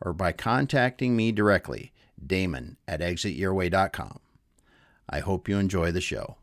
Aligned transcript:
or 0.00 0.12
by 0.12 0.32
contacting 0.32 1.16
me 1.16 1.32
directly, 1.32 1.92
Damon 2.24 2.76
at 2.86 3.00
exityourway.com. 3.00 4.20
I 5.08 5.20
hope 5.20 5.48
you 5.48 5.58
enjoy 5.58 5.92
the 5.92 6.00
show. 6.00 6.36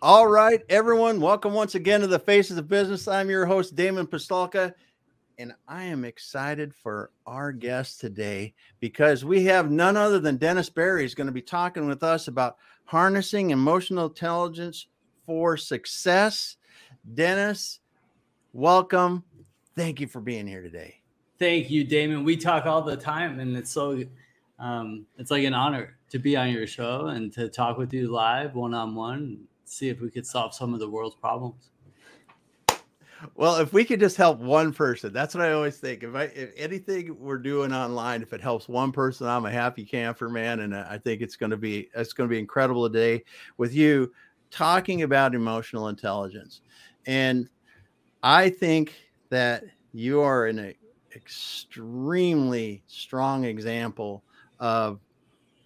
All 0.00 0.26
right, 0.26 0.60
everyone, 0.68 1.20
welcome 1.20 1.52
once 1.52 1.74
again 1.74 2.00
to 2.00 2.06
the 2.06 2.18
Faces 2.18 2.58
of 2.58 2.68
Business. 2.68 3.06
I'm 3.06 3.30
your 3.30 3.46
host, 3.46 3.76
Damon 3.76 4.06
Pistulka, 4.06 4.74
and 5.38 5.54
I 5.68 5.84
am 5.84 6.04
excited 6.04 6.74
for 6.74 7.10
our 7.26 7.52
guest 7.52 8.00
today 8.00 8.54
because 8.80 9.24
we 9.24 9.44
have 9.44 9.70
none 9.70 9.96
other 9.96 10.18
than 10.18 10.36
Dennis 10.38 10.68
Berry 10.68 11.04
is 11.04 11.14
going 11.14 11.28
to 11.28 11.32
be 11.32 11.42
talking 11.42 11.86
with 11.86 12.02
us 12.02 12.28
about 12.28 12.56
harnessing 12.84 13.50
emotional 13.50 14.06
intelligence 14.06 14.86
for 15.24 15.56
success. 15.56 16.56
Dennis, 17.14 17.80
welcome. 18.52 19.24
Thank 19.74 20.00
you 20.00 20.06
for 20.06 20.20
being 20.20 20.46
here 20.46 20.62
today. 20.62 21.00
Thank 21.38 21.70
you, 21.70 21.84
Damon. 21.84 22.24
We 22.24 22.36
talk 22.36 22.66
all 22.66 22.82
the 22.82 22.96
time, 22.96 23.40
and 23.40 23.56
it's 23.56 23.70
so 23.70 24.02
um, 24.58 25.06
it's 25.18 25.30
like 25.30 25.44
an 25.44 25.54
honor 25.54 25.96
to 26.10 26.18
be 26.18 26.36
on 26.36 26.50
your 26.50 26.66
show 26.66 27.06
and 27.06 27.32
to 27.32 27.48
talk 27.48 27.78
with 27.78 27.92
you 27.92 28.08
live, 28.08 28.54
one 28.54 28.74
on 28.74 28.94
one, 28.94 29.44
see 29.64 29.88
if 29.88 30.00
we 30.00 30.10
could 30.10 30.26
solve 30.26 30.54
some 30.54 30.72
of 30.74 30.80
the 30.80 30.88
world's 30.88 31.16
problems. 31.16 31.70
Well, 33.34 33.56
if 33.56 33.72
we 33.72 33.84
could 33.84 34.00
just 34.00 34.16
help 34.16 34.38
one 34.40 34.72
person, 34.72 35.12
that's 35.12 35.34
what 35.34 35.44
I 35.44 35.52
always 35.52 35.78
think. 35.78 36.02
If 36.02 36.14
I 36.14 36.24
if 36.24 36.50
anything 36.56 37.16
we're 37.18 37.38
doing 37.38 37.72
online, 37.72 38.22
if 38.22 38.32
it 38.32 38.40
helps 38.40 38.68
one 38.68 38.92
person, 38.92 39.26
I'm 39.26 39.46
a 39.46 39.50
happy 39.50 39.84
camper, 39.84 40.28
man. 40.28 40.60
And 40.60 40.74
I 40.74 40.98
think 40.98 41.22
it's 41.22 41.36
going 41.36 41.50
to 41.50 41.56
be 41.56 41.88
it's 41.94 42.12
going 42.12 42.28
to 42.28 42.32
be 42.32 42.38
incredible 42.38 42.88
today 42.88 43.24
with 43.58 43.74
you 43.74 44.12
talking 44.50 45.02
about 45.02 45.34
emotional 45.34 45.88
intelligence. 45.88 46.62
And 47.06 47.48
I 48.22 48.50
think 48.50 48.92
that 49.32 49.64
you 49.94 50.20
are 50.20 50.44
an 50.44 50.74
extremely 51.16 52.82
strong 52.86 53.44
example 53.44 54.22
of 54.60 55.00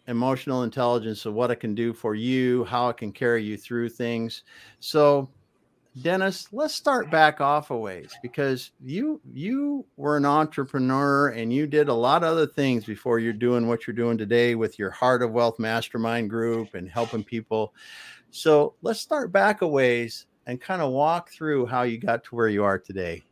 emotional 0.06 0.62
intelligence 0.62 1.26
of 1.26 1.34
what 1.34 1.50
it 1.50 1.56
can 1.56 1.74
do 1.74 1.92
for 1.92 2.14
you, 2.14 2.62
how 2.66 2.88
it 2.88 2.96
can 2.96 3.10
carry 3.10 3.42
you 3.42 3.56
through 3.56 3.88
things. 3.88 4.44
So 4.78 5.28
Dennis, 6.00 6.46
let's 6.52 6.74
start 6.74 7.10
back 7.10 7.40
off 7.40 7.72
a 7.72 7.76
ways 7.76 8.14
because 8.22 8.70
you 8.84 9.20
you 9.32 9.84
were 9.96 10.16
an 10.16 10.26
entrepreneur 10.26 11.30
and 11.30 11.52
you 11.52 11.66
did 11.66 11.88
a 11.88 11.94
lot 11.94 12.22
of 12.22 12.28
other 12.28 12.46
things 12.46 12.84
before 12.84 13.18
you're 13.18 13.32
doing 13.32 13.66
what 13.66 13.84
you're 13.84 13.96
doing 13.96 14.16
today 14.16 14.54
with 14.54 14.78
your 14.78 14.90
Heart 14.90 15.24
of 15.24 15.32
Wealth 15.32 15.58
Mastermind 15.58 16.30
group 16.30 16.74
and 16.74 16.88
helping 16.88 17.24
people. 17.24 17.74
So 18.30 18.74
let's 18.82 19.00
start 19.00 19.32
back 19.32 19.62
a 19.62 19.66
ways 19.66 20.26
and 20.46 20.60
kind 20.60 20.82
of 20.82 20.92
walk 20.92 21.30
through 21.30 21.66
how 21.66 21.82
you 21.82 21.98
got 21.98 22.22
to 22.24 22.36
where 22.36 22.48
you 22.48 22.62
are 22.62 22.78
today. 22.78 23.24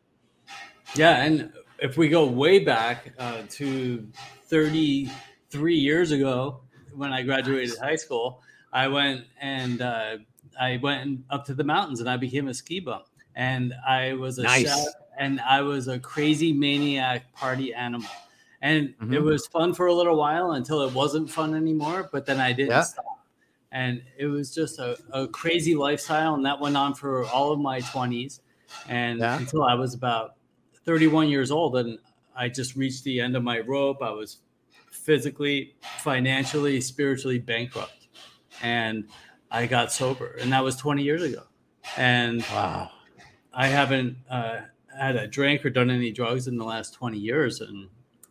Yeah, 0.96 1.24
and 1.24 1.52
if 1.78 1.96
we 1.96 2.08
go 2.08 2.24
way 2.24 2.60
back 2.60 3.12
uh, 3.18 3.42
to 3.50 4.06
33 4.46 5.74
years 5.74 6.12
ago 6.12 6.60
when 6.94 7.12
I 7.12 7.22
graduated 7.22 7.76
high 7.78 7.96
school, 7.96 8.42
I 8.72 8.88
went 8.88 9.24
and 9.40 9.82
uh, 9.82 10.18
I 10.60 10.78
went 10.82 11.20
up 11.30 11.44
to 11.46 11.54
the 11.54 11.64
mountains 11.64 12.00
and 12.00 12.08
I 12.08 12.16
became 12.16 12.48
a 12.48 12.54
ski 12.54 12.80
bum. 12.80 13.02
And 13.34 13.74
I 13.86 14.12
was 14.12 14.38
a 14.38 14.44
nice. 14.44 14.66
chef 14.66 14.86
and 15.18 15.40
I 15.40 15.62
was 15.62 15.88
a 15.88 15.98
crazy 15.98 16.52
maniac 16.52 17.32
party 17.34 17.74
animal. 17.74 18.10
And 18.62 18.90
mm-hmm. 18.90 19.12
it 19.12 19.22
was 19.22 19.46
fun 19.48 19.74
for 19.74 19.86
a 19.86 19.92
little 19.92 20.16
while 20.16 20.52
until 20.52 20.82
it 20.82 20.92
wasn't 20.94 21.28
fun 21.28 21.54
anymore. 21.54 22.08
But 22.12 22.24
then 22.24 22.40
I 22.40 22.52
didn't 22.52 22.70
yeah. 22.70 22.82
stop. 22.82 23.04
And 23.72 24.02
it 24.16 24.26
was 24.26 24.54
just 24.54 24.78
a, 24.78 24.96
a, 25.12 25.26
crazy 25.26 25.74
lifestyle. 25.74 26.34
And 26.34 26.46
that 26.46 26.60
went 26.60 26.76
on 26.76 26.94
for 26.94 27.24
all 27.26 27.52
of 27.52 27.58
my 27.58 27.80
20s. 27.80 28.40
And 28.88 29.18
yeah. 29.18 29.36
until 29.36 29.64
I 29.64 29.74
was 29.74 29.94
about 29.94 30.36
31 30.84 31.28
years 31.28 31.50
old. 31.50 31.76
And 31.76 31.98
I 32.36 32.48
just 32.48 32.76
reached 32.76 33.04
the 33.04 33.20
end 33.20 33.36
of 33.36 33.42
my 33.42 33.60
rope. 33.60 34.02
I 34.02 34.10
was 34.10 34.38
physically, 34.90 35.74
financially, 35.98 36.80
spiritually 36.80 37.38
bankrupt. 37.38 38.08
And 38.62 39.08
I 39.50 39.66
got 39.66 39.92
sober, 39.92 40.36
and 40.40 40.52
that 40.52 40.64
was 40.64 40.76
20 40.76 41.02
years 41.02 41.22
ago. 41.22 41.42
And 41.96 42.42
wow, 42.50 42.90
I 43.52 43.66
haven't 43.68 44.16
uh, 44.28 44.62
had 44.96 45.16
a 45.16 45.26
drink 45.26 45.64
or 45.64 45.70
done 45.70 45.90
any 45.90 46.10
drugs 46.10 46.48
in 46.48 46.56
the 46.56 46.64
last 46.64 46.94
20 46.94 47.18
years. 47.18 47.60
And 47.60 47.88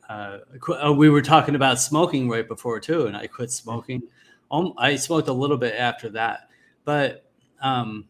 uh, 0.09 0.39
uh, 0.85 0.93
we 0.93 1.09
were 1.09 1.21
talking 1.21 1.55
about 1.55 1.79
smoking 1.79 2.29
right 2.29 2.47
before 2.47 2.79
too, 2.79 3.05
and 3.05 3.15
I 3.15 3.27
quit 3.27 3.51
smoking. 3.51 4.03
Um, 4.51 4.73
I 4.77 4.95
smoked 4.95 5.27
a 5.27 5.33
little 5.33 5.57
bit 5.57 5.75
after 5.75 6.09
that, 6.09 6.49
but 6.85 7.25
um, 7.61 8.05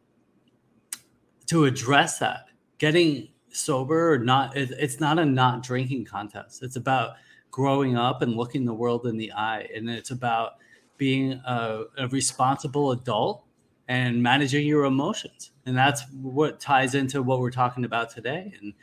to 1.47 1.65
address 1.65 2.19
that, 2.19 2.47
getting 2.77 3.29
sober 3.53 4.13
or 4.13 4.19
not, 4.19 4.57
it, 4.57 4.71
it's 4.71 4.99
not 4.99 5.19
a 5.19 5.25
not 5.25 5.63
drinking 5.63 6.05
contest. 6.05 6.63
It's 6.63 6.75
about 6.75 7.15
growing 7.51 7.95
up 7.95 8.21
and 8.21 8.35
looking 8.35 8.65
the 8.65 8.73
world 8.73 9.05
in 9.05 9.17
the 9.17 9.31
eye, 9.31 9.67
and 9.73 9.89
it's 9.89 10.11
about 10.11 10.53
being 10.97 11.33
a, 11.45 11.83
a 11.97 12.07
responsible 12.07 12.91
adult 12.91 13.43
and 13.87 14.21
managing 14.23 14.65
your 14.65 14.85
emotions. 14.85 15.51
And 15.65 15.77
that's 15.77 16.03
what 16.11 16.59
ties 16.59 16.95
into 16.95 17.21
what 17.21 17.39
we're 17.39 17.51
talking 17.51 17.85
about 17.85 18.09
today. 18.09 18.53
And 18.61 18.73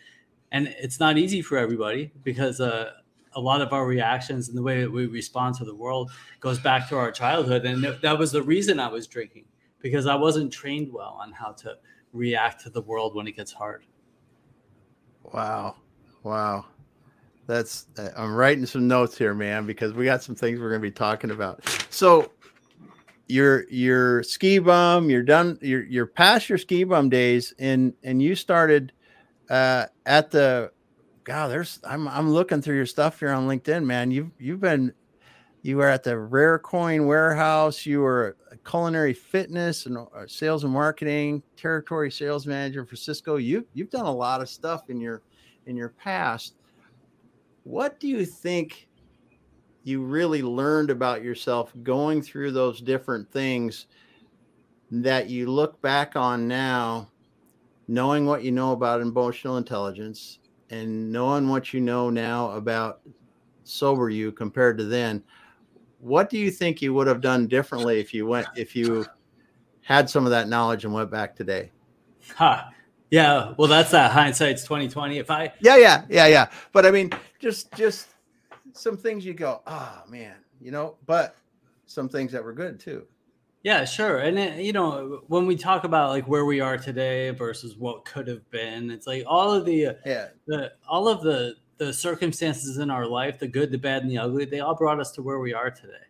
and 0.52 0.74
it's 0.80 0.98
not 0.98 1.16
easy 1.16 1.42
for 1.42 1.56
everybody 1.58 2.10
because 2.24 2.60
uh, 2.60 2.90
a 3.34 3.40
lot 3.40 3.60
of 3.60 3.72
our 3.72 3.86
reactions 3.86 4.48
and 4.48 4.58
the 4.58 4.62
way 4.62 4.80
that 4.80 4.90
we 4.90 5.06
respond 5.06 5.54
to 5.56 5.64
the 5.64 5.74
world 5.74 6.10
goes 6.40 6.58
back 6.58 6.88
to 6.88 6.96
our 6.96 7.12
childhood. 7.12 7.64
And 7.64 7.84
that 7.84 8.18
was 8.18 8.32
the 8.32 8.42
reason 8.42 8.80
i 8.80 8.88
was 8.88 9.06
drinking 9.06 9.44
because 9.80 10.06
i 10.06 10.14
wasn't 10.14 10.52
trained 10.52 10.92
well 10.92 11.16
on 11.20 11.32
how 11.32 11.52
to 11.52 11.76
react 12.12 12.62
to 12.62 12.70
the 12.70 12.82
world 12.82 13.14
when 13.14 13.28
it 13.28 13.36
gets 13.36 13.52
hard 13.52 13.84
wow 15.24 15.76
wow 16.22 16.64
that's 17.50 17.86
uh, 17.98 18.10
I'm 18.16 18.34
writing 18.34 18.64
some 18.64 18.86
notes 18.86 19.18
here, 19.18 19.34
man, 19.34 19.66
because 19.66 19.92
we 19.92 20.04
got 20.04 20.22
some 20.22 20.34
things 20.34 20.60
we're 20.60 20.68
going 20.68 20.80
to 20.80 20.86
be 20.86 20.92
talking 20.92 21.32
about. 21.32 21.64
So 21.90 22.30
you're 23.26 23.68
you're 23.68 24.22
ski 24.22 24.58
bum, 24.58 25.10
you're 25.10 25.22
done, 25.22 25.58
you're 25.60 25.82
you're 25.82 26.06
past 26.06 26.48
your 26.48 26.58
ski 26.58 26.84
bum 26.84 27.08
days, 27.08 27.52
and 27.58 27.92
and 28.04 28.22
you 28.22 28.34
started 28.34 28.92
uh, 29.50 29.86
at 30.06 30.30
the 30.30 30.70
God. 31.24 31.48
There's 31.48 31.80
I'm 31.84 32.06
I'm 32.08 32.30
looking 32.30 32.62
through 32.62 32.76
your 32.76 32.86
stuff 32.86 33.18
here 33.18 33.30
on 33.30 33.48
LinkedIn, 33.48 33.84
man. 33.84 34.10
You've 34.10 34.30
you've 34.38 34.60
been 34.60 34.92
you 35.62 35.76
were 35.76 35.88
at 35.88 36.02
the 36.02 36.18
Rare 36.18 36.58
Coin 36.58 37.06
Warehouse. 37.06 37.84
You 37.84 38.00
were 38.00 38.36
culinary 38.64 39.12
fitness 39.12 39.86
and 39.86 39.98
uh, 39.98 40.26
sales 40.26 40.64
and 40.64 40.72
marketing 40.72 41.42
territory 41.56 42.10
sales 42.10 42.46
manager 42.46 42.84
for 42.84 42.96
Cisco. 42.96 43.36
You 43.36 43.66
you've 43.74 43.90
done 43.90 44.06
a 44.06 44.12
lot 44.12 44.40
of 44.40 44.48
stuff 44.48 44.90
in 44.90 45.00
your 45.00 45.22
in 45.66 45.76
your 45.76 45.90
past 45.90 46.54
what 47.64 48.00
do 48.00 48.08
you 48.08 48.24
think 48.24 48.88
you 49.84 50.02
really 50.02 50.42
learned 50.42 50.90
about 50.90 51.22
yourself 51.22 51.72
going 51.82 52.22
through 52.22 52.52
those 52.52 52.80
different 52.80 53.30
things 53.30 53.86
that 54.90 55.28
you 55.28 55.46
look 55.50 55.80
back 55.80 56.16
on 56.16 56.48
now, 56.48 57.08
knowing 57.88 58.26
what 58.26 58.42
you 58.42 58.50
know 58.50 58.72
about 58.72 59.00
emotional 59.00 59.56
intelligence 59.56 60.38
and 60.70 61.10
knowing 61.12 61.48
what 61.48 61.72
you 61.72 61.80
know 61.80 62.10
now 62.10 62.50
about 62.50 63.00
sober 63.64 64.10
you 64.10 64.32
compared 64.32 64.76
to 64.78 64.84
then? 64.84 65.22
What 66.00 66.30
do 66.30 66.38
you 66.38 66.50
think 66.50 66.80
you 66.80 66.94
would 66.94 67.06
have 67.06 67.20
done 67.20 67.46
differently 67.46 68.00
if 68.00 68.14
you 68.14 68.26
went 68.26 68.46
if 68.56 68.74
you 68.74 69.06
had 69.82 70.08
some 70.08 70.24
of 70.24 70.30
that 70.30 70.48
knowledge 70.48 70.84
and 70.84 70.94
went 70.94 71.10
back 71.10 71.36
today? 71.36 71.70
Huh. 72.34 72.64
Yeah, 73.10 73.54
well, 73.58 73.66
that's 73.66 73.90
that 73.90 74.12
hindsight's 74.12 74.64
twenty 74.64 74.88
twenty. 74.88 75.18
If 75.18 75.30
I 75.30 75.52
yeah, 75.60 75.76
yeah, 75.76 76.04
yeah, 76.08 76.26
yeah. 76.26 76.48
But 76.72 76.86
I 76.86 76.90
mean, 76.92 77.10
just 77.40 77.72
just 77.72 78.08
some 78.72 78.96
things 78.96 79.24
you 79.24 79.34
go, 79.34 79.62
oh 79.66 80.02
man, 80.08 80.36
you 80.60 80.70
know. 80.70 80.96
But 81.06 81.36
some 81.86 82.08
things 82.08 82.30
that 82.32 82.44
were 82.44 82.52
good 82.52 82.78
too. 82.78 83.06
Yeah, 83.64 83.84
sure. 83.84 84.18
And 84.18 84.38
it, 84.38 84.64
you 84.64 84.72
know, 84.72 85.22
when 85.26 85.44
we 85.44 85.56
talk 85.56 85.82
about 85.82 86.10
like 86.10 86.28
where 86.28 86.44
we 86.44 86.60
are 86.60 86.78
today 86.78 87.30
versus 87.30 87.76
what 87.76 88.04
could 88.04 88.28
have 88.28 88.48
been, 88.50 88.90
it's 88.90 89.08
like 89.08 89.24
all 89.26 89.52
of 89.52 89.66
the 89.66 89.86
uh, 89.86 89.94
yeah 90.06 90.28
the 90.46 90.72
all 90.88 91.08
of 91.08 91.22
the 91.22 91.56
the 91.80 91.94
circumstances 91.94 92.76
in 92.76 92.90
our 92.90 93.06
life, 93.06 93.38
the 93.38 93.48
good, 93.48 93.70
the 93.70 93.78
bad, 93.78 94.02
and 94.02 94.10
the 94.10 94.18
ugly, 94.18 94.44
they 94.44 94.60
all 94.60 94.74
brought 94.74 95.00
us 95.00 95.10
to 95.12 95.22
where 95.22 95.38
we 95.38 95.54
are 95.54 95.70
today. 95.70 96.04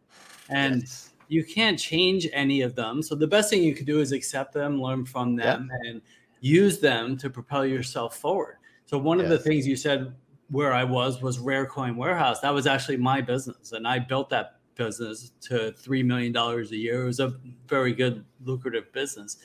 And 0.48 0.80
yes. 0.80 1.10
you 1.28 1.44
can't 1.44 1.78
change 1.78 2.26
any 2.32 2.62
of 2.62 2.74
them. 2.74 3.04
So 3.04 3.14
the 3.14 3.28
best 3.28 3.50
thing 3.50 3.62
you 3.62 3.72
could 3.72 3.86
do 3.86 4.00
is 4.00 4.10
accept 4.10 4.52
them, 4.52 4.82
learn 4.82 5.04
from 5.04 5.36
them, 5.36 5.70
and 5.84 6.02
use 6.40 6.80
them 6.80 7.16
to 7.18 7.30
propel 7.30 7.64
yourself 7.64 8.16
forward. 8.16 8.56
So 8.86 8.98
one 8.98 9.20
yes. 9.20 9.26
of 9.26 9.30
the 9.30 9.38
things 9.38 9.64
you 9.64 9.76
said 9.76 10.12
where 10.50 10.72
I 10.72 10.82
was 10.82 11.22
was 11.22 11.38
Rare 11.38 11.66
Coin 11.66 11.96
Warehouse. 11.96 12.40
That 12.40 12.52
was 12.52 12.66
actually 12.66 12.96
my 12.96 13.20
business, 13.20 13.70
and 13.70 13.86
I 13.86 14.00
built 14.00 14.28
that 14.30 14.56
business 14.74 15.30
to 15.42 15.70
three 15.70 16.02
million 16.02 16.32
dollars 16.32 16.72
a 16.72 16.76
year. 16.76 17.04
It 17.04 17.06
was 17.06 17.20
a 17.20 17.34
very 17.68 17.92
good, 17.92 18.24
lucrative 18.44 18.92
business, 18.92 19.36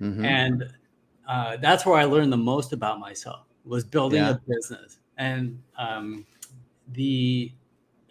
mm-hmm. 0.00 0.24
and 0.24 0.72
uh, 1.28 1.56
that's 1.56 1.84
where 1.84 1.96
I 1.96 2.04
learned 2.04 2.32
the 2.32 2.36
most 2.36 2.72
about 2.72 3.00
myself 3.00 3.46
was 3.64 3.82
building 3.84 4.22
yeah. 4.22 4.30
a 4.30 4.38
business. 4.46 5.00
And 5.22 5.62
um, 5.78 6.26
the 6.88 7.52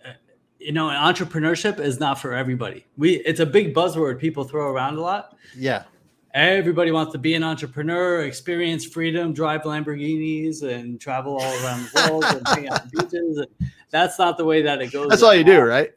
uh, 0.06 0.14
you 0.60 0.72
know, 0.72 0.88
entrepreneurship 0.88 1.80
is 1.80 2.00
not 2.00 2.20
for 2.20 2.34
everybody. 2.34 2.86
We 2.98 3.16
it's 3.18 3.42
a 3.42 3.46
big 3.46 3.76
buzzword 3.76 4.18
people 4.20 4.46
throw 4.46 4.72
around 4.72 4.98
a 4.98 5.02
lot. 5.02 5.36
Yeah. 5.58 5.84
Everybody 6.34 6.92
wants 6.92 7.12
to 7.12 7.18
be 7.18 7.34
an 7.34 7.44
entrepreneur, 7.44 8.22
experience 8.22 8.86
freedom, 8.86 9.34
drive 9.34 9.64
Lamborghinis, 9.64 10.64
and 10.64 11.02
travel 11.02 11.34
all 11.34 11.66
around 11.66 11.90
the 11.94 12.08
world 12.10 12.24
and 12.24 12.48
hang 12.48 12.70
out 12.70 12.84
on 12.84 12.90
beaches. 12.98 13.46
That's 13.90 14.18
not 14.18 14.38
the 14.38 14.46
way 14.46 14.62
that 14.62 14.82
it 14.82 14.94
goes. 14.94 15.10
That's 15.10 15.24
all 15.24 15.34
you 15.34 15.42
all. 15.42 15.46
do, 15.48 15.60
right? 15.60 15.92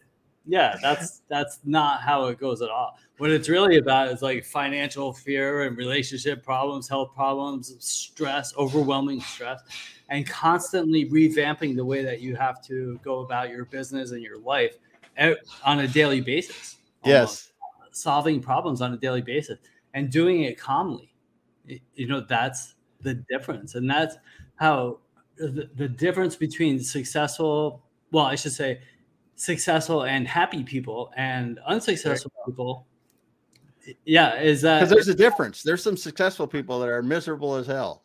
Yeah, 0.46 0.76
that's 0.82 1.22
that's 1.28 1.61
not 1.64 2.02
how 2.02 2.26
it 2.26 2.40
goes 2.40 2.61
at 2.61 2.70
all. 2.70 2.99
What 3.19 3.31
it's 3.31 3.49
really 3.49 3.78
about 3.78 4.08
is 4.08 4.22
like 4.22 4.44
financial 4.44 5.12
fear 5.12 5.62
and 5.62 5.76
relationship 5.76 6.43
problems, 6.43 6.88
health 6.88 7.14
problems, 7.14 7.72
stress, 7.78 8.52
overwhelming 8.56 9.20
stress, 9.20 9.61
and 10.09 10.27
constantly 10.27 11.09
revamping 11.11 11.77
the 11.77 11.85
way 11.85 12.05
that 12.05 12.21
you 12.21 12.37
have 12.37 12.62
to 12.67 13.01
go 13.03 13.21
about 13.21 13.51
your 13.51 13.65
business 13.65 14.11
and 14.11 14.23
your 14.23 14.39
life 14.39 14.77
eh, 15.17 15.35
on 15.65 15.81
a 15.81 15.89
daily 15.89 16.21
basis. 16.21 16.77
Almost. 17.03 17.51
Yes, 17.51 17.51
solving 17.97 18.41
problems 18.41 18.83
on 18.83 18.93
a 18.93 18.97
daily 18.97 19.23
basis 19.23 19.59
and 19.95 20.11
doing 20.11 20.43
it 20.43 20.59
calmly. 20.59 21.15
You 21.95 22.09
know, 22.09 22.21
that's 22.21 22.75
the 23.01 23.15
difference. 23.31 23.75
And 23.75 23.89
that's 23.89 24.17
how 24.56 24.99
the, 25.37 25.71
the 25.77 25.89
difference 25.89 26.37
between 26.37 26.81
successful, 26.81 27.83
well, 28.11 28.25
I 28.27 28.35
should 28.35 28.53
say, 28.53 28.81
successful 29.37 30.05
and 30.05 30.29
happy 30.29 30.62
people 30.62 31.12
and 31.17 31.59
unsuccessful 31.67 32.33
people. 32.47 32.87
Yeah, 34.05 34.41
is 34.41 34.62
that 34.62 34.81
because 34.81 34.91
there's 34.91 35.09
a 35.09 35.15
difference. 35.15 35.62
There's 35.62 35.83
some 35.83 35.97
successful 35.97 36.47
people 36.47 36.81
that 36.81 36.89
are 36.89 37.03
miserable 37.03 37.55
as 37.55 37.67
hell. 37.67 38.04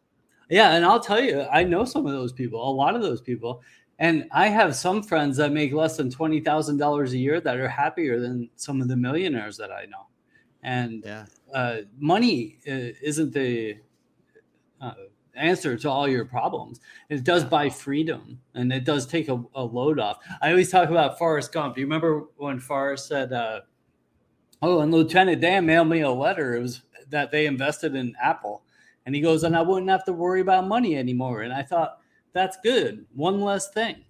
Yeah, 0.49 0.73
and 0.75 0.83
I'll 0.83 0.99
tell 0.99 1.21
you, 1.21 1.43
I 1.51 1.63
know 1.63 1.85
some 1.85 2.05
of 2.05 2.11
those 2.11 2.33
people, 2.33 2.67
a 2.67 2.71
lot 2.71 2.95
of 2.95 3.01
those 3.01 3.21
people, 3.21 3.61
and 3.99 4.27
I 4.31 4.47
have 4.47 4.75
some 4.75 5.03
friends 5.03 5.37
that 5.37 5.51
make 5.51 5.73
less 5.73 5.97
than 5.97 6.09
twenty 6.09 6.39
thousand 6.39 6.77
dollars 6.77 7.13
a 7.13 7.17
year 7.17 7.39
that 7.41 7.57
are 7.57 7.67
happier 7.67 8.19
than 8.19 8.49
some 8.55 8.81
of 8.81 8.87
the 8.87 8.95
millionaires 8.95 9.57
that 9.57 9.71
I 9.71 9.85
know. 9.85 10.07
And 10.63 11.03
yeah 11.05 11.25
uh, 11.53 11.77
money 11.97 12.57
uh, 12.67 12.93
isn't 13.01 13.33
the 13.33 13.77
uh, 14.81 14.93
answer 15.35 15.77
to 15.77 15.89
all 15.89 16.07
your 16.07 16.25
problems. 16.25 16.79
It 17.09 17.23
does 17.23 17.43
buy 17.43 17.69
freedom 17.69 18.39
and 18.55 18.71
it 18.71 18.83
does 18.83 19.05
take 19.05 19.29
a, 19.29 19.41
a, 19.55 19.63
load 19.63 19.99
off. 19.99 20.19
I 20.41 20.49
always 20.49 20.71
talk 20.71 20.89
about 20.89 21.17
Forrest 21.17 21.51
Gump. 21.51 21.75
Do 21.75 21.81
you 21.81 21.87
remember 21.87 22.25
when 22.37 22.59
Forrest 22.59 23.07
said, 23.07 23.33
uh, 23.33 23.61
Oh, 24.61 24.81
and 24.81 24.91
Lieutenant 24.91 25.39
Dan 25.39 25.65
mailed 25.65 25.87
me 25.87 26.01
a 26.01 26.11
letter. 26.11 26.57
It 26.57 26.61
was 26.61 26.81
that 27.09 27.31
they 27.31 27.45
invested 27.45 27.95
in 27.95 28.13
Apple. 28.21 28.63
And 29.09 29.15
he 29.15 29.23
goes, 29.23 29.43
And 29.43 29.57
I 29.57 29.63
wouldn't 29.63 29.89
have 29.89 30.03
to 30.05 30.13
worry 30.13 30.39
about 30.39 30.67
money 30.67 30.95
anymore. 30.95 31.41
And 31.41 31.51
I 31.51 31.63
thought, 31.63 31.97
That's 32.31 32.57
good. 32.63 33.07
One 33.15 33.41
less 33.41 33.71
thing. 33.71 34.05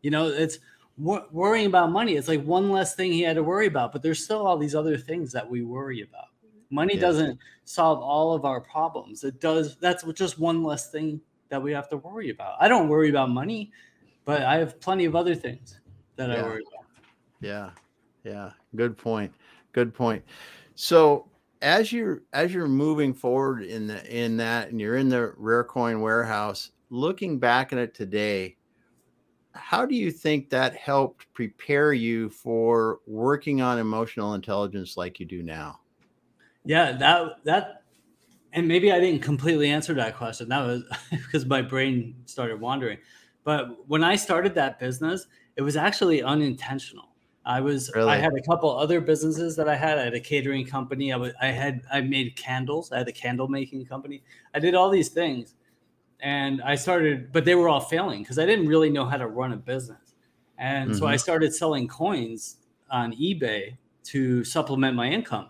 You 0.00 0.10
know, 0.10 0.28
it's 0.28 0.60
worrying 0.96 1.66
about 1.66 1.92
money. 1.92 2.14
It's 2.14 2.26
like 2.26 2.42
one 2.42 2.70
less 2.70 2.94
thing 2.94 3.12
he 3.12 3.20
had 3.20 3.36
to 3.36 3.42
worry 3.42 3.66
about, 3.66 3.92
but 3.92 4.00
there's 4.00 4.24
still 4.24 4.46
all 4.46 4.56
these 4.56 4.74
other 4.74 4.96
things 4.96 5.30
that 5.32 5.46
we 5.46 5.60
worry 5.60 6.00
about. 6.00 6.28
Mm-hmm. 6.42 6.74
Money 6.74 6.94
yeah. 6.94 7.02
doesn't 7.02 7.38
solve 7.66 8.00
all 8.00 8.32
of 8.32 8.46
our 8.46 8.62
problems. 8.62 9.24
It 9.24 9.42
does. 9.42 9.76
That's 9.76 10.04
just 10.14 10.38
one 10.38 10.62
less 10.62 10.90
thing 10.90 11.20
that 11.50 11.62
we 11.62 11.72
have 11.72 11.90
to 11.90 11.98
worry 11.98 12.30
about. 12.30 12.56
I 12.60 12.66
don't 12.66 12.88
worry 12.88 13.10
about 13.10 13.28
money, 13.28 13.72
but 14.24 14.40
I 14.40 14.56
have 14.56 14.80
plenty 14.80 15.04
of 15.04 15.14
other 15.14 15.34
things 15.34 15.80
that 16.16 16.30
yeah. 16.30 16.36
I 16.36 16.42
worry 16.44 16.64
about. 16.72 16.86
Yeah. 17.42 17.70
Yeah. 18.24 18.52
Good 18.74 18.96
point. 18.96 19.34
Good 19.72 19.92
point. 19.92 20.24
So 20.76 21.26
as 21.64 21.90
you're 21.90 22.22
as 22.34 22.52
you're 22.52 22.68
moving 22.68 23.14
forward 23.14 23.64
in 23.64 23.86
the 23.86 24.24
in 24.24 24.36
that 24.36 24.68
and 24.68 24.78
you're 24.78 24.96
in 24.96 25.08
the 25.08 25.32
rare 25.38 25.64
coin 25.64 26.02
warehouse, 26.02 26.70
looking 26.90 27.38
back 27.38 27.72
at 27.72 27.78
it 27.78 27.94
today, 27.94 28.56
how 29.52 29.86
do 29.86 29.94
you 29.94 30.10
think 30.10 30.50
that 30.50 30.76
helped 30.76 31.26
prepare 31.32 31.94
you 31.94 32.28
for 32.28 33.00
working 33.06 33.62
on 33.62 33.78
emotional 33.78 34.34
intelligence 34.34 34.98
like 34.98 35.18
you 35.18 35.24
do 35.24 35.42
now? 35.42 35.80
Yeah, 36.66 36.92
that 36.92 37.42
that 37.44 37.82
and 38.52 38.68
maybe 38.68 38.92
I 38.92 39.00
didn't 39.00 39.22
completely 39.22 39.70
answer 39.70 39.94
that 39.94 40.16
question. 40.16 40.50
That 40.50 40.66
was 40.66 40.82
because 41.10 41.46
my 41.46 41.62
brain 41.62 42.14
started 42.26 42.60
wandering. 42.60 42.98
But 43.42 43.88
when 43.88 44.04
I 44.04 44.16
started 44.16 44.54
that 44.56 44.78
business, 44.78 45.26
it 45.56 45.62
was 45.62 45.76
actually 45.76 46.22
unintentional. 46.22 47.13
I 47.46 47.60
was 47.60 47.90
really? 47.94 48.10
I 48.10 48.16
had 48.16 48.32
a 48.34 48.42
couple 48.42 48.76
other 48.76 49.00
businesses 49.00 49.56
that 49.56 49.68
I 49.68 49.76
had. 49.76 49.98
I 49.98 50.04
had 50.04 50.14
a 50.14 50.20
catering 50.20 50.66
company. 50.66 51.12
I 51.12 51.16
was 51.16 51.32
I 51.40 51.48
had 51.48 51.82
I 51.92 52.00
made 52.00 52.36
candles. 52.36 52.92
I 52.92 52.98
had 52.98 53.08
a 53.08 53.12
candle 53.12 53.48
making 53.48 53.84
company. 53.86 54.22
I 54.54 54.58
did 54.58 54.74
all 54.74 54.90
these 54.90 55.08
things. 55.08 55.54
And 56.20 56.62
I 56.62 56.74
started, 56.74 57.32
but 57.32 57.44
they 57.44 57.54
were 57.54 57.68
all 57.68 57.80
failing 57.80 58.22
because 58.22 58.38
I 58.38 58.46
didn't 58.46 58.66
really 58.66 58.88
know 58.88 59.04
how 59.04 59.18
to 59.18 59.26
run 59.26 59.52
a 59.52 59.56
business. 59.56 60.14
And 60.56 60.90
mm-hmm. 60.90 60.98
so 60.98 61.06
I 61.06 61.14
mm-hmm. 61.14 61.18
started 61.18 61.54
selling 61.54 61.86
coins 61.86 62.56
on 62.90 63.12
eBay 63.12 63.76
to 64.04 64.42
supplement 64.42 64.96
my 64.96 65.08
income 65.08 65.48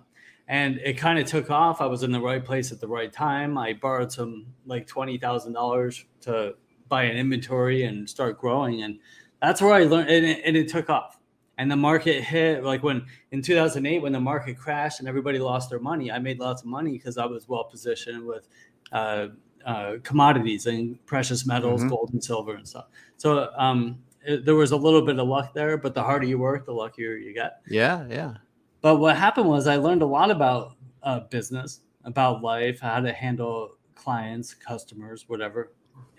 and 0.48 0.78
it 0.78 0.94
kind 0.94 1.18
of 1.18 1.26
took 1.26 1.50
off. 1.50 1.80
I 1.80 1.86
was 1.86 2.02
in 2.02 2.12
the 2.12 2.20
right 2.20 2.44
place 2.44 2.70
at 2.70 2.80
the 2.80 2.88
right 2.88 3.12
time. 3.12 3.56
I 3.56 3.72
borrowed 3.72 4.12
some 4.12 4.46
like 4.66 4.86
twenty 4.86 5.16
thousand 5.16 5.54
dollars 5.54 6.04
to 6.22 6.54
buy 6.88 7.04
an 7.04 7.16
inventory 7.16 7.84
and 7.84 8.08
start 8.08 8.38
growing, 8.38 8.82
and 8.82 8.98
that's 9.40 9.62
where 9.62 9.72
I 9.72 9.84
learned. 9.84 10.10
And 10.10 10.26
it, 10.26 10.42
and 10.44 10.56
it, 10.56 10.68
took 10.68 10.90
off. 10.90 11.18
And 11.58 11.70
the 11.70 11.76
market 11.76 12.22
hit 12.24 12.64
like 12.64 12.82
when 12.82 13.06
in 13.30 13.40
2008 13.40 14.02
when 14.02 14.12
the 14.12 14.20
market 14.20 14.58
crashed 14.58 14.98
and 14.98 15.08
everybody 15.08 15.38
lost 15.38 15.70
their 15.70 15.78
money. 15.78 16.10
I 16.10 16.18
made 16.18 16.40
lots 16.40 16.62
of 16.62 16.68
money 16.68 16.92
because 16.92 17.16
I 17.16 17.26
was 17.26 17.48
well 17.48 17.64
positioned 17.64 18.26
with 18.26 18.48
uh, 18.92 19.28
uh, 19.64 19.94
commodities 20.02 20.66
and 20.66 21.04
precious 21.06 21.46
metals, 21.46 21.80
mm-hmm. 21.80 21.90
gold 21.90 22.10
and 22.12 22.22
silver 22.22 22.54
and 22.54 22.66
stuff. 22.66 22.86
So 23.16 23.50
um, 23.56 23.98
it, 24.26 24.44
there 24.44 24.54
was 24.56 24.72
a 24.72 24.76
little 24.76 25.02
bit 25.02 25.18
of 25.18 25.28
luck 25.28 25.54
there, 25.54 25.76
but 25.76 25.94
the 25.94 26.02
harder 26.02 26.26
you 26.26 26.38
work, 26.38 26.66
the 26.66 26.72
luckier 26.72 27.16
you 27.16 27.32
get. 27.32 27.60
Yeah, 27.68 28.04
yeah. 28.08 28.34
But 28.80 28.96
what 28.96 29.16
happened 29.16 29.48
was 29.48 29.66
I 29.66 29.76
learned 29.76 30.02
a 30.02 30.06
lot 30.06 30.30
about 30.30 30.76
uh, 31.02 31.20
business, 31.20 31.80
about 32.04 32.42
life, 32.42 32.80
how 32.80 33.00
to 33.00 33.12
handle 33.12 33.76
clients, 33.94 34.52
customers, 34.54 35.24
whatever, 35.28 35.72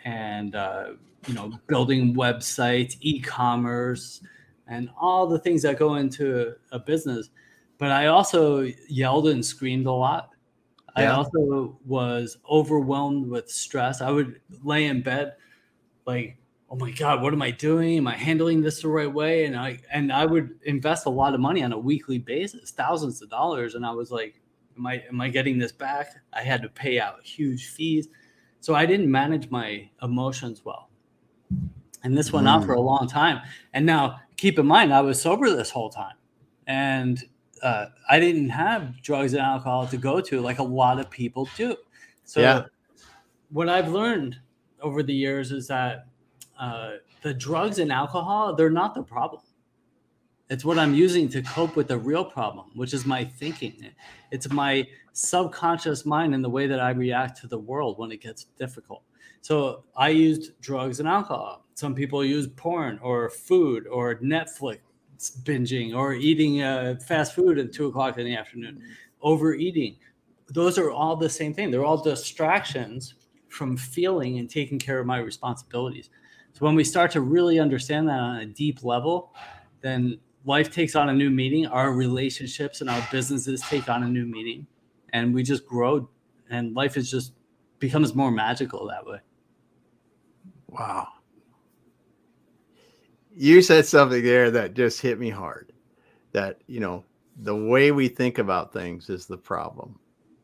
and 0.03 0.55
uh, 0.55 0.93
you 1.27 1.33
know, 1.33 1.51
building 1.67 2.15
websites, 2.15 2.97
e-commerce, 3.01 4.21
and 4.67 4.89
all 4.99 5.27
the 5.27 5.39
things 5.39 5.61
that 5.63 5.77
go 5.77 5.95
into 5.95 6.55
a 6.71 6.79
business. 6.79 7.29
But 7.77 7.91
I 7.91 8.07
also 8.07 8.69
yelled 8.89 9.27
and 9.27 9.45
screamed 9.45 9.85
a 9.85 9.91
lot. 9.91 10.29
Yeah. 10.97 11.11
I 11.11 11.15
also 11.15 11.77
was 11.85 12.37
overwhelmed 12.49 13.27
with 13.27 13.49
stress. 13.49 14.01
I 14.01 14.11
would 14.11 14.39
lay 14.63 14.85
in 14.85 15.01
bed 15.01 15.33
like 16.05 16.37
oh 16.69 16.75
my 16.75 16.91
god 16.91 17.21
what 17.21 17.33
am 17.33 17.41
i 17.41 17.51
doing 17.51 17.97
am 17.97 18.07
i 18.07 18.15
handling 18.15 18.61
this 18.61 18.81
the 18.81 18.87
right 18.87 19.11
way 19.11 19.45
and 19.45 19.55
i 19.55 19.79
and 19.91 20.11
i 20.11 20.25
would 20.25 20.57
invest 20.63 21.05
a 21.05 21.09
lot 21.09 21.33
of 21.33 21.39
money 21.39 21.63
on 21.63 21.71
a 21.71 21.77
weekly 21.77 22.17
basis 22.17 22.71
thousands 22.71 23.21
of 23.21 23.29
dollars 23.29 23.75
and 23.75 23.85
i 23.85 23.91
was 23.91 24.11
like 24.11 24.41
am 24.77 24.87
i 24.87 25.03
am 25.09 25.21
i 25.21 25.29
getting 25.29 25.57
this 25.57 25.71
back 25.71 26.15
i 26.33 26.41
had 26.41 26.61
to 26.61 26.69
pay 26.69 26.99
out 26.99 27.23
huge 27.23 27.67
fees 27.67 28.07
so 28.61 28.73
i 28.73 28.85
didn't 28.85 29.09
manage 29.09 29.49
my 29.49 29.87
emotions 30.01 30.63
well 30.65 30.89
and 32.03 32.17
this 32.17 32.31
went 32.31 32.47
mm. 32.47 32.51
on 32.51 32.65
for 32.65 32.73
a 32.73 32.81
long 32.81 33.07
time 33.07 33.39
and 33.73 33.85
now 33.85 34.19
keep 34.37 34.59
in 34.59 34.65
mind 34.65 34.93
i 34.93 35.01
was 35.01 35.21
sober 35.21 35.49
this 35.49 35.69
whole 35.69 35.89
time 35.89 36.15
and 36.67 37.23
uh, 37.63 37.87
i 38.09 38.19
didn't 38.19 38.49
have 38.49 39.01
drugs 39.01 39.33
and 39.33 39.41
alcohol 39.41 39.87
to 39.87 39.97
go 39.97 40.19
to 40.21 40.41
like 40.41 40.59
a 40.59 40.63
lot 40.63 40.99
of 40.99 41.09
people 41.09 41.47
do 41.55 41.75
so 42.23 42.39
yeah. 42.41 42.63
what 43.49 43.69
i've 43.69 43.89
learned 43.89 44.37
over 44.81 45.01
the 45.01 45.13
years 45.13 45.51
is 45.51 45.67
that 45.67 46.05
uh, 46.59 46.91
the 47.21 47.33
drugs 47.33 47.79
and 47.79 47.91
alcohol, 47.91 48.55
they're 48.55 48.69
not 48.69 48.93
the 48.93 49.01
problem. 49.01 49.41
It's 50.49 50.63
what 50.63 50.77
I'm 50.77 50.93
using 50.93 51.27
to 51.29 51.41
cope 51.41 51.75
with 51.75 51.87
the 51.87 51.97
real 51.97 52.23
problem, 52.23 52.67
which 52.75 52.93
is 52.93 53.03
my 53.03 53.25
thinking. 53.25 53.91
It's 54.31 54.51
my 54.51 54.87
subconscious 55.13 56.05
mind 56.05 56.35
and 56.35 56.43
the 56.43 56.49
way 56.49 56.67
that 56.67 56.79
I 56.79 56.91
react 56.91 57.41
to 57.41 57.47
the 57.47 57.57
world 57.57 57.97
when 57.97 58.11
it 58.11 58.21
gets 58.21 58.45
difficult. 58.59 59.01
So 59.41 59.85
I 59.97 60.09
used 60.09 60.59
drugs 60.61 60.99
and 60.99 61.09
alcohol. 61.09 61.64
Some 61.75 61.93
people 61.93 62.23
use 62.23 62.47
porn 62.47 62.99
or 63.03 63.29
food 63.29 63.85
or 63.87 64.15
Netflix 64.15 64.79
binging 65.43 65.93
or 65.93 66.13
eating 66.13 66.61
uh, 66.61 66.95
fast 67.05 67.35
food 67.35 67.59
at 67.59 67.73
two 67.73 67.87
o'clock 67.87 68.17
in 68.17 68.25
the 68.25 68.35
afternoon, 68.35 68.81
overeating. 69.21 69.97
Those 70.47 70.77
are 70.77 70.89
all 70.89 71.17
the 71.17 71.29
same 71.29 71.53
thing. 71.53 71.71
They're 71.71 71.83
all 71.83 72.01
distractions 72.01 73.15
from 73.49 73.75
feeling 73.75 74.39
and 74.39 74.49
taking 74.49 74.79
care 74.79 74.99
of 74.99 75.05
my 75.05 75.17
responsibilities. 75.17 76.09
So 76.53 76.65
when 76.65 76.75
we 76.75 76.85
start 76.85 77.11
to 77.11 77.21
really 77.21 77.59
understand 77.59 78.07
that 78.07 78.19
on 78.19 78.37
a 78.37 78.45
deep 78.45 78.83
level, 78.83 79.33
then 79.81 80.17
life 80.45 80.71
takes 80.71 80.95
on 80.95 81.09
a 81.09 81.13
new 81.13 81.29
meaning. 81.29 81.67
Our 81.67 81.91
relationships 81.91 82.79
and 82.79 82.89
our 82.89 83.05
businesses 83.11 83.61
take 83.61 83.89
on 83.89 84.03
a 84.03 84.07
new 84.07 84.25
meaning, 84.25 84.65
and 85.11 85.33
we 85.33 85.43
just 85.43 85.65
grow. 85.65 86.07
And 86.49 86.73
life 86.73 86.95
is 86.95 87.11
just 87.11 87.33
becomes 87.79 88.15
more 88.15 88.31
magical 88.31 88.87
that 88.87 89.05
way. 89.05 89.19
Wow, 90.69 91.07
you 93.35 93.61
said 93.61 93.85
something 93.85 94.23
there 94.23 94.49
that 94.51 94.73
just 94.73 95.01
hit 95.01 95.19
me 95.19 95.29
hard. 95.29 95.73
That 96.31 96.61
you 96.67 96.79
know 96.79 97.03
the 97.41 97.55
way 97.55 97.91
we 97.91 98.07
think 98.07 98.37
about 98.37 98.73
things 98.73 99.09
is 99.09 99.25
the 99.25 99.37
problem, 99.37 99.99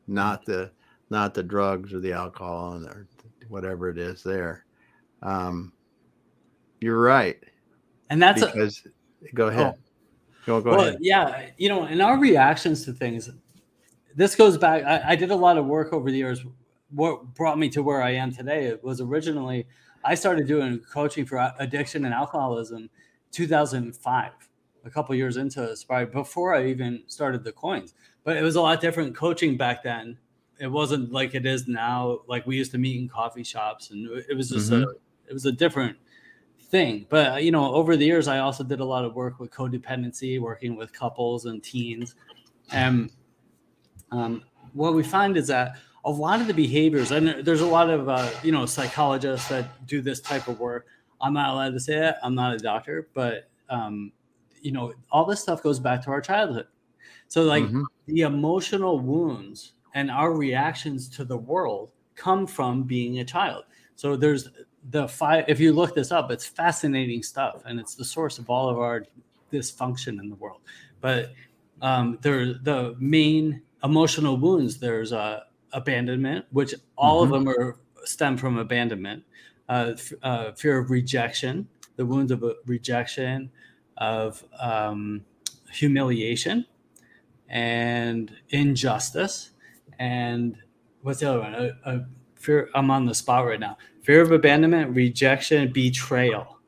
not 0.08 0.46
the 0.46 0.72
not 1.10 1.34
the 1.34 1.44
drugs 1.44 1.94
or 1.94 2.00
the 2.00 2.14
alcohol 2.14 2.74
and 2.74 2.86
or 2.88 3.08
whatever 3.48 3.90
it 3.90 3.98
is 3.98 4.24
there. 4.24 4.66
Um, 5.22 5.74
you're 6.80 7.02
right, 7.02 7.42
and 8.10 8.22
that's 8.22 8.44
because 8.44 8.84
a, 9.26 9.36
go 9.36 9.48
ahead. 9.48 9.76
Oh. 9.76 9.80
Go, 10.46 10.60
go 10.60 10.72
well, 10.72 10.80
ahead. 10.82 10.98
Yeah, 11.02 11.50
you 11.58 11.70
know, 11.70 11.86
in 11.86 12.02
our 12.02 12.18
reactions 12.18 12.84
to 12.86 12.94
things, 12.94 13.30
this 14.16 14.36
goes 14.36 14.58
back. 14.58 14.84
I, 14.84 15.12
I 15.12 15.16
did 15.16 15.32
a 15.32 15.36
lot 15.36 15.58
of 15.58 15.66
work 15.66 15.94
over 15.94 16.10
the 16.10 16.18
years. 16.18 16.44
What 16.90 17.36
brought 17.36 17.60
me 17.60 17.70
to 17.70 17.84
where 17.84 18.02
I 18.02 18.12
am 18.12 18.34
today 18.34 18.66
it 18.66 18.84
was 18.84 19.00
originally 19.02 19.68
I 20.04 20.16
started 20.16 20.48
doing 20.48 20.80
coaching 20.80 21.26
for 21.26 21.54
addiction 21.60 22.06
and 22.06 22.14
alcoholism 22.14 22.90
2005, 23.32 24.32
a 24.86 24.90
couple 24.90 25.16
years 25.16 25.38
into 25.38 25.70
Aspire 25.70 26.06
before 26.06 26.56
I 26.56 26.68
even 26.68 27.04
started 27.08 27.44
the 27.44 27.52
coins. 27.52 27.94
But 28.24 28.38
it 28.38 28.44
was 28.44 28.56
a 28.56 28.62
lot 28.62 28.82
different 28.82 29.16
coaching 29.16 29.58
back 29.58 29.84
then. 29.84 30.18
It 30.60 30.68
wasn't 30.68 31.12
like 31.12 31.34
it 31.34 31.46
is 31.46 31.68
now. 31.68 32.20
Like 32.28 32.46
we 32.46 32.56
used 32.56 32.72
to 32.72 32.78
meet 32.78 33.00
in 33.00 33.10
coffee 33.10 33.44
shops, 33.44 33.90
and 33.90 34.08
it 34.30 34.36
was 34.36 34.50
just 34.50 34.72
mm-hmm. 34.72 34.84
a 34.84 34.94
it 35.28 35.34
was 35.34 35.46
a 35.46 35.52
different 35.52 35.98
thing. 36.60 37.08
But 37.10 37.44
you 37.44 37.52
know, 37.52 37.74
over 37.74 37.98
the 37.98 38.06
years, 38.06 38.28
I 38.28 38.40
also 38.40 38.64
did 38.64 38.80
a 38.80 38.86
lot 38.86 39.04
of 39.04 39.16
work 39.16 39.40
with 39.40 39.52
codependency, 39.52 40.40
working 40.40 40.76
with 40.76 40.94
couples 40.94 41.46
and 41.46 41.64
teens. 41.64 42.16
And 42.72 43.12
um, 44.12 44.44
what 44.74 44.94
we 44.94 45.04
find 45.04 45.36
is 45.36 45.48
that 45.48 45.78
a 46.04 46.12
lot 46.12 46.42
of 46.42 46.48
the 46.48 46.54
behaviors, 46.54 47.12
and 47.12 47.46
there's 47.46 47.62
a 47.62 47.66
lot 47.66 47.90
of 47.90 48.10
uh, 48.10 48.30
you 48.44 48.52
know 48.52 48.66
psychologists 48.66 49.48
that 49.50 49.86
do 49.88 50.02
this 50.02 50.20
type 50.20 50.48
of 50.48 50.60
work. 50.60 50.88
I'm 51.20 51.34
not 51.34 51.50
allowed 51.50 51.74
to 51.74 51.80
say 51.80 52.00
that. 52.00 52.18
I'm 52.24 52.36
not 52.36 52.56
a 52.56 52.58
doctor, 52.58 53.08
but 53.14 53.50
um, 53.70 54.12
you 54.62 54.72
know, 54.72 54.94
all 55.12 55.26
this 55.26 55.42
stuff 55.42 55.62
goes 55.62 55.80
back 55.80 56.04
to 56.06 56.12
our 56.12 56.22
childhood. 56.22 56.68
So 57.28 57.44
like 57.44 57.64
mm-hmm. 57.64 57.84
the 58.08 58.22
emotional 58.22 59.00
wounds 59.00 59.74
and 59.94 60.10
our 60.10 60.34
reactions 60.34 61.08
to 61.10 61.24
the 61.24 61.38
world 61.38 61.90
come 62.16 62.48
from 62.48 62.84
being 62.84 63.20
a 63.20 63.26
child. 63.26 63.66
So 63.96 64.16
there's 64.16 64.50
the 64.90 65.08
five. 65.08 65.46
If 65.48 65.60
you 65.60 65.74
look 65.74 65.94
this 65.94 66.12
up, 66.12 66.32
it's 66.32 66.46
fascinating 66.46 67.22
stuff, 67.24 67.62
and 67.66 67.80
it's 67.80 67.96
the 67.96 68.06
source 68.06 68.40
of 68.40 68.50
all 68.50 68.70
of 68.70 68.80
our 68.80 69.06
dysfunction 69.52 70.20
in 70.20 70.30
the 70.30 70.36
world. 70.36 70.62
But 71.00 71.34
um, 71.82 72.18
there, 72.22 72.54
the 72.54 72.96
main 73.00 73.62
emotional 73.84 74.38
wounds. 74.38 74.78
There's 74.78 75.14
uh, 75.14 75.42
abandonment, 75.74 76.46
which 76.52 76.74
all 76.98 77.24
mm-hmm. 77.24 77.34
of 77.34 77.46
them 77.46 77.50
are 77.50 77.80
stem 78.04 78.38
from 78.38 78.58
abandonment, 78.58 79.24
uh, 79.70 79.94
f- 79.94 80.14
uh, 80.24 80.52
fear 80.54 80.78
of 80.78 80.90
rejection, 80.92 81.68
the 81.96 82.06
wounds 82.06 82.32
of 82.32 82.44
uh, 82.44 82.54
rejection, 82.66 83.52
of 83.98 84.44
um, 84.60 85.24
humiliation, 85.72 86.66
and 87.48 88.36
injustice, 88.50 89.52
and 90.00 90.58
what's 91.02 91.20
the 91.20 91.30
other 91.30 91.40
one? 91.40 91.54
A, 91.54 91.72
a 91.86 92.06
fear. 92.36 92.70
I'm 92.74 92.90
on 92.90 93.06
the 93.06 93.14
spot 93.16 93.46
right 93.46 93.60
now. 93.60 93.78
Fear 94.04 94.22
of 94.22 94.32
abandonment, 94.32 94.96
rejection, 94.96 95.72
betrayal. 95.72 96.60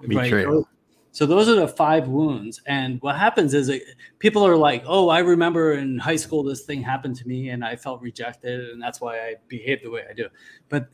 Betrayal. 0.00 0.56
Right? 0.56 0.64
So 1.10 1.26
those 1.26 1.48
are 1.48 1.54
the 1.54 1.68
five 1.68 2.08
wounds. 2.08 2.60
And 2.66 3.00
what 3.00 3.16
happens 3.16 3.54
is 3.54 3.68
it, 3.68 3.82
people 4.18 4.46
are 4.46 4.56
like, 4.56 4.84
"Oh, 4.86 5.08
I 5.08 5.20
remember 5.20 5.72
in 5.72 5.98
high 5.98 6.16
school 6.16 6.42
this 6.42 6.62
thing 6.62 6.82
happened 6.82 7.16
to 7.16 7.28
me, 7.28 7.50
and 7.50 7.64
I 7.64 7.76
felt 7.76 8.02
rejected, 8.02 8.70
and 8.70 8.80
that's 8.80 9.00
why 9.00 9.18
I 9.18 9.34
behaved 9.48 9.84
the 9.84 9.90
way 9.90 10.04
I 10.08 10.12
do." 10.12 10.28
But 10.68 10.88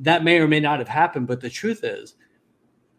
that 0.00 0.24
may 0.24 0.38
or 0.38 0.48
may 0.48 0.60
not 0.60 0.78
have 0.78 0.88
happened. 0.88 1.26
But 1.26 1.40
the 1.40 1.50
truth 1.50 1.84
is, 1.84 2.16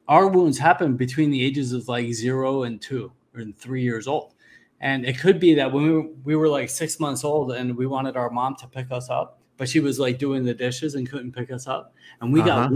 our 0.08 0.28
wounds 0.28 0.58
happen 0.58 0.98
between 0.98 1.32
the 1.32 1.44
ages 1.44 1.74
of 1.74 1.88
like 1.88 2.14
zero 2.14 2.64
and 2.64 2.82
two 2.82 3.12
or 3.36 3.44
three 3.58 3.84
years 3.84 4.08
old. 4.08 4.34
And 4.80 5.06
it 5.06 5.20
could 5.20 5.40
be 5.40 5.54
that 5.56 5.72
when 5.72 5.84
we 5.84 5.92
were, 5.92 6.08
we 6.24 6.36
were 6.36 6.50
like 6.50 6.70
six 6.70 7.00
months 7.00 7.24
old 7.24 7.52
and 7.52 7.78
we 7.78 7.86
wanted 7.86 8.18
our 8.18 8.30
mom 8.32 8.56
to 8.58 8.68
pick 8.68 8.92
us 8.92 9.10
up, 9.10 9.40
but 9.58 9.70
she 9.70 9.80
was 9.80 10.00
like 10.00 10.18
doing 10.18 10.44
the 10.44 10.56
dishes 10.56 10.96
and 10.96 11.08
couldn't 11.10 11.34
pick 11.34 11.52
us 11.52 11.68
up, 11.68 11.94
and 12.20 12.34
we 12.34 12.42
uh-huh. 12.42 12.68
got 12.68 12.72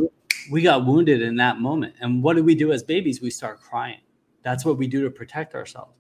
we 0.52 0.62
got 0.62 0.86
wounded 0.86 1.22
in 1.22 1.36
that 1.38 1.60
moment. 1.60 1.96
And 2.02 2.22
what 2.22 2.36
do 2.36 2.44
we 2.44 2.56
do 2.56 2.72
as 2.72 2.84
babies? 2.84 3.22
We 3.22 3.30
start 3.30 3.62
crying. 3.62 4.00
That's 4.44 4.66
what 4.66 4.78
we 4.78 4.88
do 4.88 5.04
to 5.04 5.10
protect 5.10 5.56
ourselves. 5.56 5.94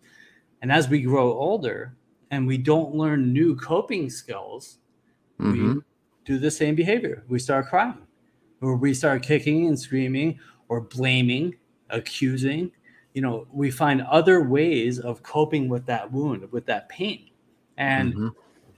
And 0.62 0.72
as 0.72 0.90
we 0.90 1.02
grow 1.02 1.34
older 1.34 1.96
and 2.32 2.48
we 2.48 2.58
don't 2.58 2.96
learn 2.96 3.34
new 3.34 3.56
coping 3.56 4.10
skills, 4.10 4.80
mm-hmm. 5.40 5.76
we 5.76 5.82
do 6.26 6.38
the 6.38 6.52
same 6.52 6.76
behavior. 6.76 7.24
We 7.28 7.40
start 7.40 7.68
crying, 7.68 7.98
or 8.62 8.76
we 8.76 8.94
start 8.94 9.24
kicking 9.24 9.68
and 9.68 9.80
screaming, 9.80 10.40
or 10.70 10.82
blaming, 10.82 11.56
accusing. 11.90 12.72
You 13.14 13.22
know, 13.22 13.48
we 13.52 13.72
find 13.72 14.02
other 14.02 14.44
ways 14.44 15.00
of 15.00 15.24
coping 15.24 15.70
with 15.70 15.86
that 15.86 16.12
wound, 16.12 16.52
with 16.52 16.66
that 16.66 16.90
pain. 16.90 17.30
And, 17.78 18.14
mm-hmm. 18.14 18.28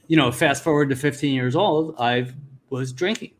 you 0.07 0.17
know, 0.17 0.31
fast 0.31 0.63
forward 0.63 0.89
to 0.89 0.95
15 0.95 1.33
years 1.33 1.55
old, 1.55 1.95
I 1.99 2.27
was 2.69 2.91
drinking 2.91 3.31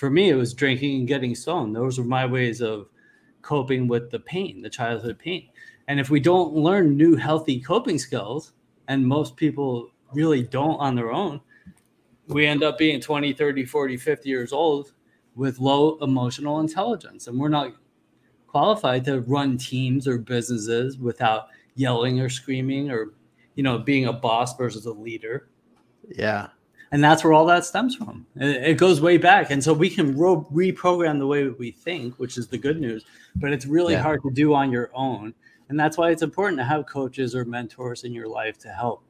for 0.00 0.08
me, 0.08 0.30
it 0.30 0.34
was 0.34 0.54
drinking 0.54 0.96
and 1.00 1.06
getting 1.06 1.34
stoned. 1.34 1.76
Those 1.76 1.98
were 1.98 2.06
my 2.06 2.24
ways 2.24 2.62
of 2.62 2.88
coping 3.42 3.86
with 3.86 4.10
the 4.10 4.18
pain, 4.18 4.62
the 4.62 4.70
childhood 4.70 5.18
pain. 5.18 5.50
And 5.88 6.00
if 6.00 6.08
we 6.08 6.20
don't 6.20 6.54
learn 6.54 6.96
new 6.96 7.16
healthy 7.16 7.60
coping 7.60 7.98
skills, 7.98 8.54
and 8.88 9.06
most 9.06 9.36
people 9.36 9.90
really 10.14 10.42
don't 10.42 10.78
on 10.78 10.94
their 10.94 11.12
own, 11.12 11.42
we 12.28 12.46
end 12.46 12.62
up 12.62 12.78
being 12.78 12.98
20, 12.98 13.34
30, 13.34 13.66
40, 13.66 13.98
50 13.98 14.26
years 14.26 14.54
old 14.54 14.94
with 15.34 15.58
low 15.58 15.98
emotional 15.98 16.60
intelligence. 16.60 17.26
And 17.26 17.38
we're 17.38 17.50
not 17.50 17.74
qualified 18.46 19.04
to 19.04 19.20
run 19.20 19.58
teams 19.58 20.08
or 20.08 20.16
businesses 20.16 20.96
without 20.96 21.48
yelling 21.74 22.20
or 22.20 22.30
screaming 22.30 22.90
or, 22.90 23.12
you 23.54 23.62
know, 23.62 23.76
being 23.76 24.06
a 24.06 24.12
boss 24.14 24.56
versus 24.56 24.86
a 24.86 24.92
leader. 24.92 25.50
Yeah 26.08 26.48
and 26.92 27.02
that's 27.02 27.22
where 27.22 27.32
all 27.32 27.46
that 27.46 27.64
stems 27.64 27.94
from. 27.94 28.26
It, 28.36 28.76
goes 28.76 29.00
way 29.00 29.16
back, 29.16 29.50
and 29.50 29.62
so 29.62 29.72
we 29.72 29.88
can 29.88 30.16
ro- 30.16 30.48
reprogram 30.52 31.18
the 31.18 31.26
way 31.26 31.48
we 31.48 31.70
think, 31.70 32.18
which 32.18 32.36
is 32.36 32.48
the 32.48 32.58
good 32.58 32.80
news. 32.80 33.04
But 33.36 33.52
it's 33.52 33.66
really 33.66 33.94
yeah. 33.94 34.02
hard 34.02 34.22
to 34.22 34.30
do 34.30 34.54
on 34.54 34.72
your 34.72 34.90
own, 34.92 35.34
and 35.68 35.78
that's 35.78 35.96
why 35.96 36.10
it's 36.10 36.22
important 36.22 36.58
to 36.58 36.64
have 36.64 36.86
coaches 36.86 37.34
or 37.34 37.44
mentors 37.44 38.04
in 38.04 38.12
your 38.12 38.28
life 38.28 38.58
to 38.58 38.68
help 38.68 39.04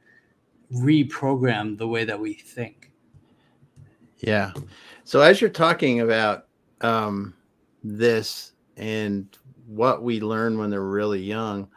reprogram 0.72 1.76
the 1.78 1.88
way 1.88 2.04
that 2.04 2.20
we 2.20 2.34
think. 2.34 2.92
Yeah. 4.18 4.52
So 5.04 5.20
as 5.20 5.40
you're 5.40 5.50
talking 5.50 6.00
about 6.00 6.46
um, 6.82 7.34
this 7.82 8.52
and 8.76 9.26
what 9.66 10.02
we 10.02 10.20
learn 10.20 10.58
when 10.58 10.70
they're 10.70 10.82
really 10.82 11.22
young, 11.22 11.68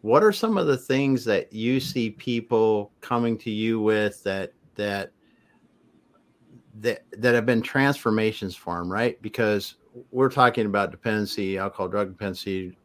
what 0.00 0.24
are 0.24 0.32
some 0.32 0.58
of 0.58 0.66
the 0.66 0.76
things 0.76 1.24
that 1.24 1.52
you 1.52 1.78
see 1.78 2.10
people 2.10 2.90
coming 3.00 3.38
to 3.38 3.50
you 3.50 3.80
with 3.80 4.22
that 4.24 4.52
that 4.74 5.12
that 6.80 7.04
that 7.12 7.34
have 7.34 7.46
been 7.46 7.62
transformations 7.62 8.56
for 8.56 8.80
him, 8.80 8.90
right? 8.90 9.20
Because 9.22 9.76
we're 10.10 10.30
talking 10.30 10.66
about 10.66 10.90
dependency, 10.90 11.58
alcohol, 11.58 11.88
drug 11.88 12.08
dependency 12.08 12.76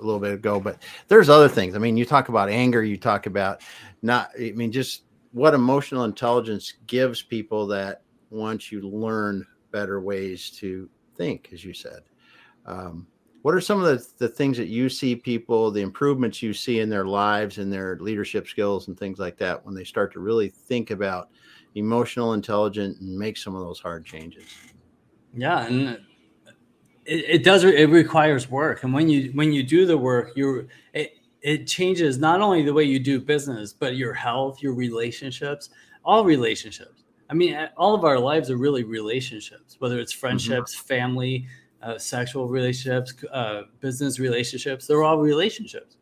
a 0.00 0.04
little 0.04 0.20
bit 0.20 0.32
ago, 0.32 0.60
but 0.60 0.82
there's 1.08 1.28
other 1.28 1.48
things. 1.48 1.74
I 1.74 1.78
mean, 1.78 1.96
you 1.96 2.04
talk 2.04 2.28
about 2.28 2.48
anger, 2.48 2.82
you 2.82 2.96
talk 2.96 3.26
about 3.26 3.62
not, 4.02 4.30
I 4.38 4.52
mean, 4.52 4.72
just 4.72 5.04
what 5.32 5.54
emotional 5.54 6.04
intelligence 6.04 6.74
gives 6.86 7.22
people 7.22 7.66
that 7.68 8.02
once 8.30 8.70
you 8.70 8.80
learn 8.82 9.46
better 9.70 10.00
ways 10.00 10.50
to 10.50 10.88
think, 11.16 11.50
as 11.52 11.64
you 11.64 11.72
said. 11.72 12.02
Um, 12.66 13.06
what 13.42 13.54
are 13.54 13.60
some 13.60 13.82
of 13.82 13.86
the, 13.86 14.06
the 14.18 14.28
things 14.28 14.56
that 14.56 14.68
you 14.68 14.88
see 14.88 15.14
people, 15.16 15.70
the 15.70 15.80
improvements 15.80 16.42
you 16.42 16.52
see 16.52 16.80
in 16.80 16.88
their 16.88 17.06
lives 17.06 17.58
and 17.58 17.72
their 17.72 17.96
leadership 18.00 18.46
skills 18.46 18.88
and 18.88 18.98
things 18.98 19.18
like 19.18 19.38
that 19.38 19.64
when 19.64 19.74
they 19.74 19.84
start 19.84 20.12
to 20.12 20.20
really 20.20 20.48
think 20.48 20.90
about 20.90 21.30
emotional 21.74 22.32
intelligent 22.32 23.00
and 23.00 23.16
make 23.16 23.36
some 23.36 23.54
of 23.54 23.60
those 23.60 23.78
hard 23.78 24.04
changes 24.04 24.44
yeah 25.34 25.66
and 25.66 25.98
it, 27.04 27.24
it 27.28 27.44
does 27.44 27.64
it 27.64 27.88
requires 27.90 28.50
work 28.50 28.82
and 28.84 28.92
when 28.92 29.08
you 29.08 29.30
when 29.34 29.52
you 29.52 29.62
do 29.62 29.86
the 29.86 29.96
work 29.96 30.32
you're 30.36 30.66
it, 30.92 31.18
it 31.40 31.66
changes 31.66 32.18
not 32.18 32.40
only 32.40 32.62
the 32.62 32.72
way 32.72 32.84
you 32.84 32.98
do 32.98 33.20
business 33.20 33.72
but 33.72 33.96
your 33.96 34.12
health 34.12 34.62
your 34.62 34.74
relationships 34.74 35.70
all 36.04 36.24
relationships 36.24 37.04
i 37.30 37.34
mean 37.34 37.68
all 37.76 37.94
of 37.94 38.04
our 38.04 38.18
lives 38.18 38.50
are 38.50 38.56
really 38.56 38.84
relationships 38.84 39.76
whether 39.78 39.98
it's 39.98 40.12
mm-hmm. 40.12 40.20
friendships 40.20 40.76
mm-hmm. 40.76 40.86
family 40.86 41.46
uh, 41.82 41.96
sexual 41.96 42.48
relationships 42.48 43.14
uh, 43.32 43.62
business 43.80 44.18
relationships 44.18 44.86
they're 44.86 45.04
all 45.04 45.18
relationships 45.18 45.96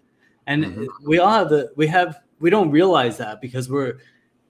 and 0.46 0.64
mm-hmm. 0.64 0.85
we 1.04 1.18
all 1.18 1.30
have 1.30 1.50
the 1.50 1.70
we 1.76 1.87
have 1.87 2.20
we 2.38 2.50
don't 2.50 2.70
realize 2.70 3.16
that 3.16 3.40
because 3.40 3.68
we're 3.68 3.99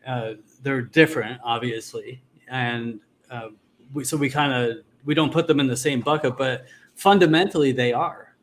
uh, 0.06 0.35
they're 0.66 0.82
different, 0.82 1.40
obviously, 1.44 2.20
and 2.49 2.99
uh, 3.30 3.50
we, 3.94 4.02
so 4.02 4.16
we 4.16 4.28
kind 4.28 4.52
of 4.52 4.78
we 5.04 5.14
don't 5.14 5.32
put 5.32 5.46
them 5.46 5.61
in 5.61 5.68
the 5.68 5.76
same 5.76 6.00
bucket, 6.00 6.37
but 6.37 6.66
fundamentally 6.96 7.70
they 7.70 7.92
are 7.92 8.35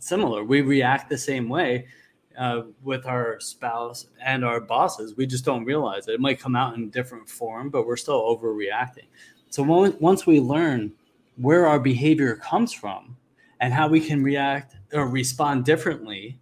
similar. 0.00 0.42
We 0.42 0.60
react 0.62 1.08
the 1.08 1.16
same 1.16 1.48
way 1.48 1.86
uh, 2.36 2.62
with 2.82 3.06
our 3.06 3.38
spouse 3.38 4.08
and 4.20 4.44
our 4.44 4.60
bosses. 4.60 5.16
We 5.16 5.24
just 5.24 5.44
don't 5.44 5.64
realize 5.64 6.08
it. 6.08 6.14
It 6.14 6.20
might 6.20 6.40
come 6.40 6.56
out 6.56 6.74
in 6.74 6.90
different 6.90 7.30
form, 7.30 7.70
but 7.70 7.86
we're 7.86 7.96
still 7.96 8.22
overreacting. 8.22 9.06
So 9.50 9.62
once 10.00 10.26
we 10.26 10.40
learn 10.40 10.92
where 11.36 11.68
our 11.68 11.78
behavior 11.78 12.34
comes 12.34 12.72
from 12.72 13.16
and 13.60 13.72
how 13.72 13.86
we 13.86 14.00
can 14.00 14.24
react 14.24 14.74
or 14.92 15.06
respond 15.06 15.64
differently, 15.64 16.40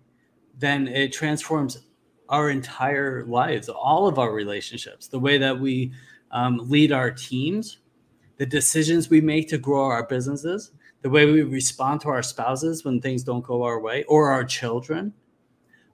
then 0.59 0.88
it 0.88 1.12
transforms 1.12 1.83
our 2.28 2.50
entire 2.50 3.25
lives, 3.25 3.68
all 3.68 4.06
of 4.06 4.18
our 4.18 4.33
relationships, 4.33 5.09
the 5.09 5.18
way 5.18 5.38
that 5.38 5.59
we 5.59 5.92
um, 6.30 6.59
lead 6.62 6.92
our 6.92 7.11
teams, 7.11 7.78
the 8.37 8.47
decisions 8.47 9.09
we 9.09 9.21
make 9.21 9.49
to 9.49 9.59
grow 9.59 9.85
our 9.85 10.06
businesses, 10.06 10.73
the 11.02 11.11
way 11.11 11.26
we 11.26 11.42
respond 11.42 12.00
to 12.00 12.09
our 12.09 12.23
spouses 12.23 12.85
when 12.85 13.00
things 13.00 13.23
don't 13.23 13.45
go 13.45 13.62
our 13.62 13.80
way, 13.80 14.04
or 14.04 14.30
our 14.30 14.45
children, 14.45 15.12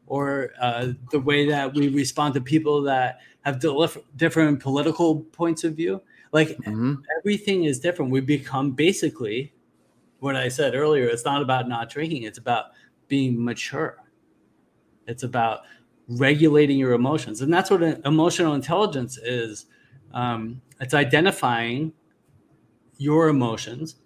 or 0.06 0.50
uh, 0.60 0.88
the 1.10 1.20
way 1.20 1.46
that 1.48 1.74
we 1.74 1.88
respond 1.88 2.34
to 2.34 2.40
people 2.40 2.82
that 2.82 3.20
have 3.42 3.62
different 4.16 4.60
political 4.60 5.20
points 5.20 5.64
of 5.64 5.74
view. 5.74 6.00
Like 6.32 6.48
mm-hmm. 6.48 6.94
everything 7.18 7.64
is 7.64 7.78
different. 7.78 8.10
We 8.10 8.20
become 8.20 8.72
basically 8.72 9.52
what 10.20 10.36
I 10.36 10.48
said 10.48 10.74
earlier. 10.74 11.06
It's 11.06 11.24
not 11.24 11.42
about 11.42 11.68
not 11.68 11.90
drinking, 11.90 12.22
it's 12.22 12.38
about 12.38 12.66
being 13.08 13.42
mature. 13.42 13.98
It's 15.06 15.24
about 15.24 15.62
regulating 16.08 16.78
your 16.78 16.92
emotions. 16.92 17.40
And 17.40 17.52
that's 17.52 17.70
what 17.70 17.82
emotional 18.04 18.54
intelligence 18.54 19.18
is. 19.18 19.66
Um, 20.12 20.60
it's 20.80 20.94
identifying 20.94 21.92
your 22.98 23.28
emotions 23.28 23.96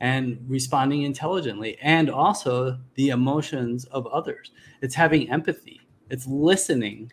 and 0.00 0.38
responding 0.46 1.02
intelligently 1.02 1.76
and 1.82 2.08
also 2.08 2.78
the 2.94 3.10
emotions 3.10 3.84
of 3.86 4.06
others. 4.08 4.52
It's 4.80 4.94
having 4.94 5.30
empathy. 5.30 5.80
It's 6.10 6.26
listening 6.26 7.12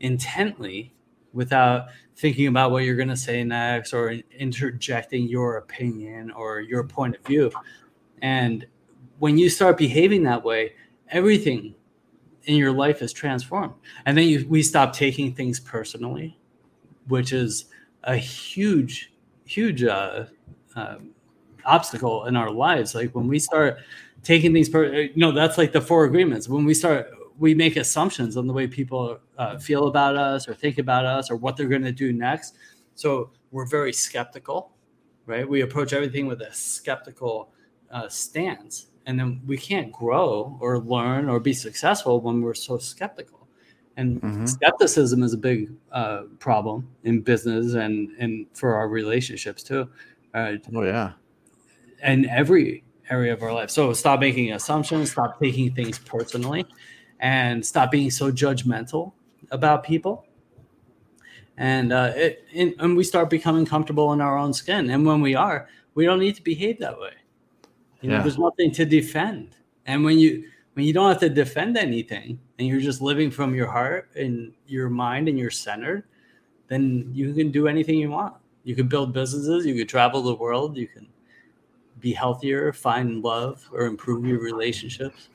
intently 0.00 0.94
without 1.32 1.86
thinking 2.16 2.48
about 2.48 2.70
what 2.70 2.84
you're 2.84 2.96
going 2.96 3.08
to 3.08 3.16
say 3.16 3.42
next 3.44 3.92
or 3.92 4.16
interjecting 4.38 5.28
your 5.28 5.58
opinion 5.58 6.30
or 6.30 6.60
your 6.60 6.84
point 6.84 7.16
of 7.16 7.24
view. 7.24 7.50
And 8.22 8.66
when 9.18 9.38
you 9.38 9.48
start 9.48 9.78
behaving 9.78 10.22
that 10.24 10.42
way 10.42 10.74
everything 11.10 11.74
in 12.46 12.56
your 12.56 12.72
life 12.72 13.02
is 13.02 13.12
transformed. 13.12 13.74
And 14.06 14.16
then 14.16 14.28
you, 14.28 14.46
we 14.48 14.62
stop 14.62 14.92
taking 14.92 15.34
things 15.34 15.60
personally 15.60 16.38
which 17.08 17.32
is 17.32 17.66
a 18.04 18.16
huge 18.16 19.12
huge 19.44 19.84
uh, 19.84 20.26
uh, 20.74 20.96
obstacle 21.64 22.26
in 22.26 22.36
our 22.36 22.50
lives. 22.50 22.94
Like 22.94 23.14
when 23.14 23.28
we 23.28 23.38
start 23.38 23.78
taking 24.22 24.52
things 24.52 24.68
per 24.68 24.86
you 24.92 25.12
know 25.16 25.32
that's 25.32 25.58
like 25.58 25.72
the 25.72 25.80
four 25.80 26.04
agreements. 26.04 26.48
When 26.48 26.64
we 26.64 26.74
start 26.74 27.10
we 27.38 27.54
make 27.54 27.76
assumptions 27.76 28.36
on 28.36 28.46
the 28.46 28.52
way 28.52 28.66
people 28.66 29.20
uh, 29.38 29.58
feel 29.58 29.88
about 29.88 30.16
us 30.16 30.48
or 30.48 30.54
think 30.54 30.78
about 30.78 31.04
us 31.04 31.30
or 31.30 31.36
what 31.36 31.56
they're 31.56 31.68
going 31.68 31.82
to 31.82 31.92
do 31.92 32.12
next. 32.12 32.56
So 32.94 33.30
we're 33.50 33.66
very 33.66 33.92
skeptical 33.92 34.72
right? 35.26 35.48
We 35.48 35.62
approach 35.62 35.92
everything 35.92 36.26
with 36.26 36.40
a 36.40 36.52
skeptical 36.52 37.50
uh, 37.90 38.08
stance 38.08 38.86
and 39.06 39.18
then 39.18 39.40
we 39.46 39.56
can't 39.56 39.92
grow 39.92 40.58
or 40.60 40.80
learn 40.80 41.28
or 41.28 41.38
be 41.38 41.52
successful 41.52 42.20
when 42.20 42.42
we're 42.42 42.54
so 42.54 42.76
skeptical. 42.76 43.46
And 43.96 44.20
mm-hmm. 44.20 44.46
skepticism 44.46 45.22
is 45.22 45.32
a 45.32 45.38
big 45.38 45.70
uh, 45.90 46.24
problem 46.38 46.88
in 47.04 47.22
business 47.22 47.74
and 47.74 48.10
and 48.18 48.46
for 48.52 48.74
our 48.74 48.88
relationships 48.88 49.62
too 49.62 49.88
uh, 50.34 50.56
oh 50.74 50.82
yeah. 50.82 51.12
In 52.02 52.28
every 52.28 52.84
area 53.08 53.32
of 53.32 53.42
our 53.42 53.54
life. 53.54 53.70
So 53.70 53.92
stop 53.94 54.20
making 54.20 54.52
assumptions 54.52 55.12
stop 55.12 55.40
taking 55.40 55.72
things 55.74 55.98
personally 55.98 56.66
and 57.20 57.64
stop 57.64 57.90
being 57.90 58.10
so 58.10 58.30
judgmental 58.30 59.12
about 59.50 59.82
people. 59.82 60.26
And 61.56 61.90
uh, 61.90 62.12
it, 62.14 62.44
and, 62.54 62.74
and 62.80 62.96
we 62.98 63.04
start 63.04 63.30
becoming 63.30 63.64
comfortable 63.64 64.12
in 64.12 64.20
our 64.20 64.36
own 64.36 64.52
skin. 64.52 64.90
And 64.90 65.06
when 65.06 65.22
we 65.22 65.34
are 65.34 65.68
we 65.94 66.04
don't 66.04 66.18
need 66.18 66.36
to 66.36 66.42
behave 66.42 66.80
that 66.80 66.98
way 67.00 67.12
you 68.00 68.10
know, 68.10 68.22
there's 68.22 68.38
nothing 68.38 68.70
to 68.72 68.84
defend. 68.84 69.56
And 69.86 70.04
when 70.04 70.18
you 70.18 70.48
when 70.74 70.84
you 70.84 70.92
don't 70.92 71.08
have 71.08 71.20
to 71.20 71.30
defend 71.30 71.78
anything 71.78 72.38
and 72.58 72.68
you're 72.68 72.80
just 72.80 73.00
living 73.00 73.30
from 73.30 73.54
your 73.54 73.66
heart 73.66 74.10
and 74.14 74.52
your 74.66 74.90
mind 74.90 75.28
and 75.28 75.38
you're 75.38 75.50
centered, 75.50 76.04
then 76.68 77.10
you 77.14 77.32
can 77.32 77.50
do 77.50 77.66
anything 77.66 77.98
you 77.98 78.10
want. 78.10 78.34
You 78.64 78.74
can 78.74 78.88
build 78.88 79.12
businesses, 79.12 79.64
you 79.64 79.74
can 79.74 79.86
travel 79.86 80.22
the 80.22 80.34
world, 80.34 80.76
you 80.76 80.86
can 80.86 81.06
be 82.00 82.12
healthier, 82.12 82.72
find 82.72 83.22
love, 83.22 83.66
or 83.72 83.86
improve 83.86 84.26
your 84.26 84.40
relationships. 84.40 85.28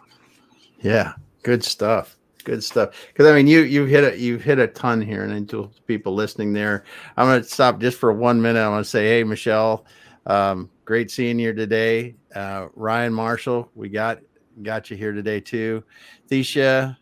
Yeah, 0.81 1.13
good 1.43 1.63
stuff. 1.63 2.17
Good 2.43 2.63
stuff. 2.63 2.95
Because 3.07 3.27
I 3.27 3.35
mean, 3.35 3.47
you 3.47 3.61
you've 3.61 3.89
hit 3.89 4.03
a 4.03 4.17
you've 4.17 4.43
hit 4.43 4.59
a 4.59 4.67
ton 4.67 4.99
here, 5.01 5.23
and 5.23 5.49
to 5.49 5.69
people 5.85 6.13
listening 6.13 6.53
there, 6.53 6.83
I'm 7.15 7.27
going 7.27 7.41
to 7.41 7.47
stop 7.47 7.79
just 7.79 7.99
for 7.99 8.11
one 8.11 8.41
minute. 8.41 8.59
I 8.59 8.69
want 8.69 8.83
to 8.83 8.89
say, 8.89 9.05
hey, 9.05 9.23
Michelle, 9.23 9.85
um, 10.25 10.69
great 10.91 11.09
seeing 11.09 11.39
you 11.39 11.53
today. 11.53 12.13
Uh, 12.35 12.67
Ryan 12.73 13.13
Marshall, 13.13 13.71
we 13.75 13.87
got 13.87 14.19
got 14.61 14.91
you 14.91 14.97
here 14.97 15.13
today 15.13 15.39
too. 15.39 15.81
Thesha 16.29 16.97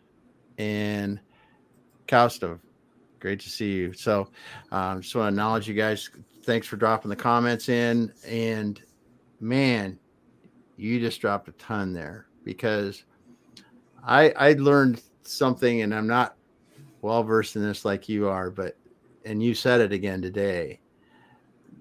and 0.58 1.18
Kaustov, 2.06 2.60
great 3.18 3.40
to 3.40 3.50
see 3.50 3.72
you. 3.72 3.92
So, 3.92 4.28
um, 4.70 5.00
just 5.00 5.12
want 5.16 5.24
to 5.24 5.28
acknowledge 5.30 5.66
you 5.66 5.74
guys. 5.74 6.08
Thanks 6.44 6.68
for 6.68 6.76
dropping 6.76 7.08
the 7.08 7.16
comments 7.16 7.68
in. 7.68 8.12
And 8.24 8.80
man, 9.40 9.98
you 10.76 11.00
just 11.00 11.20
dropped 11.20 11.48
a 11.48 11.52
ton 11.54 11.92
there 11.92 12.26
because 12.44 13.02
I 14.06 14.30
I 14.36 14.52
learned 14.52 15.02
something, 15.22 15.82
and 15.82 15.92
I'm 15.92 16.06
not 16.06 16.36
well 17.02 17.24
versed 17.24 17.56
in 17.56 17.62
this 17.62 17.84
like 17.84 18.08
you 18.08 18.28
are, 18.28 18.52
but 18.52 18.76
and 19.24 19.42
you 19.42 19.52
said 19.52 19.80
it 19.80 19.90
again 19.90 20.22
today. 20.22 20.78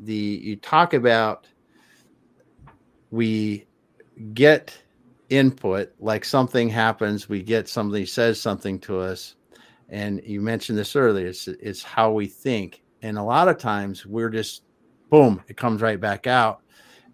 The 0.06 0.16
you 0.16 0.56
talk 0.56 0.96
about 0.96 1.46
we 3.12 3.66
get 4.34 4.78
input, 5.30 5.94
like 6.00 6.26
something 6.26 6.70
happens, 6.70 7.30
we 7.30 7.42
get 7.42 7.68
somebody 7.68 8.06
says 8.06 8.42
something 8.42 8.80
to 8.80 9.00
us, 9.00 9.36
and 9.90 10.22
you 10.24 10.42
mentioned 10.42 10.78
this 10.78 10.96
earlier. 10.96 11.28
It's 11.28 11.48
it's 11.48 11.84
how 11.84 12.12
we 12.12 12.28
think, 12.28 12.84
and 13.02 13.18
a 13.18 13.24
lot 13.24 13.48
of 13.48 13.58
times 13.58 14.06
we're 14.06 14.30
just 14.30 14.64
boom, 15.10 15.42
it 15.48 15.58
comes 15.58 15.82
right 15.82 16.00
back 16.00 16.28
out. 16.28 16.62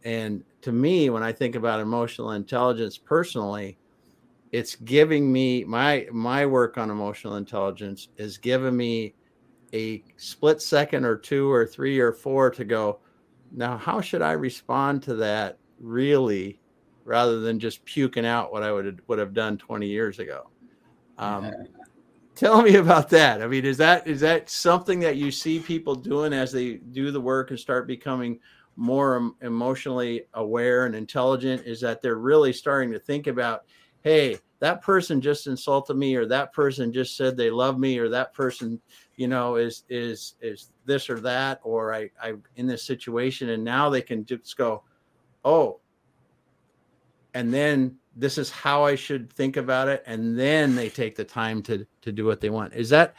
And 0.03 0.43
to 0.61 0.71
me, 0.71 1.09
when 1.09 1.23
I 1.23 1.31
think 1.31 1.55
about 1.55 1.79
emotional 1.79 2.31
intelligence 2.31 2.97
personally, 2.97 3.77
it's 4.51 4.75
giving 4.75 5.31
me 5.31 5.63
my 5.63 6.07
my 6.11 6.45
work 6.45 6.77
on 6.77 6.89
emotional 6.89 7.35
intelligence 7.35 8.09
is 8.17 8.37
giving 8.37 8.75
me 8.75 9.13
a 9.73 10.03
split 10.17 10.61
second 10.61 11.05
or 11.05 11.17
two 11.17 11.51
or 11.51 11.65
three 11.65 11.99
or 11.99 12.13
four 12.13 12.49
to 12.49 12.63
go 12.63 12.99
now 13.51 13.77
how 13.77 13.99
should 13.99 14.21
i 14.21 14.31
respond 14.31 15.03
to 15.03 15.15
that 15.15 15.57
really 15.79 16.59
rather 17.03 17.39
than 17.39 17.59
just 17.59 17.85
puking 17.85 18.25
out 18.25 18.51
what 18.51 18.63
I 18.63 18.71
would 18.71 19.01
would 19.07 19.19
have 19.19 19.33
done 19.33 19.57
20 19.57 19.87
years 19.87 20.19
ago. 20.19 20.49
Um, 21.17 21.45
yeah. 21.45 21.51
Tell 22.35 22.61
me 22.61 22.75
about 22.75 23.09
that. 23.09 23.41
I 23.41 23.47
mean, 23.47 23.63
is 23.63 23.77
that 23.77 24.05
is 24.07 24.19
that 24.19 24.49
something 24.49 24.99
that 24.99 25.15
you 25.15 25.31
see 25.31 25.59
people 25.59 25.95
doing 25.95 26.33
as 26.33 26.51
they 26.51 26.73
do 26.73 27.11
the 27.11 27.21
work 27.21 27.51
and 27.51 27.59
start 27.59 27.87
becoming 27.87 28.39
more 28.75 29.31
emotionally 29.41 30.25
aware 30.33 30.85
and 30.85 30.95
intelligent? 30.95 31.65
Is 31.65 31.79
that 31.81 32.01
they're 32.01 32.17
really 32.17 32.51
starting 32.51 32.91
to 32.91 32.99
think 32.99 33.27
about, 33.27 33.63
hey, 34.01 34.37
that 34.59 34.81
person 34.81 35.21
just 35.21 35.47
insulted 35.47 35.95
me, 35.95 36.15
or 36.15 36.25
that 36.25 36.51
person 36.51 36.91
just 36.91 37.15
said 37.15 37.37
they 37.37 37.49
love 37.49 37.79
me, 37.79 37.97
or 37.97 38.09
that 38.09 38.33
person, 38.33 38.81
you 39.15 39.29
know, 39.29 39.55
is 39.55 39.83
is 39.87 40.35
is 40.41 40.71
this 40.85 41.09
or 41.09 41.21
that, 41.21 41.61
or 41.63 41.93
I 41.93 42.09
I 42.21 42.33
in 42.57 42.67
this 42.67 42.83
situation, 42.83 43.49
and 43.51 43.63
now 43.63 43.89
they 43.89 44.01
can 44.01 44.25
just 44.25 44.57
go, 44.57 44.83
oh, 45.45 45.79
and 47.33 47.53
then 47.53 47.97
this 48.15 48.37
is 48.37 48.49
how 48.49 48.83
I 48.83 48.95
should 48.95 49.31
think 49.31 49.57
about 49.57 49.87
it. 49.87 50.03
And 50.05 50.37
then 50.37 50.75
they 50.75 50.89
take 50.89 51.15
the 51.15 51.23
time 51.23 51.61
to 51.63 51.85
to 52.01 52.11
do 52.11 52.25
what 52.25 52.41
they 52.41 52.49
want. 52.49 52.73
Is 52.73 52.89
that 52.89 53.15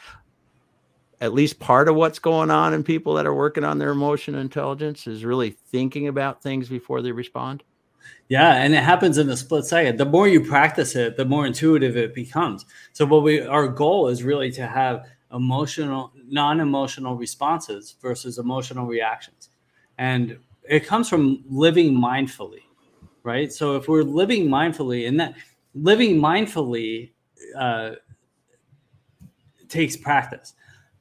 at 1.20 1.32
least 1.32 1.58
part 1.58 1.88
of 1.88 1.96
what's 1.96 2.18
going 2.18 2.50
on 2.50 2.74
in 2.74 2.82
people 2.82 3.14
that 3.14 3.26
are 3.26 3.34
working 3.34 3.64
on 3.64 3.78
their 3.78 3.90
emotional 3.90 4.40
intelligence 4.40 5.06
is 5.06 5.24
really 5.24 5.50
thinking 5.50 6.08
about 6.08 6.42
things 6.42 6.68
before 6.68 7.00
they 7.00 7.12
respond? 7.12 7.62
Yeah, 8.28 8.54
and 8.54 8.74
it 8.74 8.82
happens 8.82 9.18
in 9.18 9.28
a 9.30 9.36
split 9.36 9.64
second. 9.64 9.98
The 9.98 10.04
more 10.04 10.28
you 10.28 10.40
practice 10.44 10.94
it, 10.96 11.16
the 11.16 11.24
more 11.24 11.46
intuitive 11.46 11.96
it 11.96 12.14
becomes. 12.14 12.64
So 12.92 13.06
what 13.06 13.22
we 13.22 13.40
our 13.40 13.68
goal 13.68 14.08
is 14.08 14.22
really 14.22 14.50
to 14.52 14.66
have 14.66 15.06
emotional 15.32 16.12
non-emotional 16.28 17.16
responses 17.16 17.96
versus 18.00 18.38
emotional 18.38 18.86
reactions. 18.86 19.50
And 19.98 20.38
it 20.68 20.86
comes 20.86 21.08
from 21.08 21.44
living 21.48 21.92
mindfully, 21.94 22.62
right? 23.22 23.52
So 23.52 23.76
if 23.76 23.88
we're 23.88 24.02
living 24.02 24.48
mindfully, 24.48 25.08
and 25.08 25.18
that 25.20 25.34
living 25.74 26.16
mindfully 26.16 27.10
uh, 27.56 27.92
takes 29.68 29.96
practice. 29.96 30.54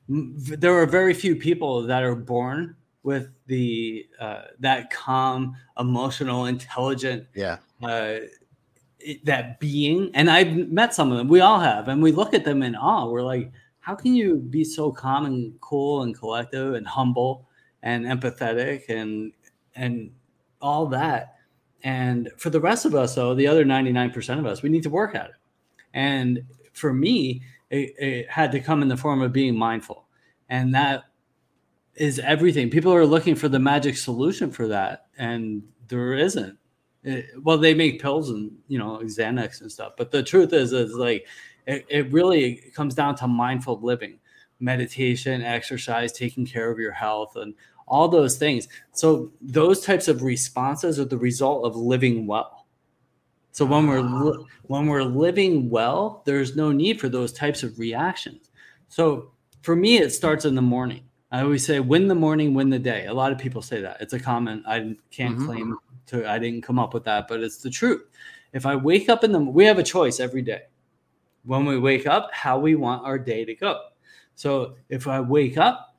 There 0.08 0.74
are 0.80 0.86
very 0.86 1.14
few 1.14 1.36
people 1.36 1.84
that 1.84 2.04
are 2.04 2.16
born 2.16 2.76
with 3.04 3.30
the 3.48 4.08
uh, 4.20 4.44
that 4.60 4.90
calm, 4.90 5.56
emotional, 5.80 6.46
intelligent, 6.46 7.26
yeah, 7.34 7.58
uh, 7.84 8.18
that 9.24 9.60
being. 9.60 10.12
And 10.14 10.30
I've 10.30 10.70
met 10.72 10.94
some 10.94 11.12
of 11.12 11.18
them. 11.18 11.28
We 11.28 11.42
all 11.42 11.60
have, 11.60 11.88
and 11.88 12.02
we 12.02 12.12
look 12.12 12.34
at 12.34 12.46
them 12.46 12.64
in 12.64 12.76
awe. 12.76 13.08
We're 13.10 13.24
like, 13.24 13.52
how 13.80 13.96
can 13.96 14.16
you 14.16 14.38
be 14.38 14.64
so 14.64 14.92
calm 14.92 15.26
and 15.26 15.60
cool 15.62 16.04
and 16.04 16.18
collective 16.18 16.74
and 16.74 16.86
humble 16.86 17.48
and 17.84 18.06
empathetic 18.06 18.90
and 18.90 19.32
and 19.76 20.12
all 20.62 20.88
that 20.88 21.36
And 21.84 22.32
for 22.38 22.50
the 22.50 22.60
rest 22.60 22.86
of 22.86 22.96
us, 22.96 23.14
though, 23.16 23.36
the 23.36 23.48
other 23.48 23.64
99% 23.64 24.40
of 24.40 24.46
us, 24.48 24.64
we 24.64 24.70
need 24.70 24.84
to 24.84 24.90
work 24.90 25.14
at 25.14 25.28
it. 25.28 25.36
And 25.94 26.44
for 26.74 26.92
me, 26.92 27.44
it, 27.70 27.94
it 28.00 28.30
had 28.30 28.52
to 28.54 28.60
come 28.60 28.82
in 28.82 28.88
the 28.88 28.98
form 28.98 29.22
of 29.22 29.32
being 29.32 29.56
mindful. 29.56 30.08
And 30.50 30.74
that 30.74 31.04
is 31.96 32.20
everything. 32.20 32.70
People 32.72 32.94
are 32.94 33.06
looking 33.06 33.36
for 33.36 33.48
the 33.48 33.60
magic 33.60 33.98
solution 33.98 34.52
for 34.52 34.68
that, 34.68 35.08
and 35.18 35.64
there 35.88 36.14
isn't. 36.14 36.58
It, 37.04 37.28
well, 37.44 37.58
they 37.58 37.74
make 37.74 38.02
pills 38.02 38.32
and 38.32 38.52
you 38.68 38.78
know 38.78 39.00
Xanax 39.04 39.62
and 39.62 39.72
stuff, 39.72 39.94
but 39.98 40.12
the 40.12 40.24
truth 40.24 40.54
is, 40.54 40.74
is 40.74 40.94
like 40.94 41.28
it, 41.68 41.86
it 41.90 42.12
really 42.12 42.72
comes 42.76 42.96
down 42.96 43.16
to 43.18 43.28
mindful 43.28 43.80
living, 43.82 44.20
meditation, 44.60 45.42
exercise, 45.42 46.12
taking 46.12 46.46
care 46.46 46.70
of 46.72 46.80
your 46.80 46.92
health, 46.92 47.36
and 47.36 47.54
all 47.88 48.08
those 48.08 48.38
things. 48.38 48.68
So 48.94 49.32
those 49.42 49.82
types 49.82 50.08
of 50.08 50.24
responses 50.24 51.00
are 51.00 51.06
the 51.06 51.18
result 51.18 51.66
of 51.66 51.76
living 51.76 52.28
well. 52.28 52.66
So 53.52 53.66
when 53.66 53.88
we're 53.88 54.02
li- 54.02 54.46
when 54.64 54.88
we're 54.88 55.04
living 55.04 55.70
well, 55.70 56.24
there's 56.26 56.56
no 56.56 56.72
need 56.72 57.00
for 57.00 57.08
those 57.08 57.32
types 57.32 57.64
of 57.64 57.80
reactions. 57.80 58.50
So 58.90 59.32
for 59.62 59.76
me, 59.76 59.98
it 59.98 60.12
starts 60.12 60.46
in 60.46 60.56
the 60.56 60.62
morning. 60.62 61.04
I 61.32 61.42
always 61.42 61.66
say, 61.66 61.80
"Win 61.80 62.08
the 62.08 62.16
morning, 62.16 62.54
win 62.54 62.70
the 62.70 62.80
day." 62.80 63.06
A 63.06 63.14
lot 63.14 63.32
of 63.32 63.38
people 63.38 63.62
say 63.62 63.82
that. 63.82 64.02
It's 64.02 64.14
a 64.14 64.20
comment. 64.20 64.64
I 64.68 64.96
can't 65.10 65.38
mm-hmm. 65.38 65.46
claim 65.46 65.78
to. 66.08 66.30
I 66.30 66.38
didn't 66.38 66.64
come 66.64 66.80
up 66.80 66.94
with 66.94 67.06
that, 67.06 67.28
but 67.30 67.42
it's 67.42 67.58
the 67.58 67.70
truth. 67.70 68.04
If 68.52 68.66
I 68.66 68.76
wake 68.76 69.08
up 69.08 69.24
in 69.24 69.32
the, 69.32 69.40
we 69.40 69.66
have 69.66 69.80
a 69.80 69.84
choice 69.84 70.20
every 70.20 70.42
day. 70.42 70.64
When 71.46 71.66
we 71.66 71.80
wake 71.80 72.08
up, 72.08 72.30
how 72.34 72.60
we 72.60 72.76
want 72.76 73.06
our 73.06 73.18
day 73.18 73.46
to 73.46 73.56
go. 73.56 73.82
So 74.36 74.76
if 74.90 75.08
I 75.08 75.22
wake 75.22 75.58
up 75.58 75.95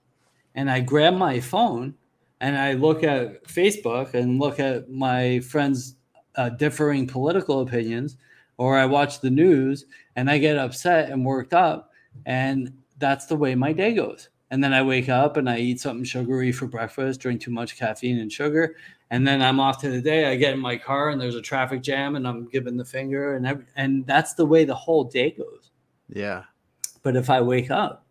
and 0.56 0.70
I 0.70 0.80
grab 0.80 1.14
my 1.14 1.38
phone 1.38 1.94
and 2.40 2.56
I 2.56 2.72
look 2.72 3.04
at 3.04 3.44
Facebook 3.44 4.14
and 4.14 4.40
look 4.40 4.58
at 4.58 4.90
my 4.90 5.40
friends' 5.40 5.96
uh, 6.34 6.48
differing 6.50 7.06
political 7.06 7.60
opinions, 7.60 8.16
or 8.58 8.76
I 8.76 8.86
watch 8.86 9.20
the 9.20 9.30
news 9.30 9.86
and 10.16 10.30
I 10.30 10.38
get 10.38 10.58
upset 10.58 11.10
and 11.10 11.24
worked 11.24 11.54
up, 11.54 11.92
and 12.24 12.72
that's 12.98 13.26
the 13.26 13.36
way 13.36 13.54
my 13.54 13.72
day 13.72 13.94
goes. 13.94 14.30
And 14.50 14.62
then 14.62 14.72
I 14.72 14.82
wake 14.82 15.08
up 15.08 15.36
and 15.36 15.50
I 15.50 15.58
eat 15.58 15.80
something 15.80 16.04
sugary 16.04 16.52
for 16.52 16.66
breakfast, 16.66 17.20
drink 17.20 17.40
too 17.40 17.50
much 17.50 17.76
caffeine 17.76 18.18
and 18.18 18.32
sugar, 18.32 18.76
and 19.10 19.26
then 19.26 19.42
I'm 19.42 19.60
off 19.60 19.80
to 19.80 19.90
the 19.90 20.00
day. 20.00 20.30
I 20.30 20.36
get 20.36 20.54
in 20.54 20.60
my 20.60 20.76
car 20.76 21.10
and 21.10 21.20
there's 21.20 21.34
a 21.34 21.42
traffic 21.42 21.82
jam 21.82 22.16
and 22.16 22.26
I'm 22.26 22.48
giving 22.48 22.76
the 22.76 22.84
finger, 22.84 23.34
and 23.34 23.46
every, 23.46 23.64
and 23.76 24.06
that's 24.06 24.34
the 24.34 24.46
way 24.46 24.64
the 24.64 24.74
whole 24.74 25.04
day 25.04 25.32
goes. 25.32 25.70
Yeah. 26.08 26.44
But 27.02 27.16
if 27.16 27.28
I 27.28 27.40
wake 27.40 27.70
up 27.70 28.06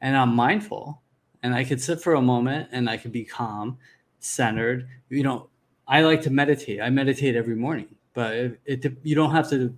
and 0.00 0.16
I'm 0.16 0.34
mindful 0.34 1.01
and 1.42 1.54
I 1.54 1.64
could 1.64 1.80
sit 1.80 2.00
for 2.00 2.14
a 2.14 2.22
moment 2.22 2.68
and 2.72 2.88
I 2.88 2.96
could 2.96 3.12
be 3.12 3.24
calm, 3.24 3.78
centered. 4.20 4.88
You 5.08 5.22
know, 5.22 5.48
I 5.88 6.02
like 6.02 6.22
to 6.22 6.30
meditate. 6.30 6.80
I 6.80 6.90
meditate 6.90 7.34
every 7.34 7.56
morning, 7.56 7.88
but 8.14 8.34
it, 8.34 8.60
it 8.64 8.96
you 9.02 9.14
don't 9.14 9.32
have 9.32 9.50
to 9.50 9.76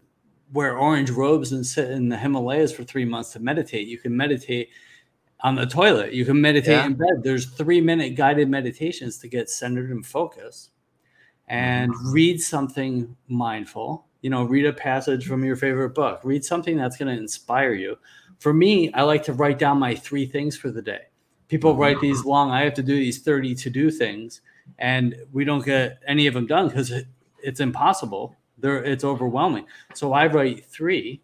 wear 0.52 0.76
orange 0.76 1.10
robes 1.10 1.52
and 1.52 1.66
sit 1.66 1.90
in 1.90 2.08
the 2.08 2.16
Himalayas 2.16 2.72
for 2.72 2.84
three 2.84 3.04
months 3.04 3.32
to 3.32 3.40
meditate. 3.40 3.88
You 3.88 3.98
can 3.98 4.16
meditate 4.16 4.68
on 5.40 5.54
the 5.54 5.66
toilet. 5.66 6.12
You 6.12 6.24
can 6.24 6.40
meditate 6.40 6.76
yeah. 6.76 6.86
in 6.86 6.94
bed. 6.94 7.22
There's 7.22 7.46
three 7.46 7.80
minute 7.80 8.10
guided 8.10 8.48
meditations 8.48 9.18
to 9.18 9.28
get 9.28 9.48
centered 9.50 9.90
and 9.90 10.04
focused 10.04 10.70
and 11.48 11.92
mm-hmm. 11.92 12.12
read 12.12 12.40
something 12.40 13.16
mindful. 13.28 14.06
You 14.20 14.30
know, 14.30 14.44
read 14.44 14.64
a 14.64 14.72
passage 14.72 15.26
from 15.26 15.44
your 15.44 15.56
favorite 15.56 15.90
book, 15.90 16.20
read 16.24 16.44
something 16.44 16.76
that's 16.76 16.96
going 16.96 17.14
to 17.14 17.20
inspire 17.20 17.74
you. 17.74 17.98
For 18.38 18.54
me, 18.54 18.92
I 18.92 19.02
like 19.02 19.22
to 19.24 19.32
write 19.32 19.58
down 19.58 19.78
my 19.78 19.94
three 19.94 20.24
things 20.26 20.56
for 20.56 20.70
the 20.70 20.80
day 20.80 21.08
people 21.54 21.76
write 21.76 22.00
these 22.00 22.24
long 22.24 22.50
i 22.50 22.62
have 22.62 22.74
to 22.74 22.82
do 22.82 22.96
these 22.96 23.20
30 23.22 23.54
to 23.54 23.70
do 23.70 23.90
things 23.90 24.40
and 24.78 25.16
we 25.32 25.44
don't 25.44 25.64
get 25.64 26.02
any 26.06 26.26
of 26.26 26.34
them 26.34 26.46
done 26.46 26.68
because 26.68 26.90
it, 26.90 27.06
it's 27.42 27.60
impossible. 27.60 28.36
There 28.58 28.82
it's 28.82 29.04
overwhelming. 29.04 29.66
So 29.94 30.12
i 30.12 30.26
write 30.26 30.64
three 30.64 31.20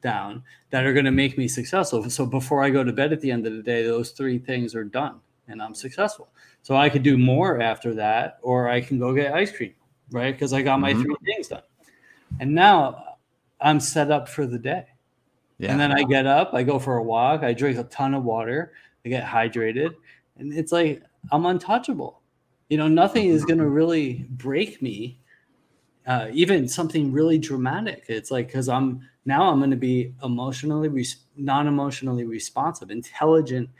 down 0.00 0.42
that 0.70 0.84
are 0.84 0.92
going 0.92 1.04
to 1.04 1.10
make 1.10 1.36
me 1.36 1.48
successful. 1.48 2.08
So 2.10 2.26
before 2.26 2.62
i 2.62 2.70
go 2.70 2.84
to 2.84 2.92
bed 2.92 3.12
at 3.12 3.20
the 3.20 3.30
end 3.30 3.46
of 3.46 3.54
the 3.54 3.62
day 3.62 3.84
those 3.84 4.10
three 4.10 4.38
things 4.38 4.74
are 4.74 4.84
done 4.84 5.20
and 5.48 5.62
i'm 5.62 5.74
successful. 5.74 6.28
So 6.62 6.76
i 6.76 6.88
could 6.88 7.02
do 7.02 7.16
more 7.16 7.60
after 7.60 7.94
that 7.94 8.38
or 8.42 8.68
i 8.68 8.80
can 8.80 8.98
go 8.98 9.14
get 9.14 9.32
ice 9.32 9.52
cream 9.56 9.74
right? 10.12 10.34
Because 10.34 10.52
i 10.52 10.60
got 10.60 10.80
my 10.80 10.92
mm-hmm. 10.92 11.02
three 11.02 11.16
things 11.24 11.48
done. 11.48 11.62
And 12.40 12.54
now 12.54 13.16
i'm 13.60 13.80
set 13.80 14.10
up 14.10 14.28
for 14.28 14.46
the 14.46 14.58
day. 14.58 14.86
Yeah. 15.58 15.72
and 15.72 15.78
then 15.78 15.92
i 15.92 16.04
get 16.04 16.24
up 16.24 16.54
i 16.54 16.62
go 16.62 16.78
for 16.78 16.96
a 16.96 17.02
walk 17.02 17.42
i 17.42 17.52
drink 17.52 17.76
a 17.76 17.84
ton 17.84 18.14
of 18.14 18.24
water 18.24 18.72
I 19.04 19.08
get 19.08 19.24
hydrated, 19.24 19.94
and 20.36 20.52
it's 20.52 20.72
like 20.72 21.02
I'm 21.32 21.46
untouchable. 21.46 22.20
You 22.68 22.78
know, 22.78 22.88
nothing 22.88 23.28
is 23.28 23.44
going 23.44 23.58
to 23.58 23.68
really 23.68 24.26
break 24.30 24.80
me. 24.80 25.18
Uh, 26.06 26.28
even 26.32 26.66
something 26.66 27.12
really 27.12 27.38
dramatic. 27.38 28.04
It's 28.08 28.30
like 28.30 28.46
because 28.46 28.68
I'm 28.68 29.08
now 29.24 29.50
I'm 29.50 29.58
going 29.58 29.70
to 29.70 29.76
be 29.76 30.14
emotionally 30.22 30.88
res- 30.88 31.24
non-emotionally 31.36 32.24
responsive, 32.24 32.90
intelligently 32.90 33.70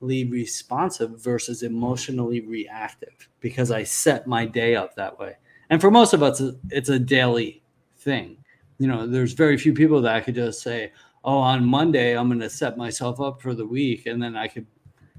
responsive 0.00 1.20
versus 1.20 1.62
emotionally 1.62 2.40
reactive 2.40 3.28
because 3.40 3.70
I 3.70 3.82
set 3.82 4.26
my 4.26 4.46
day 4.46 4.76
up 4.76 4.94
that 4.96 5.18
way. 5.18 5.36
And 5.70 5.80
for 5.80 5.90
most 5.90 6.12
of 6.12 6.22
us, 6.22 6.42
it's 6.70 6.88
a 6.88 6.98
daily 6.98 7.62
thing. 7.98 8.36
You 8.78 8.88
know, 8.88 9.06
there's 9.06 9.32
very 9.32 9.56
few 9.56 9.72
people 9.72 10.02
that 10.02 10.14
I 10.14 10.20
could 10.20 10.34
just 10.34 10.62
say, 10.62 10.92
oh, 11.24 11.38
on 11.38 11.64
Monday, 11.64 12.16
I'm 12.16 12.28
going 12.28 12.40
to 12.40 12.50
set 12.50 12.76
myself 12.76 13.20
up 13.20 13.40
for 13.40 13.54
the 13.54 13.66
week. 13.66 14.06
And 14.06 14.22
then 14.22 14.36
I 14.36 14.46
could 14.46 14.66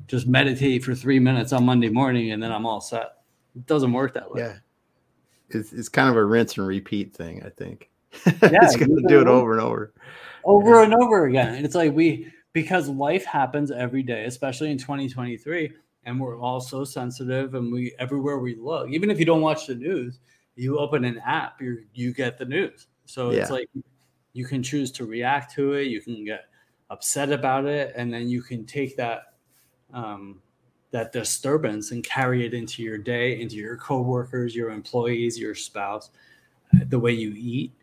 just 0.08 0.28
meditate 0.28 0.84
for 0.84 0.94
three 0.94 1.20
minutes 1.20 1.52
on 1.52 1.66
Monday 1.66 1.90
morning 1.90 2.32
and 2.32 2.42
then 2.42 2.52
I'm 2.52 2.66
all 2.66 2.80
set. 2.80 3.24
It 3.56 3.66
doesn't 3.66 3.92
work 3.92 4.14
that 4.14 4.32
way. 4.32 4.42
Yeah. 4.42 4.58
It's, 5.50 5.74
it's 5.74 5.90
kind 5.90 6.10
of 6.10 6.16
a 6.16 6.24
rinse 6.24 6.58
and 6.58 6.68
repeat 6.68 7.14
thing, 7.14 7.44
I 7.44 7.50
think. 7.50 7.90
Yeah, 8.26 8.60
it's 8.64 8.76
going 8.76 8.96
to 8.96 9.04
do 9.08 9.20
it 9.20 9.28
over 9.28 9.52
and 9.54 9.62
over. 9.62 9.94
Over 10.46 10.76
yeah. 10.76 10.84
and 10.84 10.94
over 10.94 11.26
again. 11.26 11.56
And 11.56 11.66
it's 11.66 11.76
like 11.76 11.94
we, 11.94 12.32
because 12.54 12.88
life 12.88 13.26
happens 13.26 13.72
every 13.72 14.04
day, 14.04 14.26
especially 14.26 14.72
in 14.72 14.78
2023, 14.78 15.72
and 16.06 16.20
we're 16.20 16.40
all 16.40 16.62
so 16.62 16.86
sensitive 16.86 17.56
and 17.56 17.74
we, 17.74 17.94
everywhere 18.00 18.40
we 18.40 18.56
look, 18.56 18.90
even 18.90 19.10
if 19.10 19.20
you 19.20 19.26
don't 19.26 19.42
watch 19.42 19.68
the 19.68 19.76
news, 19.76 20.20
you 20.56 20.80
open 20.80 21.04
an 21.04 21.20
app, 21.26 21.62
you 21.62 21.84
you 21.94 22.14
get 22.14 22.38
the 22.38 22.46
news. 22.46 22.88
So 23.06 23.32
yeah. 23.32 23.42
it's 23.42 23.52
like 23.52 23.68
you 24.36 24.46
can 24.46 24.62
choose 24.62 24.92
to 24.92 25.06
react 25.06 25.54
to 25.56 25.74
it 25.74 25.88
you 25.88 26.02
can 26.02 26.24
get 26.24 26.46
upset 26.90 27.32
about 27.32 27.66
it 27.66 27.94
and 27.96 28.14
then 28.14 28.28
you 28.28 28.42
can 28.42 28.66
take 28.66 28.96
that 28.96 29.34
um, 29.94 30.42
that 30.92 31.12
disturbance 31.12 31.92
and 31.92 32.04
carry 32.04 32.46
it 32.46 32.54
into 32.54 32.84
your 32.84 32.98
day 32.98 33.40
into 33.42 33.56
your 33.56 33.78
coworkers 33.78 34.56
your 34.56 34.70
employees 34.70 35.40
your 35.40 35.56
spouse 35.56 36.12
the 36.90 37.00
way 37.00 37.12
you 37.12 37.34
eat 37.36 37.74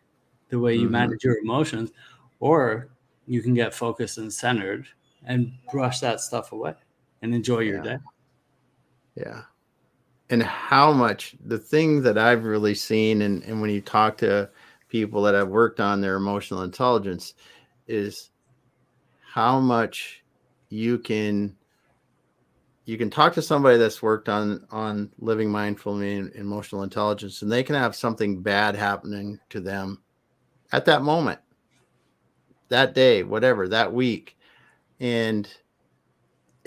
the 0.51 0.59
way 0.59 0.75
you 0.75 0.83
mm-hmm. 0.83 0.93
manage 0.93 1.25
your 1.25 1.39
emotions 1.39 1.91
or 2.39 2.91
you 3.27 3.41
can 3.41 3.55
get 3.55 3.75
focused 3.75 4.19
and 4.19 4.33
centered 4.33 4.87
and 5.25 5.53
brush 5.71 6.01
that 6.01 6.21
stuff 6.21 6.53
away 6.53 6.75
and 7.23 7.35
enjoy 7.35 7.61
your 7.61 7.81
day. 7.81 7.99
Yeah. 9.15 9.43
And 10.31 10.43
how 10.43 10.93
much 10.93 11.35
the 11.45 11.59
thing 11.59 12.03
that 12.03 12.17
i've 12.17 12.45
really 12.45 12.75
seen 12.75 13.23
and, 13.23 13.43
and 13.45 13.61
when 13.61 13.71
you 13.71 13.81
talk 13.81 14.17
to 14.19 14.49
people 14.93 15.23
that 15.23 15.33
have 15.33 15.49
worked 15.49 15.81
on 15.81 16.03
their 16.03 16.17
emotional 16.17 16.61
intelligence 16.61 17.33
is 17.89 18.29
how 19.25 19.59
much 19.59 20.23
you 20.69 20.99
can 20.99 21.57
you 22.85 22.99
can 22.99 23.09
talk 23.09 23.33
to 23.33 23.41
somebody 23.41 23.79
that's 23.79 24.03
worked 24.03 24.29
on 24.29 24.67
on 24.71 25.11
living 25.19 25.49
mindfully 25.49 26.19
and 26.19 26.35
emotional 26.35 26.83
intelligence 26.83 27.41
and 27.41 27.51
they 27.51 27.63
can 27.63 27.75
have 27.75 27.97
something 27.97 28.43
bad 28.43 28.77
happening 28.77 29.41
to 29.49 29.61
them 29.61 29.99
at 30.73 30.85
that 30.85 31.01
moment 31.01 31.41
that 32.69 32.95
day 32.95 33.23
whatever 33.23 33.69
that 33.69 33.91
week. 33.91 34.37
And 35.01 35.49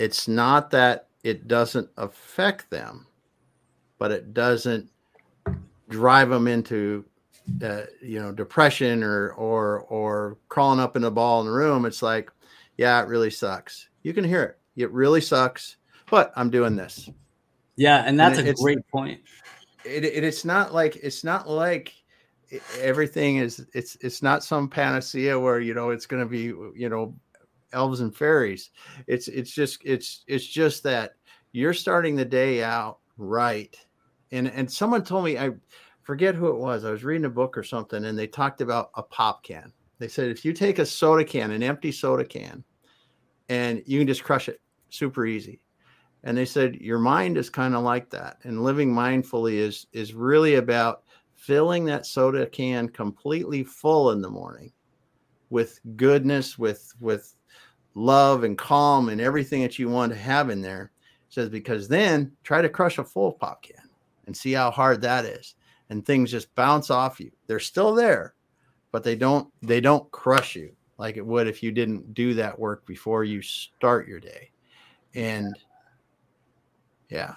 it's 0.00 0.26
not 0.26 0.72
that 0.72 1.06
it 1.22 1.46
doesn't 1.46 1.88
affect 1.96 2.70
them 2.70 3.06
but 4.00 4.10
it 4.10 4.34
doesn't 4.34 4.90
drive 5.88 6.28
them 6.28 6.48
into 6.48 7.04
uh, 7.62 7.82
you 8.02 8.20
know 8.20 8.32
depression 8.32 9.02
or 9.02 9.30
or 9.32 9.80
or 9.82 10.38
crawling 10.48 10.80
up 10.80 10.96
in 10.96 11.04
a 11.04 11.10
ball 11.10 11.40
in 11.40 11.46
the 11.46 11.52
room 11.52 11.84
it's 11.84 12.02
like 12.02 12.30
yeah 12.76 13.00
it 13.02 13.08
really 13.08 13.30
sucks. 13.30 13.88
You 14.02 14.12
can 14.12 14.24
hear 14.24 14.42
it. 14.42 14.58
It 14.76 14.90
really 14.92 15.20
sucks 15.20 15.76
but 16.10 16.32
i'm 16.36 16.50
doing 16.50 16.76
this. 16.76 17.10
Yeah 17.76 18.04
and 18.06 18.18
that's 18.18 18.38
and 18.38 18.48
a 18.48 18.54
great 18.54 18.86
point. 18.88 19.20
It, 19.84 20.04
it, 20.04 20.24
it's 20.24 20.44
not 20.44 20.74
like 20.74 20.96
it's 20.96 21.24
not 21.24 21.48
like 21.48 21.94
everything 22.80 23.36
is 23.36 23.64
it's 23.74 23.96
it's 24.00 24.22
not 24.22 24.44
some 24.44 24.68
panacea 24.68 25.38
where 25.38 25.60
you 25.60 25.74
know 25.74 25.90
it's 25.90 26.06
going 26.06 26.22
to 26.22 26.28
be 26.28 26.44
you 26.78 26.88
know 26.88 27.14
elves 27.72 28.00
and 28.00 28.14
fairies. 28.16 28.70
It's 29.06 29.28
it's 29.28 29.50
just 29.50 29.78
it's 29.84 30.24
it's 30.26 30.46
just 30.46 30.82
that 30.84 31.12
you're 31.52 31.74
starting 31.74 32.16
the 32.16 32.24
day 32.24 32.62
out 32.62 32.98
right. 33.16 33.76
And 34.32 34.48
and 34.48 34.70
someone 34.70 35.04
told 35.04 35.24
me 35.24 35.38
i 35.38 35.50
forget 36.06 36.36
who 36.36 36.46
it 36.46 36.56
was. 36.56 36.84
I 36.84 36.92
was 36.92 37.02
reading 37.02 37.24
a 37.24 37.30
book 37.30 37.58
or 37.58 37.64
something, 37.64 38.04
and 38.04 38.16
they 38.16 38.28
talked 38.28 38.60
about 38.60 38.90
a 38.94 39.02
pop 39.02 39.42
can. 39.42 39.72
They 39.98 40.06
said 40.06 40.30
if 40.30 40.44
you 40.44 40.52
take 40.52 40.78
a 40.78 40.86
soda 40.86 41.24
can, 41.24 41.50
an 41.50 41.64
empty 41.64 41.90
soda 41.90 42.24
can, 42.24 42.62
and 43.48 43.82
you 43.86 43.98
can 43.98 44.06
just 44.06 44.22
crush 44.22 44.48
it 44.48 44.60
super 44.88 45.26
easy. 45.26 45.60
And 46.22 46.38
they 46.38 46.44
said 46.44 46.76
your 46.76 47.00
mind 47.00 47.36
is 47.36 47.50
kind 47.50 47.74
of 47.74 47.82
like 47.82 48.08
that, 48.10 48.38
and 48.44 48.62
living 48.62 48.94
mindfully 48.94 49.54
is 49.54 49.88
is 49.92 50.14
really 50.14 50.54
about 50.54 51.02
filling 51.34 51.84
that 51.86 52.06
soda 52.06 52.46
can 52.46 52.88
completely 52.88 53.64
full 53.64 54.12
in 54.12 54.22
the 54.22 54.30
morning 54.30 54.72
with 55.50 55.80
goodness, 55.96 56.56
with 56.56 56.92
with 57.00 57.34
love 57.94 58.44
and 58.44 58.56
calm 58.56 59.08
and 59.08 59.20
everything 59.20 59.62
that 59.62 59.76
you 59.76 59.88
want 59.88 60.12
to 60.12 60.18
have 60.18 60.50
in 60.50 60.62
there. 60.62 60.92
It 61.28 61.34
says 61.34 61.48
because 61.48 61.88
then 61.88 62.30
try 62.44 62.62
to 62.62 62.68
crush 62.68 62.98
a 62.98 63.04
full 63.04 63.32
pop 63.32 63.62
can 63.62 63.90
and 64.26 64.36
see 64.36 64.52
how 64.52 64.70
hard 64.70 65.00
that 65.02 65.24
is. 65.24 65.56
And 65.88 66.04
things 66.04 66.30
just 66.30 66.54
bounce 66.54 66.90
off 66.90 67.20
you. 67.20 67.30
They're 67.46 67.60
still 67.60 67.94
there, 67.94 68.34
but 68.90 69.04
they 69.04 69.14
don't 69.14 69.48
they 69.62 69.80
don't 69.80 70.10
crush 70.10 70.56
you 70.56 70.74
like 70.98 71.16
it 71.16 71.26
would 71.26 71.46
if 71.46 71.62
you 71.62 71.70
didn't 71.70 72.14
do 72.14 72.34
that 72.34 72.58
work 72.58 72.86
before 72.86 73.24
you 73.24 73.42
start 73.42 74.08
your 74.08 74.20
day. 74.20 74.50
And 75.14 75.56
yeah. 77.08 77.34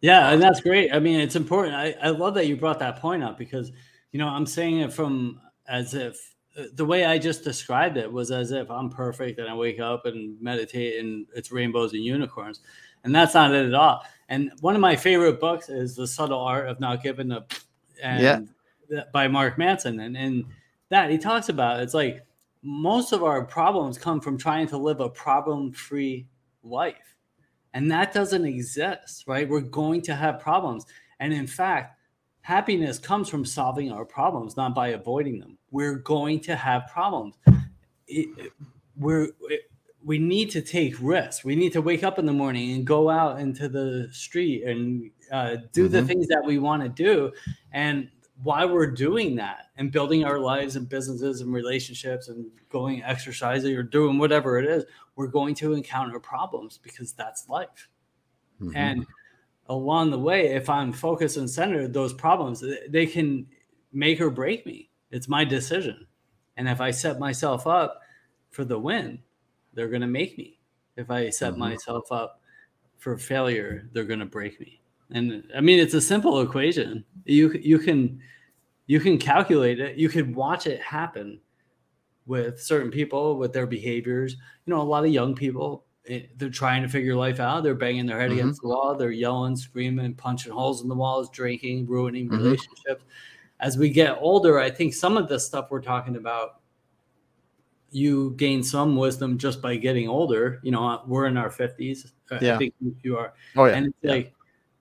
Yeah, 0.00 0.30
and 0.30 0.42
that's 0.42 0.60
great. 0.60 0.94
I 0.94 0.98
mean, 0.98 1.20
it's 1.20 1.36
important. 1.36 1.74
I, 1.74 1.94
I 2.02 2.08
love 2.10 2.34
that 2.34 2.46
you 2.46 2.56
brought 2.56 2.78
that 2.78 3.00
point 3.00 3.22
up 3.22 3.36
because, 3.36 3.70
you 4.12 4.18
know, 4.18 4.28
I'm 4.28 4.46
saying 4.46 4.78
it 4.80 4.92
from 4.92 5.40
as 5.68 5.94
if 5.94 6.34
uh, 6.58 6.64
the 6.74 6.84
way 6.84 7.04
I 7.04 7.18
just 7.18 7.44
described 7.44 7.96
it 7.98 8.10
was 8.10 8.30
as 8.30 8.50
if 8.50 8.70
I'm 8.70 8.88
perfect 8.88 9.38
and 9.38 9.48
I 9.48 9.54
wake 9.54 9.78
up 9.78 10.06
and 10.06 10.40
meditate 10.40 11.00
and 11.00 11.26
it's 11.34 11.52
rainbows 11.52 11.92
and 11.92 12.02
unicorns. 12.02 12.60
And 13.04 13.14
that's 13.14 13.34
not 13.34 13.54
it 13.54 13.66
at 13.66 13.74
all. 13.74 14.02
And 14.28 14.52
one 14.60 14.74
of 14.74 14.80
my 14.80 14.96
favorite 14.96 15.40
books 15.40 15.68
is 15.68 15.96
The 15.96 16.06
Subtle 16.06 16.40
Art 16.40 16.68
of 16.68 16.80
Not 16.80 17.02
Giving 17.02 17.32
Up 17.32 17.52
and 18.02 18.48
yeah. 18.90 19.02
by 19.12 19.28
Mark 19.28 19.58
Manson. 19.58 20.00
And, 20.00 20.16
and 20.16 20.44
that 20.88 21.10
he 21.10 21.18
talks 21.18 21.48
about 21.48 21.80
it's 21.80 21.94
like 21.94 22.26
most 22.62 23.12
of 23.12 23.22
our 23.22 23.44
problems 23.44 23.98
come 23.98 24.20
from 24.20 24.36
trying 24.36 24.66
to 24.68 24.76
live 24.76 25.00
a 25.00 25.08
problem 25.08 25.72
free 25.72 26.26
life. 26.62 27.16
And 27.72 27.90
that 27.90 28.12
doesn't 28.12 28.44
exist, 28.44 29.24
right? 29.26 29.48
We're 29.48 29.60
going 29.60 30.02
to 30.02 30.14
have 30.14 30.40
problems. 30.40 30.84
And 31.20 31.32
in 31.32 31.46
fact, 31.46 31.96
happiness 32.42 32.98
comes 32.98 33.28
from 33.28 33.44
solving 33.44 33.92
our 33.92 34.04
problems, 34.04 34.56
not 34.56 34.74
by 34.74 34.88
avoiding 34.88 35.38
them. 35.38 35.56
We're 35.70 35.96
going 35.96 36.40
to 36.40 36.56
have 36.56 36.88
problems. 36.92 37.36
It, 38.08 38.52
we're, 38.96 39.28
it, 39.42 39.70
we 40.04 40.18
need 40.18 40.50
to 40.50 40.62
take 40.62 40.96
risks. 41.00 41.44
We 41.44 41.54
need 41.54 41.72
to 41.74 41.82
wake 41.82 42.02
up 42.02 42.18
in 42.18 42.26
the 42.26 42.32
morning 42.32 42.72
and 42.72 42.86
go 42.86 43.08
out 43.08 43.38
into 43.38 43.68
the 43.68 44.08
street 44.10 44.64
and 44.64 45.10
uh, 45.30 45.56
do 45.72 45.84
mm-hmm. 45.84 45.92
the 45.92 46.04
things 46.04 46.28
that 46.28 46.44
we 46.44 46.58
want 46.58 46.82
to 46.82 46.88
do. 46.88 47.32
And 47.72 48.08
why 48.42 48.64
we're 48.64 48.90
doing 48.90 49.36
that 49.36 49.66
and 49.76 49.92
building 49.92 50.24
our 50.24 50.38
lives 50.38 50.76
and 50.76 50.88
businesses 50.88 51.40
and 51.40 51.52
relationships 51.52 52.28
and 52.28 52.46
going 52.70 53.02
exercising 53.02 53.76
or 53.76 53.82
doing 53.82 54.18
whatever 54.18 54.58
it 54.58 54.64
is, 54.64 54.84
we're 55.16 55.26
going 55.26 55.54
to 55.56 55.74
encounter 55.74 56.18
problems 56.18 56.78
because 56.78 57.12
that's 57.12 57.48
life. 57.48 57.88
Mm-hmm. 58.60 58.76
And 58.76 59.06
along 59.66 60.10
the 60.10 60.18
way, 60.18 60.54
if 60.54 60.70
I'm 60.70 60.92
focused 60.92 61.36
and 61.36 61.50
centered, 61.50 61.92
those 61.92 62.12
problems 62.12 62.64
they 62.88 63.06
can 63.06 63.46
make 63.92 64.20
or 64.20 64.30
break 64.30 64.64
me. 64.64 64.90
It's 65.10 65.28
my 65.28 65.44
decision. 65.44 66.06
And 66.56 66.68
if 66.68 66.80
I 66.80 66.90
set 66.92 67.18
myself 67.18 67.66
up 67.66 68.00
for 68.50 68.64
the 68.64 68.78
win, 68.78 69.20
they're 69.74 69.88
going 69.88 70.00
to 70.00 70.06
make 70.06 70.38
me. 70.38 70.58
If 70.96 71.10
I 71.10 71.30
set 71.30 71.52
mm-hmm. 71.52 71.60
myself 71.60 72.10
up 72.10 72.40
for 72.98 73.16
failure, 73.16 73.88
they're 73.92 74.04
going 74.04 74.20
to 74.20 74.26
break 74.26 74.60
me. 74.60 74.80
And 75.12 75.44
I 75.56 75.60
mean, 75.60 75.78
it's 75.78 75.94
a 75.94 76.00
simple 76.00 76.40
equation. 76.40 77.04
You 77.24 77.52
you 77.52 77.78
can 77.78 78.20
you 78.86 79.00
can 79.00 79.18
calculate 79.18 79.80
it. 79.80 79.96
You 79.96 80.08
can 80.08 80.34
watch 80.34 80.66
it 80.66 80.80
happen 80.80 81.40
with 82.26 82.60
certain 82.60 82.90
people 82.90 83.38
with 83.38 83.52
their 83.52 83.66
behaviors. 83.66 84.32
You 84.66 84.74
know, 84.74 84.80
a 84.80 84.82
lot 84.82 85.04
of 85.04 85.10
young 85.10 85.34
people 85.34 85.84
eh, 86.08 86.22
they're 86.36 86.48
trying 86.50 86.82
to 86.82 86.88
figure 86.88 87.14
life 87.14 87.40
out. 87.40 87.62
They're 87.62 87.74
banging 87.74 88.06
their 88.06 88.20
head 88.20 88.30
mm-hmm. 88.30 88.40
against 88.40 88.62
the 88.62 88.68
wall. 88.68 88.94
They're 88.94 89.10
yelling, 89.10 89.56
screaming, 89.56 90.14
punching 90.14 90.52
holes 90.52 90.82
in 90.82 90.88
the 90.88 90.94
walls, 90.94 91.30
drinking, 91.30 91.86
ruining 91.86 92.28
mm-hmm. 92.28 92.36
relationships. 92.36 93.04
As 93.58 93.76
we 93.76 93.90
get 93.90 94.16
older, 94.20 94.58
I 94.58 94.70
think 94.70 94.94
some 94.94 95.16
of 95.16 95.28
the 95.28 95.38
stuff 95.38 95.68
we're 95.70 95.82
talking 95.82 96.16
about, 96.16 96.60
you 97.90 98.34
gain 98.36 98.62
some 98.62 98.96
wisdom 98.96 99.36
just 99.36 99.60
by 99.60 99.76
getting 99.76 100.08
older. 100.08 100.60
You 100.62 100.70
know, 100.70 101.02
we're 101.06 101.26
in 101.26 101.36
our 101.36 101.50
fifties. 101.50 102.12
Yeah. 102.40 102.54
I 102.54 102.58
think 102.58 102.74
you 103.02 103.16
are. 103.18 103.34
Oh 103.56 103.64
yeah. 103.64 103.74
And 103.74 103.86
it's 103.86 103.96
yeah. 104.02 104.10
like, 104.12 104.34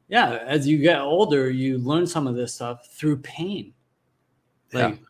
yeah, 0.09 0.39
as 0.45 0.67
you 0.67 0.79
get 0.79 0.99
older, 0.99 1.49
you 1.49 1.77
learn 1.77 2.05
some 2.05 2.27
of 2.27 2.35
this 2.35 2.53
stuff 2.53 2.87
through 2.87 3.17
pain. 3.19 3.73
Like 4.73 4.99
yeah 4.99 5.05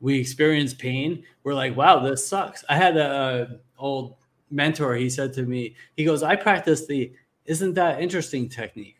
we 0.00 0.18
experience 0.18 0.74
pain, 0.74 1.24
we're 1.42 1.54
like, 1.54 1.76
wow, 1.76 2.00
this 2.00 2.26
sucks. 2.26 2.64
I 2.68 2.76
had 2.76 2.96
a, 2.96 3.48
a 3.52 3.58
old 3.78 4.16
mentor. 4.50 4.94
He 4.94 5.10
said 5.10 5.32
to 5.34 5.42
me, 5.42 5.74
he 5.96 6.04
goes, 6.04 6.22
I 6.22 6.36
practice 6.36 6.86
the 6.86 7.12
isn't 7.44 7.74
that 7.74 8.00
interesting 8.00 8.48
technique. 8.48 8.96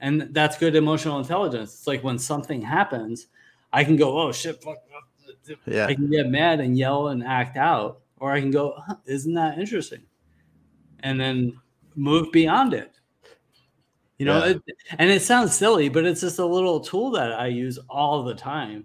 And 0.00 0.28
that's 0.32 0.56
good 0.56 0.76
emotional 0.76 1.18
intelligence. 1.18 1.74
It's 1.74 1.86
like 1.86 2.02
when 2.02 2.18
something 2.18 2.62
happens, 2.62 3.26
I 3.72 3.84
can 3.84 3.96
go, 3.96 4.18
oh 4.18 4.32
shit, 4.32 4.62
fuck. 4.62 4.78
Yeah. 5.66 5.86
I 5.86 5.94
can 5.94 6.10
get 6.10 6.28
mad 6.28 6.60
and 6.60 6.78
yell 6.78 7.08
and 7.08 7.24
act 7.24 7.56
out, 7.56 8.00
or 8.18 8.32
I 8.32 8.40
can 8.40 8.50
go, 8.50 8.74
huh, 8.86 8.96
isn't 9.06 9.34
that 9.34 9.58
interesting? 9.58 10.02
And 11.00 11.20
then 11.20 11.58
move 11.96 12.30
beyond 12.30 12.72
it. 12.72 12.99
You 14.20 14.26
know, 14.26 14.44
yeah. 14.44 14.50
it, 14.50 14.62
and 14.98 15.10
it 15.10 15.22
sounds 15.22 15.56
silly, 15.56 15.88
but 15.88 16.04
it's 16.04 16.20
just 16.20 16.38
a 16.38 16.44
little 16.44 16.78
tool 16.78 17.10
that 17.12 17.32
I 17.32 17.46
use 17.46 17.78
all 17.88 18.22
the 18.22 18.34
time 18.34 18.84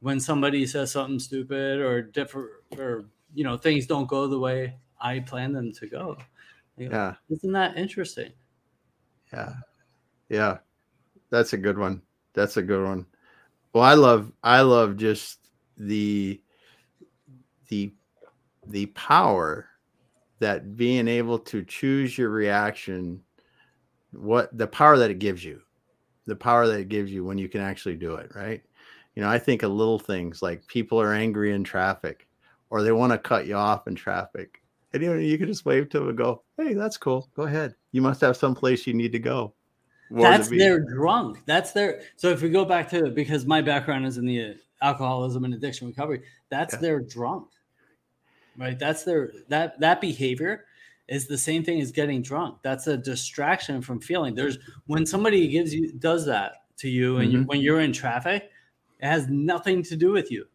when 0.00 0.18
somebody 0.18 0.66
says 0.66 0.90
something 0.90 1.20
stupid 1.20 1.78
or 1.78 2.02
different 2.02 2.50
or 2.76 3.04
you 3.32 3.44
know 3.44 3.56
things 3.56 3.86
don't 3.86 4.08
go 4.08 4.26
the 4.26 4.40
way 4.40 4.74
I 5.00 5.20
plan 5.20 5.52
them 5.52 5.70
to 5.74 5.86
go. 5.86 6.16
go 6.16 6.18
yeah. 6.76 7.14
Isn't 7.30 7.52
that 7.52 7.76
interesting? 7.78 8.32
Yeah. 9.32 9.52
Yeah. 10.28 10.58
That's 11.30 11.52
a 11.52 11.56
good 11.56 11.78
one. 11.78 12.02
That's 12.32 12.56
a 12.56 12.62
good 12.62 12.84
one. 12.84 13.06
Well, 13.74 13.84
I 13.84 13.94
love 13.94 14.32
I 14.42 14.62
love 14.62 14.96
just 14.96 15.38
the 15.76 16.42
the 17.68 17.94
the 18.66 18.86
power 18.86 19.68
that 20.40 20.76
being 20.76 21.06
able 21.06 21.38
to 21.38 21.62
choose 21.62 22.18
your 22.18 22.30
reaction 22.30 23.20
what 24.14 24.56
the 24.56 24.66
power 24.66 24.96
that 24.98 25.10
it 25.10 25.18
gives 25.18 25.44
you 25.44 25.60
the 26.26 26.36
power 26.36 26.66
that 26.66 26.80
it 26.80 26.88
gives 26.88 27.12
you 27.12 27.24
when 27.24 27.38
you 27.38 27.48
can 27.48 27.60
actually 27.60 27.96
do 27.96 28.14
it 28.14 28.34
right 28.34 28.62
you 29.14 29.22
know, 29.22 29.28
I 29.28 29.38
think 29.38 29.62
of 29.62 29.72
little 29.72 29.98
things 29.98 30.42
like 30.42 30.66
people 30.66 31.00
are 31.00 31.14
angry 31.14 31.52
in 31.52 31.64
traffic 31.64 32.26
or 32.70 32.82
they 32.82 32.92
want 32.92 33.12
to 33.12 33.18
cut 33.18 33.46
you 33.46 33.54
off 33.54 33.86
in 33.86 33.94
traffic. 33.94 34.60
And 34.92 35.02
you 35.02 35.10
know, 35.10 35.18
you 35.18 35.38
can 35.38 35.46
just 35.46 35.64
wave 35.64 35.88
to 35.90 36.00
them 36.00 36.08
and 36.08 36.18
go, 36.18 36.42
Hey, 36.56 36.74
that's 36.74 36.96
cool. 36.96 37.28
Go 37.34 37.44
ahead. 37.44 37.74
You 37.92 38.02
must 38.02 38.20
have 38.20 38.36
some 38.36 38.54
place 38.54 38.86
you 38.86 38.94
need 38.94 39.12
to 39.12 39.18
go. 39.18 39.54
What 40.08 40.30
that's 40.30 40.48
their 40.48 40.80
drunk. 40.80 41.38
That's 41.46 41.72
their 41.72 42.02
so 42.16 42.28
if 42.28 42.42
we 42.42 42.50
go 42.50 42.64
back 42.64 42.90
to 42.90 43.10
because 43.10 43.46
my 43.46 43.62
background 43.62 44.06
is 44.06 44.18
in 44.18 44.26
the 44.26 44.56
alcoholism 44.82 45.44
and 45.44 45.54
addiction 45.54 45.88
recovery, 45.88 46.22
that's 46.50 46.74
yeah. 46.74 46.80
their 46.80 47.00
drunk. 47.00 47.48
Right? 48.56 48.78
That's 48.78 49.04
their 49.04 49.32
that 49.48 49.80
that 49.80 50.00
behavior 50.00 50.66
is 51.08 51.26
the 51.26 51.38
same 51.38 51.62
thing 51.62 51.80
as 51.80 51.92
getting 51.92 52.22
drunk. 52.22 52.58
That's 52.62 52.86
a 52.86 52.96
distraction 52.96 53.82
from 53.82 54.00
feeling. 54.00 54.34
There's 54.34 54.58
when 54.86 55.04
somebody 55.04 55.48
gives 55.48 55.74
you 55.74 55.92
does 55.92 56.24
that 56.26 56.64
to 56.78 56.88
you 56.88 57.18
and 57.18 57.28
mm-hmm. 57.28 57.40
you, 57.40 57.44
when 57.44 57.60
you're 57.60 57.80
in 57.80 57.92
traffic, 57.92 58.50
it 59.00 59.06
has 59.06 59.28
nothing 59.28 59.82
to 59.84 59.96
do 59.96 60.12
with 60.12 60.30
you. 60.30 60.46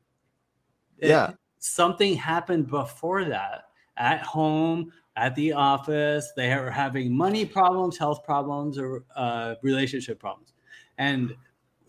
It, 0.97 1.09
yeah. 1.09 1.33
Something 1.59 2.15
happened 2.15 2.67
before 2.67 3.25
that 3.25 3.65
at 3.97 4.21
home, 4.21 4.91
at 5.15 5.35
the 5.35 5.53
office. 5.53 6.31
They 6.35 6.51
are 6.51 6.71
having 6.71 7.15
money 7.15 7.45
problems, 7.45 7.97
health 7.97 8.23
problems, 8.23 8.77
or 8.77 9.03
uh, 9.15 9.55
relationship 9.61 10.19
problems. 10.19 10.53
And 10.97 11.35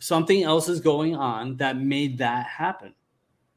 something 0.01 0.42
else 0.42 0.68
is 0.68 0.81
going 0.81 1.16
on 1.16 1.57
that 1.59 1.79
made 1.79 2.18
that 2.18 2.46
happen. 2.46 2.94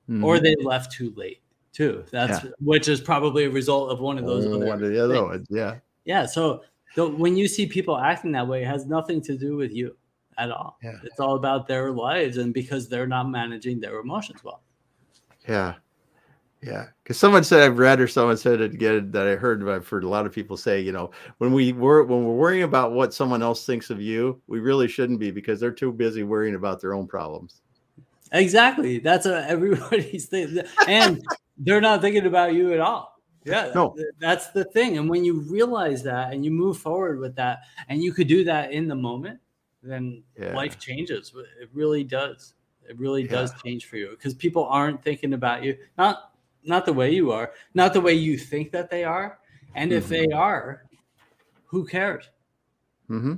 Mm-hmm. 0.10 0.24
Or 0.24 0.40
they 0.40 0.56
left 0.62 0.92
too 0.92 1.14
late 1.16 1.43
too. 1.74 2.06
That's 2.12 2.44
yeah. 2.44 2.52
which 2.60 2.88
is 2.88 3.02
probably 3.02 3.46
a 3.46 3.50
result 3.50 3.92
of 3.92 4.00
one 4.00 4.18
of 4.18 4.26
those. 4.26 4.46
One 4.48 4.84
of 4.84 4.90
the 4.90 5.04
other 5.04 5.26
ones, 5.26 5.48
yeah. 5.50 5.76
Yeah. 6.06 6.26
So 6.26 6.62
the, 6.96 7.08
when 7.08 7.36
you 7.36 7.48
see 7.48 7.66
people 7.66 7.98
acting 7.98 8.32
that 8.34 8.48
way, 8.48 8.64
it 8.64 8.68
has 8.68 8.86
nothing 8.86 9.22
to 9.22 9.38
do 9.38 9.58
with 9.58 9.74
you 9.74 9.96
at 10.38 10.52
all. 10.52 10.78
Yeah. 10.84 10.98
It's 11.04 11.20
all 11.20 11.36
about 11.36 11.68
their 11.68 11.92
lives 11.92 12.38
and 12.38 12.54
because 12.54 12.88
they're 12.88 13.08
not 13.08 13.30
managing 13.30 13.80
their 13.80 14.00
emotions 14.00 14.44
well. 14.44 14.62
Yeah. 15.48 15.76
Yeah. 16.62 16.88
Because 17.04 17.18
someone 17.18 17.44
said 17.44 17.62
I've 17.62 17.78
read 17.78 18.00
or 18.00 18.08
someone 18.08 18.38
said 18.38 18.62
it 18.62 18.74
again 18.74 19.12
that 19.12 19.28
I 19.28 19.36
heard 19.36 19.68
I've 19.68 19.88
heard 19.88 20.04
a 20.04 20.10
lot 20.10 20.26
of 20.26 20.32
people 20.32 20.56
say, 20.56 20.80
you 20.80 20.92
know, 20.92 21.12
when 21.40 21.52
we 21.52 21.74
were 21.74 22.04
when 22.04 22.24
we're 22.24 22.36
worrying 22.36 22.64
about 22.64 22.94
what 22.94 23.14
someone 23.14 23.42
else 23.42 23.66
thinks 23.66 23.90
of 23.90 24.02
you, 24.02 24.42
we 24.48 24.60
really 24.60 24.88
shouldn't 24.88 25.20
be 25.20 25.32
because 25.32 25.60
they're 25.60 25.72
too 25.72 25.92
busy 25.92 26.24
worrying 26.24 26.56
about 26.56 26.80
their 26.80 26.94
own 26.94 27.08
problems. 27.08 27.62
Exactly. 28.32 29.00
That's 29.00 29.26
a, 29.26 29.46
everybody's 29.50 30.28
thing. 30.28 30.60
And 30.88 31.22
they're 31.58 31.82
not 31.82 32.02
thinking 32.02 32.26
about 32.26 32.54
you 32.54 32.74
at 32.74 32.80
all. 32.80 33.22
Yeah. 33.46 33.72
No. 33.76 33.96
That's 34.20 34.48
the 34.48 34.64
thing. 34.64 34.98
And 34.98 35.10
when 35.10 35.24
you 35.26 35.42
realize 35.42 36.04
that 36.04 36.34
and 36.34 36.46
you 36.46 36.52
move 36.52 36.78
forward 36.78 37.20
with 37.20 37.36
that, 37.36 37.60
and 37.90 38.02
you 38.02 38.14
could 38.14 38.28
do 38.28 38.44
that 38.46 38.72
in 38.72 38.88
the 38.88 38.96
moment, 38.96 39.40
then 39.82 40.24
yeah. 40.40 40.56
life 40.56 40.80
changes. 40.80 41.34
It 41.62 41.70
really 41.74 42.04
does. 42.04 42.54
It 42.88 42.98
really 42.98 43.24
yeah. 43.24 43.32
does 43.32 43.54
change 43.62 43.86
for 43.86 43.98
you 43.98 44.12
because 44.12 44.34
people 44.34 44.66
aren't 44.66 45.04
thinking 45.04 45.34
about 45.34 45.64
you. 45.64 45.78
Not 45.98 46.32
not 46.64 46.86
the 46.86 46.94
way 46.94 47.14
you 47.14 47.32
are, 47.32 47.52
not 47.74 47.94
the 47.94 48.02
way 48.02 48.14
you 48.14 48.38
think 48.38 48.72
that 48.72 48.90
they 48.90 49.04
are. 49.04 49.40
And 49.76 49.92
mm-hmm. 49.92 49.98
if 49.98 50.08
they 50.08 50.28
are, 50.28 50.86
who 51.66 51.86
cares? 51.86 52.30
Mm-hmm. 53.10 53.36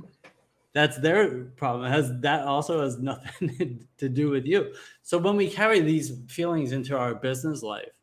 That's 0.72 0.98
their 0.98 1.44
problem. 1.56 1.86
It 1.86 1.90
has 1.90 2.12
that 2.20 2.44
also 2.44 2.82
has 2.82 2.98
nothing 3.00 3.86
to 3.98 4.08
do 4.08 4.30
with 4.30 4.46
you. 4.46 4.72
So 5.02 5.18
when 5.18 5.36
we 5.36 5.48
carry 5.48 5.80
these 5.80 6.12
feelings 6.28 6.72
into 6.72 6.96
our 6.96 7.14
business 7.14 7.62
life, 7.62 7.95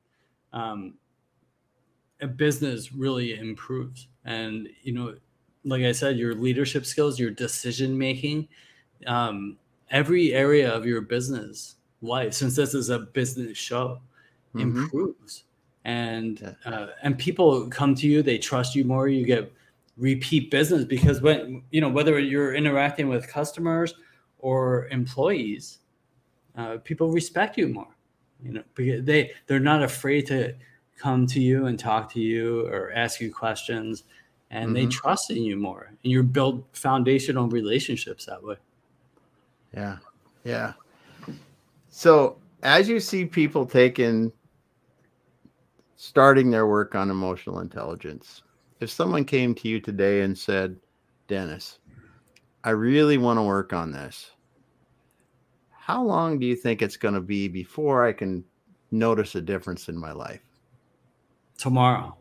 um, 0.53 0.93
a 2.21 2.27
business 2.27 2.93
really 2.93 3.37
improves. 3.37 4.07
And 4.25 4.69
you 4.83 4.93
know, 4.93 5.15
like 5.65 5.83
I 5.83 5.91
said, 5.91 6.17
your 6.17 6.35
leadership 6.35 6.85
skills, 6.85 7.19
your 7.19 7.31
decision 7.31 7.97
making, 7.97 8.47
um, 9.07 9.57
every 9.89 10.33
area 10.33 10.71
of 10.71 10.85
your 10.85 11.01
business 11.01 11.75
life, 12.01 12.33
since 12.33 12.55
this 12.55 12.73
is 12.73 12.89
a 12.89 12.99
business 12.99 13.57
show, 13.57 13.99
mm-hmm. 14.55 14.61
improves. 14.61 15.43
And 15.85 16.55
uh, 16.65 16.87
and 17.01 17.17
people 17.17 17.67
come 17.67 17.93
to 17.95 18.07
you, 18.07 18.21
they 18.21 18.37
trust 18.37 18.73
you 18.73 18.85
more. 18.85 19.09
You 19.09 19.25
get 19.25 19.51
repeat 19.97 20.49
business 20.49 20.85
because 20.85 21.21
when 21.21 21.61
you 21.71 21.81
know 21.81 21.89
whether 21.89 22.17
you're 22.19 22.55
interacting 22.55 23.09
with 23.09 23.27
customers 23.27 23.93
or 24.39 24.87
employees, 24.87 25.79
uh, 26.55 26.77
people 26.83 27.11
respect 27.11 27.57
you 27.57 27.67
more. 27.67 27.93
You 28.41 28.53
know, 28.53 28.63
because 28.75 29.03
they 29.03 29.31
they're 29.47 29.59
not 29.59 29.83
afraid 29.83 30.27
to 30.27 30.55
come 30.97 31.27
to 31.27 31.41
you 31.41 31.65
and 31.67 31.77
talk 31.77 32.11
to 32.13 32.19
you 32.19 32.65
or 32.67 32.91
ask 32.93 33.19
you 33.19 33.33
questions 33.33 34.03
and 34.51 34.67
mm-hmm. 34.67 34.73
they 34.73 34.85
trust 34.85 35.31
in 35.31 35.43
you 35.43 35.57
more 35.57 35.87
and 35.87 36.11
you 36.11 36.23
build 36.23 36.63
foundational 36.73 37.47
relationships 37.47 38.25
that 38.25 38.43
way. 38.43 38.55
Yeah 39.73 39.97
yeah. 40.43 40.73
So 41.89 42.37
as 42.63 42.89
you 42.89 42.99
see 42.99 43.25
people 43.25 43.65
taking 43.65 44.31
starting 45.95 46.49
their 46.51 46.67
work 46.67 46.95
on 46.95 47.09
emotional 47.09 47.59
intelligence 47.59 48.41
if 48.81 48.89
someone 48.89 49.23
came 49.23 49.55
to 49.55 49.69
you 49.69 49.79
today 49.79 50.21
and 50.21 50.37
said 50.37 50.75
dennis 51.29 51.79
i 52.65 52.71
really 52.71 53.17
want 53.17 53.37
to 53.37 53.41
work 53.41 53.71
on 53.71 53.89
this 53.89 54.31
how 55.85 56.01
long 56.01 56.39
do 56.39 56.45
you 56.45 56.55
think 56.55 56.81
it's 56.81 56.97
going 56.97 57.13
to 57.13 57.21
be 57.21 57.47
before 57.47 58.05
i 58.05 58.13
can 58.13 58.43
notice 58.91 59.35
a 59.35 59.41
difference 59.41 59.89
in 59.89 59.97
my 59.97 60.11
life 60.11 60.41
tomorrow 61.57 62.15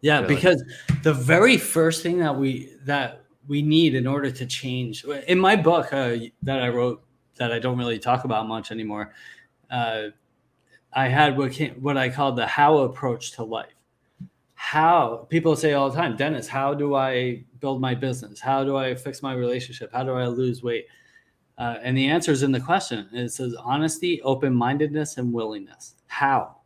yeah, 0.00 0.20
really? 0.20 0.34
because 0.34 0.62
the 1.02 1.12
very 1.12 1.56
first 1.56 2.02
thing 2.02 2.18
that 2.18 2.36
we 2.36 2.72
that 2.84 3.24
we 3.48 3.62
need 3.62 3.94
in 3.94 4.06
order 4.06 4.30
to 4.30 4.46
change 4.46 5.04
in 5.04 5.38
my 5.38 5.56
book 5.56 5.92
uh, 5.92 6.16
that 6.42 6.62
I 6.62 6.68
wrote 6.68 7.02
that 7.36 7.52
I 7.52 7.58
don't 7.58 7.78
really 7.78 7.98
talk 7.98 8.24
about 8.24 8.46
much 8.46 8.70
anymore, 8.70 9.14
uh, 9.70 10.08
I 10.92 11.08
had 11.08 11.36
what 11.36 11.52
came, 11.52 11.74
what 11.82 11.96
I 11.96 12.08
called 12.08 12.36
the 12.36 12.46
how 12.46 12.78
approach 12.78 13.32
to 13.32 13.44
life. 13.44 13.72
How 14.54 15.26
people 15.30 15.54
say 15.54 15.72
all 15.72 15.88
the 15.88 15.96
time, 15.96 16.16
Dennis, 16.16 16.48
how 16.48 16.74
do 16.74 16.94
I 16.94 17.44
build 17.60 17.80
my 17.80 17.94
business? 17.94 18.40
How 18.40 18.64
do 18.64 18.76
I 18.76 18.94
fix 18.94 19.22
my 19.22 19.32
relationship? 19.32 19.90
How 19.92 20.02
do 20.02 20.12
I 20.12 20.26
lose 20.26 20.62
weight? 20.62 20.86
Uh, 21.58 21.76
and 21.82 21.96
the 21.96 22.06
answer 22.06 22.32
is 22.32 22.42
in 22.42 22.52
the 22.52 22.60
question. 22.60 23.08
It 23.12 23.30
says 23.30 23.54
honesty, 23.54 24.22
open 24.22 24.54
mindedness, 24.54 25.18
and 25.18 25.32
willingness. 25.32 25.96
How? 26.06 26.58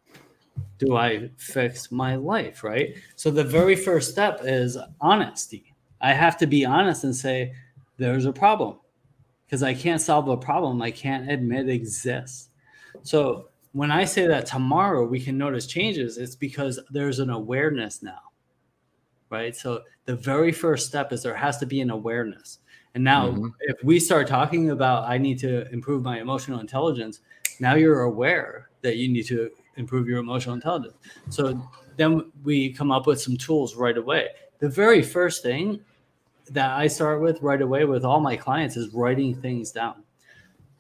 do 0.79 0.97
I 0.97 1.31
fix 1.37 1.93
my 1.93 2.17
life? 2.17 2.65
Right. 2.65 2.97
So 3.17 3.31
the 3.31 3.45
very 3.45 3.77
first 3.77 4.11
step 4.11 4.41
is 4.43 4.77
honesty. 5.01 5.75
I 6.01 6.13
have 6.13 6.37
to 6.39 6.47
be 6.47 6.65
honest 6.65 7.05
and 7.05 7.15
say, 7.15 7.53
there's 7.99 8.27
a 8.27 8.33
problem 8.33 8.79
because 9.47 9.63
I 9.63 9.75
can't 9.75 10.01
solve 10.01 10.29
a 10.29 10.37
problem 10.37 10.83
I 10.83 10.91
can't 10.91 11.31
admit 11.31 11.69
exists. 11.69 12.49
So 13.03 13.49
when 13.73 13.91
I 13.91 14.05
say 14.05 14.27
that 14.27 14.47
tomorrow 14.47 15.07
we 15.07 15.21
can 15.21 15.39
notice 15.39 15.67
changes, 15.67 16.19
it's 16.19 16.35
because 16.35 16.81
there's 16.91 17.21
an 17.21 17.31
awareness 17.31 18.03
now. 18.03 18.19
Right. 19.31 19.55
So 19.55 19.83
the 20.05 20.17
very 20.17 20.53
first 20.53 20.89
step 20.89 21.13
is 21.13 21.23
there 21.23 21.35
has 21.35 21.59
to 21.59 21.67
be 21.67 21.81
an 21.81 21.91
awareness. 21.91 22.59
And 22.95 23.03
now, 23.03 23.29
mm-hmm. 23.29 23.49
if 23.61 23.83
we 23.83 23.99
start 23.99 24.27
talking 24.27 24.71
about 24.71 25.09
I 25.09 25.19
need 25.19 25.39
to 25.41 25.71
improve 25.73 26.03
my 26.03 26.21
emotional 26.21 26.61
intelligence, 26.61 27.21
now 27.61 27.75
you're 27.75 28.03
aware 28.03 28.69
that 28.83 28.97
you 28.97 29.09
need 29.09 29.27
to 29.27 29.51
improve 29.77 30.09
your 30.09 30.19
emotional 30.19 30.55
intelligence. 30.55 30.95
So 31.31 31.61
then 31.97 32.31
we 32.43 32.73
come 32.73 32.91
up 32.91 33.07
with 33.07 33.21
some 33.21 33.37
tools 33.37 33.77
right 33.77 33.97
away. 33.97 34.29
The 34.59 34.69
very 34.69 35.03
first 35.03 35.43
thing 35.43 35.81
that 36.51 36.71
I 36.71 36.87
start 36.87 37.21
with 37.21 37.41
right 37.41 37.63
away 37.63 37.85
with 37.85 38.05
all 38.05 38.21
my 38.21 38.37
clients 38.37 38.77
is 38.77 38.93
writing 38.93 39.35
things 39.41 39.73
down. 39.73 40.03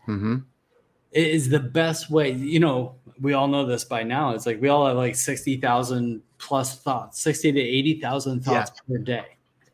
Mm-hmm. 0.08 0.36
It 1.12 1.26
is 1.28 1.48
the 1.48 1.60
best 1.60 2.10
way. 2.10 2.32
You 2.32 2.60
know, 2.60 2.96
we 3.20 3.32
all 3.34 3.48
know 3.48 3.66
this 3.66 3.84
by 3.84 4.02
now. 4.02 4.30
It's 4.30 4.46
like 4.46 4.60
we 4.60 4.68
all 4.68 4.86
have 4.86 4.96
like 4.96 5.14
60,000 5.14 6.22
plus 6.38 6.80
thoughts, 6.80 7.20
60 7.22 7.52
to 7.52 7.60
80,000 7.60 8.40
thoughts 8.40 8.72
yeah. 8.74 8.96
per 8.96 9.02
day, 9.02 9.24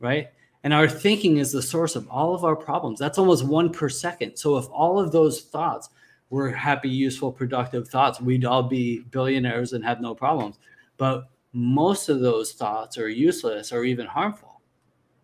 right? 0.00 0.28
And 0.68 0.74
our 0.74 0.86
thinking 0.86 1.38
is 1.38 1.50
the 1.50 1.62
source 1.62 1.96
of 1.96 2.06
all 2.10 2.34
of 2.34 2.44
our 2.44 2.54
problems. 2.54 2.98
That's 2.98 3.16
almost 3.16 3.46
one 3.46 3.72
per 3.72 3.88
second. 3.88 4.36
So 4.36 4.58
if 4.58 4.68
all 4.68 5.00
of 5.00 5.12
those 5.12 5.40
thoughts 5.40 5.88
were 6.28 6.50
happy, 6.50 6.90
useful, 6.90 7.32
productive 7.32 7.88
thoughts, 7.88 8.20
we'd 8.20 8.44
all 8.44 8.64
be 8.64 8.98
billionaires 9.10 9.72
and 9.72 9.82
have 9.82 10.02
no 10.02 10.14
problems. 10.14 10.58
But 10.98 11.30
most 11.54 12.10
of 12.10 12.20
those 12.20 12.52
thoughts 12.52 12.98
are 12.98 13.08
useless 13.08 13.72
or 13.72 13.84
even 13.84 14.04
harmful, 14.04 14.60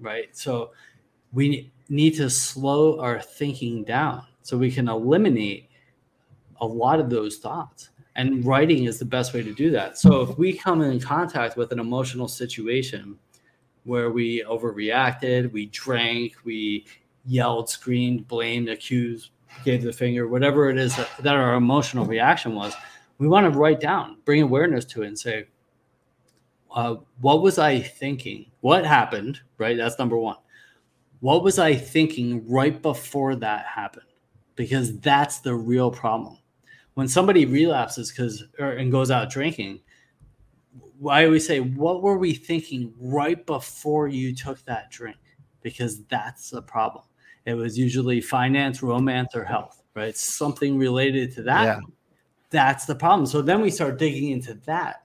right? 0.00 0.34
So 0.34 0.70
we 1.34 1.70
need 1.90 2.12
to 2.12 2.30
slow 2.30 2.98
our 2.98 3.20
thinking 3.20 3.84
down 3.84 4.24
so 4.40 4.56
we 4.56 4.70
can 4.70 4.88
eliminate 4.88 5.68
a 6.62 6.66
lot 6.66 7.00
of 7.00 7.10
those 7.10 7.36
thoughts. 7.36 7.90
And 8.16 8.46
writing 8.46 8.84
is 8.84 8.98
the 8.98 9.04
best 9.04 9.34
way 9.34 9.42
to 9.42 9.52
do 9.52 9.70
that. 9.72 9.98
So 9.98 10.22
if 10.22 10.38
we 10.38 10.54
come 10.54 10.80
in 10.80 10.98
contact 11.00 11.58
with 11.58 11.70
an 11.70 11.80
emotional 11.80 12.28
situation 12.28 13.18
where 13.84 14.10
we 14.10 14.42
overreacted, 14.44 15.52
we 15.52 15.66
drank, 15.66 16.34
we 16.44 16.86
yelled, 17.26 17.68
screamed, 17.68 18.26
blamed, 18.26 18.68
accused, 18.68 19.30
gave 19.64 19.82
the 19.82 19.92
finger, 19.92 20.26
whatever 20.28 20.70
it 20.70 20.78
is 20.78 20.96
that, 20.96 21.08
that 21.20 21.34
our 21.34 21.54
emotional 21.54 22.04
reaction 22.04 22.54
was, 22.54 22.74
we 23.18 23.28
want 23.28 23.50
to 23.50 23.58
write 23.58 23.80
down, 23.80 24.16
bring 24.24 24.42
awareness 24.42 24.84
to 24.86 25.02
it, 25.02 25.08
and 25.08 25.18
say, 25.18 25.46
uh, 26.74 26.96
what 27.20 27.42
was 27.42 27.58
I 27.58 27.80
thinking? 27.80 28.46
What 28.60 28.84
happened? 28.84 29.40
Right. 29.58 29.76
That's 29.76 29.98
number 29.98 30.18
one. 30.18 30.36
What 31.20 31.44
was 31.44 31.58
I 31.58 31.74
thinking 31.74 32.46
right 32.48 32.82
before 32.82 33.36
that 33.36 33.66
happened? 33.66 34.06
Because 34.56 34.98
that's 34.98 35.38
the 35.38 35.54
real 35.54 35.90
problem. 35.90 36.38
When 36.94 37.08
somebody 37.08 37.46
relapses 37.46 38.10
because 38.10 38.44
and 38.58 38.90
goes 38.90 39.10
out 39.10 39.30
drinking, 39.30 39.80
I 41.08 41.24
always 41.24 41.46
say, 41.46 41.60
what 41.60 42.02
were 42.02 42.18
we 42.18 42.34
thinking 42.34 42.94
right 42.98 43.44
before 43.46 44.08
you 44.08 44.34
took 44.34 44.64
that 44.64 44.90
drink? 44.90 45.18
Because 45.62 46.04
that's 46.04 46.50
the 46.50 46.62
problem. 46.62 47.04
It 47.46 47.54
was 47.54 47.78
usually 47.78 48.20
finance, 48.20 48.82
romance, 48.82 49.34
or 49.34 49.44
health, 49.44 49.82
right? 49.94 50.16
Something 50.16 50.78
related 50.78 51.32
to 51.34 51.42
that. 51.42 51.64
Yeah. 51.64 51.80
That's 52.50 52.86
the 52.86 52.94
problem. 52.94 53.26
So 53.26 53.42
then 53.42 53.60
we 53.60 53.70
start 53.70 53.98
digging 53.98 54.30
into 54.30 54.54
that, 54.66 55.02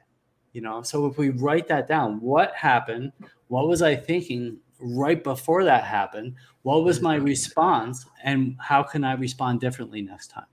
you 0.53 0.61
know. 0.61 0.81
So 0.83 1.05
if 1.07 1.17
we 1.17 1.29
write 1.29 1.67
that 1.67 1.87
down, 1.87 2.21
what 2.21 2.53
happened? 2.55 3.11
What 3.47 3.67
was 3.67 3.81
I 3.81 3.95
thinking 3.95 4.57
right 4.79 5.23
before 5.23 5.63
that 5.63 5.83
happened? 5.83 6.35
What 6.61 6.83
was 6.83 7.01
my 7.01 7.17
mm-hmm. 7.17 7.25
response? 7.25 8.05
And 8.23 8.55
how 8.59 8.83
can 8.83 9.03
I 9.03 9.13
respond 9.13 9.59
differently 9.59 10.01
next 10.01 10.27
time? 10.27 10.45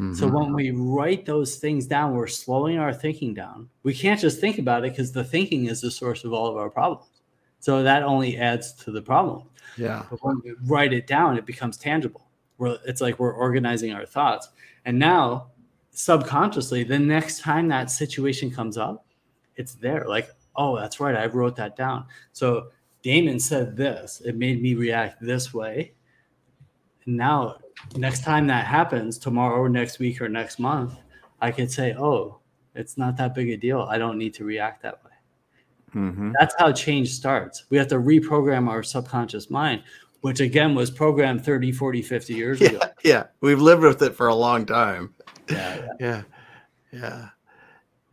Mm-hmm. 0.00 0.14
So 0.14 0.28
when 0.28 0.54
we 0.54 0.70
write 0.70 1.26
those 1.26 1.56
things 1.56 1.86
down, 1.86 2.14
we're 2.14 2.26
slowing 2.26 2.78
our 2.78 2.94
thinking 2.94 3.34
down. 3.34 3.68
We 3.82 3.92
can't 3.92 4.18
just 4.18 4.40
think 4.40 4.58
about 4.58 4.82
it 4.86 4.92
because 4.92 5.12
the 5.12 5.22
thinking 5.22 5.66
is 5.66 5.82
the 5.82 5.90
source 5.90 6.24
of 6.24 6.32
all 6.32 6.46
of 6.46 6.56
our 6.56 6.70
problems. 6.70 7.10
So 7.58 7.82
that 7.82 8.02
only 8.02 8.38
adds 8.38 8.72
to 8.84 8.92
the 8.92 9.02
problem. 9.02 9.42
Yeah. 9.76 10.04
But 10.08 10.24
when 10.24 10.40
we 10.42 10.54
write 10.64 10.94
it 10.94 11.06
down, 11.06 11.36
it 11.36 11.44
becomes 11.44 11.76
tangible. 11.76 12.26
We're, 12.56 12.78
it's 12.86 13.02
like 13.02 13.18
we're 13.18 13.34
organizing 13.34 13.92
our 13.92 14.06
thoughts. 14.06 14.48
And 14.86 14.98
now, 14.98 15.48
subconsciously, 15.90 16.82
the 16.84 16.98
next 16.98 17.40
time 17.40 17.68
that 17.68 17.90
situation 17.90 18.50
comes 18.50 18.78
up, 18.78 19.04
it's 19.56 19.74
there. 19.74 20.06
Like, 20.08 20.30
oh, 20.56 20.76
that's 20.76 20.98
right. 20.98 21.14
I 21.14 21.26
wrote 21.26 21.56
that 21.56 21.76
down. 21.76 22.06
So 22.32 22.68
Damon 23.02 23.38
said 23.38 23.76
this. 23.76 24.22
It 24.24 24.34
made 24.34 24.62
me 24.62 24.74
react 24.74 25.20
this 25.20 25.52
way. 25.52 25.92
And 27.04 27.18
now, 27.18 27.58
next 27.96 28.24
time 28.24 28.46
that 28.48 28.66
happens, 28.66 29.18
tomorrow 29.18 29.60
or 29.60 29.68
next 29.68 29.98
week 29.98 30.20
or 30.20 30.28
next 30.28 30.58
month, 30.58 30.94
I 31.40 31.50
could 31.50 31.70
say, 31.70 31.94
oh, 31.98 32.40
it's 32.74 32.96
not 32.96 33.16
that 33.16 33.34
big 33.34 33.50
a 33.50 33.56
deal. 33.56 33.82
I 33.82 33.98
don't 33.98 34.18
need 34.18 34.34
to 34.34 34.44
react 34.44 34.82
that 34.82 35.02
way. 35.04 35.10
Mm-hmm. 35.94 36.32
That's 36.38 36.54
how 36.58 36.72
change 36.72 37.12
starts. 37.12 37.64
We 37.70 37.76
have 37.76 37.88
to 37.88 37.96
reprogram 37.96 38.68
our 38.68 38.82
subconscious 38.82 39.50
mind, 39.50 39.82
which 40.20 40.40
again 40.40 40.74
was 40.74 40.90
programmed 40.90 41.44
30, 41.44 41.72
40, 41.72 42.02
50 42.02 42.34
years 42.34 42.60
yeah, 42.60 42.68
ago. 42.68 42.80
Yeah. 43.04 43.24
We've 43.40 43.60
lived 43.60 43.82
with 43.82 44.02
it 44.02 44.14
for 44.14 44.28
a 44.28 44.34
long 44.34 44.66
time. 44.66 45.14
Yeah. 45.50 45.88
Yeah. 46.00 46.22
Yeah. 46.92 47.28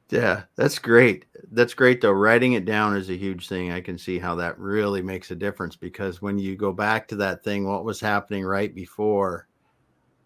Yeah. 0.09 0.43
That's 0.55 0.79
great. 0.79 1.25
That's 1.51 1.73
great 1.73 2.01
though. 2.01 2.11
Writing 2.11 2.53
it 2.53 2.65
down 2.65 2.95
is 2.95 3.09
a 3.09 3.17
huge 3.17 3.47
thing. 3.47 3.71
I 3.71 3.81
can 3.81 3.97
see 3.97 4.19
how 4.19 4.35
that 4.35 4.57
really 4.59 5.01
makes 5.01 5.31
a 5.31 5.35
difference 5.35 5.75
because 5.75 6.21
when 6.21 6.37
you 6.37 6.55
go 6.55 6.71
back 6.71 7.07
to 7.09 7.15
that 7.17 7.43
thing, 7.43 7.67
what 7.67 7.85
was 7.85 7.99
happening 7.99 8.43
right 8.45 8.73
before, 8.73 9.46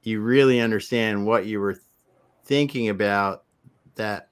you 0.03 0.21
really 0.21 0.59
understand 0.59 1.25
what 1.25 1.45
you 1.45 1.59
were 1.59 1.79
thinking 2.45 2.89
about 2.89 3.43
that 3.95 4.29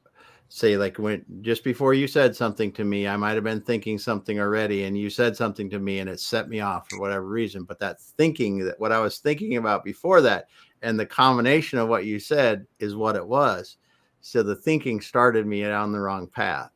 say 0.49 0.77
like 0.77 0.97
when 0.97 1.23
just 1.41 1.63
before 1.63 1.93
you 1.93 2.07
said 2.07 2.35
something 2.35 2.71
to 2.73 2.83
me, 2.83 3.07
I 3.07 3.15
might 3.15 3.35
have 3.35 3.43
been 3.43 3.61
thinking 3.61 3.97
something 3.97 4.39
already, 4.39 4.83
and 4.83 4.97
you 4.97 5.09
said 5.09 5.37
something 5.37 5.69
to 5.69 5.79
me, 5.79 5.99
and 5.99 6.09
it 6.09 6.19
set 6.19 6.49
me 6.49 6.59
off 6.59 6.89
for 6.89 6.99
whatever 6.99 7.25
reason. 7.25 7.63
But 7.63 7.79
that 7.79 8.01
thinking 8.01 8.65
that 8.65 8.79
what 8.79 8.91
I 8.91 8.99
was 8.99 9.19
thinking 9.19 9.57
about 9.57 9.83
before 9.83 10.21
that, 10.21 10.47
and 10.81 10.99
the 10.99 11.05
combination 11.05 11.79
of 11.79 11.87
what 11.87 12.05
you 12.05 12.19
said 12.19 12.65
is 12.79 12.95
what 12.95 13.15
it 13.15 13.25
was. 13.25 13.77
So 14.21 14.43
the 14.43 14.55
thinking 14.55 14.99
started 14.99 15.45
me 15.45 15.61
down 15.61 15.91
the 15.91 15.99
wrong 15.99 16.27
path. 16.27 16.71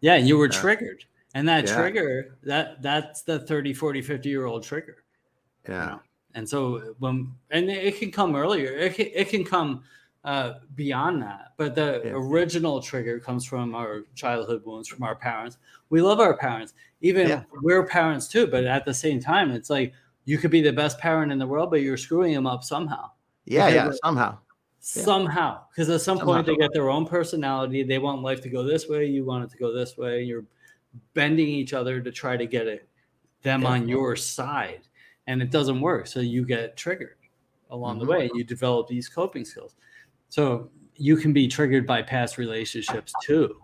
Yeah, 0.00 0.16
you 0.16 0.36
were 0.36 0.48
uh, 0.48 0.52
triggered. 0.52 1.04
And 1.34 1.48
that 1.48 1.66
yeah. 1.66 1.76
trigger, 1.76 2.36
that 2.44 2.80
that's 2.80 3.22
the 3.22 3.40
30, 3.40 3.74
40, 3.74 4.02
50 4.02 4.28
year 4.28 4.46
old 4.46 4.62
trigger. 4.62 4.98
Yeah. 5.68 5.84
You 5.84 5.90
know? 5.90 6.00
And 6.34 6.48
so 6.48 6.94
when 6.98 7.32
and 7.50 7.70
it 7.70 7.98
can 7.98 8.10
come 8.10 8.34
earlier. 8.34 8.72
It 8.72 8.94
can, 8.94 9.06
it 9.14 9.28
can 9.28 9.44
come 9.44 9.84
uh, 10.24 10.54
beyond 10.74 11.22
that. 11.22 11.52
But 11.56 11.74
the 11.74 12.02
yeah. 12.04 12.10
original 12.12 12.80
trigger 12.80 13.20
comes 13.20 13.44
from 13.44 13.74
our 13.74 14.04
childhood 14.14 14.62
wounds, 14.64 14.88
from 14.88 15.02
our 15.02 15.14
parents. 15.14 15.58
We 15.90 16.02
love 16.02 16.20
our 16.20 16.36
parents. 16.36 16.74
Even 17.02 17.28
yeah. 17.28 17.42
we're 17.62 17.86
parents 17.86 18.26
too, 18.26 18.46
but 18.46 18.64
at 18.64 18.84
the 18.84 18.94
same 18.94 19.20
time, 19.20 19.50
it's 19.50 19.70
like 19.70 19.92
you 20.24 20.38
could 20.38 20.50
be 20.50 20.62
the 20.62 20.72
best 20.72 20.98
parent 20.98 21.30
in 21.30 21.38
the 21.38 21.46
world, 21.46 21.70
but 21.70 21.82
you're 21.82 21.96
screwing 21.96 22.32
them 22.32 22.46
up 22.46 22.64
somehow. 22.64 23.10
Yeah, 23.44 23.68
yeah, 23.68 23.90
somehow. 24.02 24.38
Somehow, 24.80 25.60
because 25.70 25.88
at 25.88 26.00
some 26.00 26.18
somehow. 26.18 26.34
point 26.34 26.46
they 26.46 26.56
get 26.56 26.72
their 26.72 26.90
own 26.90 27.06
personality. 27.06 27.82
They 27.82 27.98
want 27.98 28.22
life 28.22 28.40
to 28.42 28.50
go 28.50 28.62
this 28.62 28.88
way. 28.88 29.06
You 29.06 29.24
want 29.24 29.44
it 29.44 29.50
to 29.50 29.56
go 29.56 29.72
this 29.72 29.96
way. 29.96 30.22
You're 30.22 30.44
bending 31.14 31.48
each 31.48 31.72
other 31.72 32.00
to 32.00 32.10
try 32.10 32.36
to 32.36 32.46
get 32.46 32.66
it 32.66 32.88
them 33.44 33.64
on 33.66 33.86
your 33.86 34.16
side, 34.16 34.80
and 35.26 35.42
it 35.42 35.50
doesn't 35.50 35.80
work. 35.80 36.06
So 36.06 36.20
you 36.20 36.44
get 36.44 36.76
triggered 36.76 37.16
along 37.70 37.98
mm-hmm. 37.98 38.06
the 38.06 38.10
way. 38.10 38.30
You 38.34 38.44
develop 38.44 38.88
these 38.88 39.08
coping 39.08 39.44
skills. 39.44 39.74
So 40.28 40.70
you 40.96 41.16
can 41.16 41.32
be 41.32 41.48
triggered 41.48 41.86
by 41.86 42.02
past 42.02 42.38
relationships 42.38 43.12
too, 43.22 43.56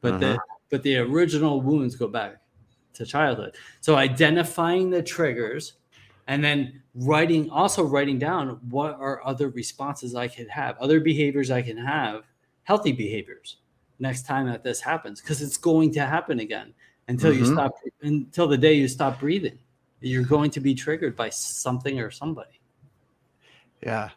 but 0.00 0.14
uh-huh. 0.14 0.18
the 0.18 0.38
but 0.70 0.82
the 0.82 0.96
original 0.96 1.60
wounds 1.60 1.94
go 1.94 2.08
back 2.08 2.36
to 2.94 3.06
childhood. 3.06 3.56
So 3.80 3.96
identifying 3.96 4.90
the 4.90 5.02
triggers 5.02 5.74
and 6.26 6.42
then 6.42 6.82
writing 6.94 7.50
also 7.50 7.84
writing 7.84 8.18
down 8.18 8.58
what 8.70 8.94
are 8.98 9.24
other 9.24 9.50
responses 9.50 10.14
I 10.14 10.28
could 10.28 10.48
have, 10.48 10.76
other 10.78 11.00
behaviors 11.00 11.50
I 11.50 11.62
can 11.62 11.76
have, 11.76 12.22
healthy 12.64 12.92
behaviors 12.92 13.58
next 13.98 14.26
time 14.26 14.46
that 14.46 14.64
this 14.64 14.80
happens 14.80 15.20
because 15.20 15.42
it's 15.42 15.56
going 15.56 15.92
to 15.92 16.00
happen 16.00 16.40
again 16.40 16.74
until 17.08 17.32
mm-hmm. 17.32 17.44
you 17.44 17.52
stop 17.52 17.72
until 18.02 18.48
the 18.48 18.58
day 18.58 18.74
you 18.74 18.88
stop 18.88 19.20
breathing. 19.20 19.58
You're 20.00 20.24
going 20.24 20.50
to 20.52 20.60
be 20.60 20.74
triggered 20.74 21.16
by 21.16 21.30
something 21.30 22.00
or 22.00 22.10
somebody. 22.10 22.60
Yeah. 23.82 24.10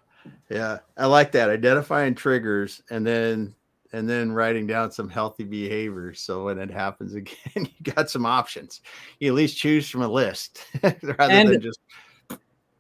Yeah, 0.50 0.80
I 0.98 1.06
like 1.06 1.32
that. 1.34 1.50
Identifying 1.50 2.16
triggers 2.16 2.82
and 2.90 3.06
then 3.06 3.54
and 3.94 4.10
then 4.10 4.32
writing 4.32 4.68
down 4.68 4.92
some 4.92 5.10
healthy 5.10 5.44
behaviors. 5.44 6.20
So 6.20 6.46
when 6.46 6.60
it 6.60 6.70
happens 6.70 7.14
again, 7.16 7.36
you 7.56 7.94
got 7.94 8.10
some 8.10 8.26
options. 8.26 8.82
You 9.20 9.30
at 9.30 9.36
least 9.36 9.58
choose 9.58 9.90
from 9.90 10.02
a 10.02 10.08
list 10.08 10.66
rather 10.84 11.16
and, 11.20 11.50
than 11.50 11.62
just 11.62 11.80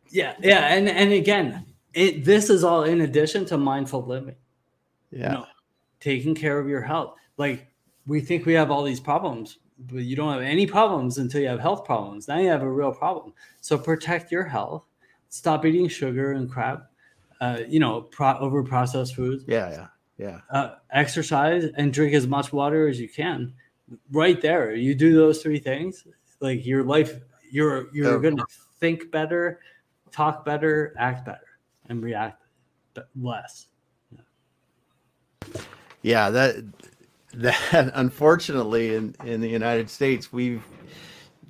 yeah, 0.10 0.36
yeah, 0.41 0.74
and 0.74 0.88
and 0.88 1.12
again, 1.12 1.66
it 1.93 2.24
this 2.24 2.50
is 2.50 2.64
all 2.64 2.84
in 2.84 3.02
addition 3.02 3.45
to 3.45 3.58
mindful 3.58 4.06
living. 4.06 4.36
Yeah, 5.12 5.32
you 5.32 5.38
know, 5.39 5.45
taking 6.00 6.34
care 6.34 6.60
of 6.60 6.68
your 6.70 6.82
health. 6.82 7.16
Like 7.38 7.68
we 8.06 8.22
think 8.22 8.45
we 8.45 8.54
have 8.54 8.72
all 8.72 8.84
these 8.84 9.02
problems, 9.02 9.58
but 9.80 10.03
you 10.03 10.15
don't 10.15 10.34
have 10.34 10.41
any 10.41 10.65
problems 10.65 11.17
until 11.17 11.41
you 11.41 11.47
have 11.47 11.59
health 11.59 11.86
problems. 11.86 12.28
Now 12.28 12.39
you 12.39 12.49
have 12.49 12.63
a 12.63 12.69
real 12.69 12.91
problem. 12.91 13.34
So 13.61 13.78
protect 13.78 14.32
your 14.32 14.43
health. 14.43 14.84
Stop 15.30 15.65
eating 15.65 15.88
sugar 15.88 16.34
and 16.34 16.49
crap 16.49 16.89
uh, 17.41 17.59
you 17.67 17.80
know, 17.80 18.01
pro- 18.01 18.38
over 18.39 18.63
processed 18.63 19.15
foods. 19.15 19.43
Yeah, 19.47 19.69
yeah, 19.69 19.88
yeah. 20.17 20.39
Uh, 20.49 20.75
exercise 20.91 21.69
and 21.75 21.93
drink 21.93 22.13
as 22.13 22.28
much 22.28 22.51
water 22.51 22.88
as 22.88 22.99
you 22.99 23.09
can. 23.09 23.53
Right 24.11 24.41
there, 24.41 24.75
you 24.75 24.95
do 24.95 25.15
those 25.15 25.41
three 25.41 25.59
things, 25.59 26.05
like 26.39 26.65
your 26.65 26.84
life, 26.84 27.19
you're 27.51 27.93
you're 27.93 28.19
gonna 28.19 28.43
think 28.80 29.11
better, 29.11 29.61
talk 30.11 30.43
better, 30.43 30.93
act 30.97 31.25
better, 31.25 31.59
and 31.88 32.03
react 32.03 32.43
less. 33.15 33.67
Yeah, 34.11 35.61
yeah 36.01 36.30
that 36.30 36.65
that 37.38 37.91
unfortunately 37.95 38.95
in 38.95 39.15
in 39.23 39.41
the 39.41 39.49
United 39.49 39.89
States 39.89 40.33
we've 40.33 40.63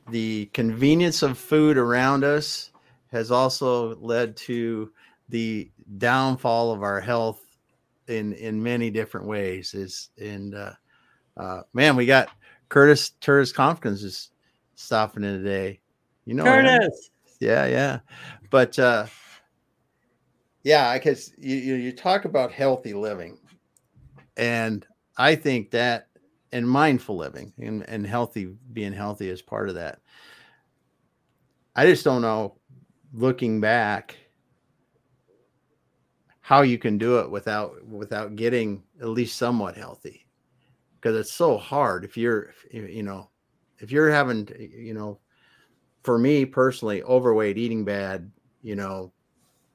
the 0.10 0.46
convenience 0.54 1.22
of 1.22 1.38
food 1.38 1.78
around 1.78 2.24
us 2.24 2.72
has 3.12 3.32
also 3.32 3.96
led 3.96 4.36
to 4.36 4.92
the 5.30 5.70
downfall 5.98 6.72
of 6.72 6.84
our 6.84 7.00
health 7.00 7.42
in 8.08 8.34
in 8.34 8.62
many 8.62 8.90
different 8.90 9.28
ways. 9.28 9.74
Is 9.74 10.10
and 10.20 10.56
uh, 10.56 10.74
uh, 11.36 11.62
man 11.74 11.96
we 11.96 12.06
got 12.06 12.30
curtis 12.70 13.12
curtis 13.22 13.52
Compkins 13.52 14.04
is 14.04 14.32
stopping 14.76 15.24
in 15.24 15.42
today. 15.44 15.80
You 16.26 16.36
know 16.36 16.44
curtis! 16.44 17.10
Yeah 17.40 17.66
yeah. 17.66 18.00
But 18.50 18.78
uh 18.80 19.08
yeah 20.64 20.90
i 20.90 20.98
guess 20.98 21.32
you, 21.38 21.56
you 21.56 21.76
you 21.76 21.92
talk 21.94 22.26
about 22.26 22.52
healthy 22.52 22.94
living 22.94 23.38
and 24.36 24.86
i 25.18 25.36
think 25.36 25.72
that 25.72 26.08
and 26.52 26.70
mindful 26.70 27.18
living 27.18 27.54
and, 27.60 27.88
and 27.90 28.06
healthy 28.06 28.56
being 28.74 28.94
healthy 28.94 29.30
is 29.30 29.42
part 29.42 29.70
of 29.70 29.76
that. 29.76 30.00
I 31.76 31.86
just 31.86 32.04
don't 32.04 32.22
know 32.22 32.58
looking 33.14 33.62
back 33.62 34.18
how 36.42 36.62
you 36.62 36.78
can 36.78 36.98
do 36.98 37.20
it 37.20 37.30
without 37.30 37.86
without 37.86 38.36
getting 38.36 38.84
at 39.02 39.10
least 39.10 39.38
somewhat 39.38 39.76
healthy. 39.76 40.26
Because 40.96 41.16
it's 41.16 41.34
so 41.34 41.58
hard 41.58 42.04
if 42.04 42.18
you're 42.18 42.54
you 42.72 43.04
know 43.04 43.30
if 43.80 43.92
you're 43.92 44.12
having 44.12 44.50
you 44.58 44.94
know 44.94 45.20
for 46.04 46.18
me 46.18 46.46
personally 46.46 47.04
overweight 47.04 47.58
eating 47.58 47.84
bad 47.86 48.32
you 48.62 48.76
know 48.76 49.12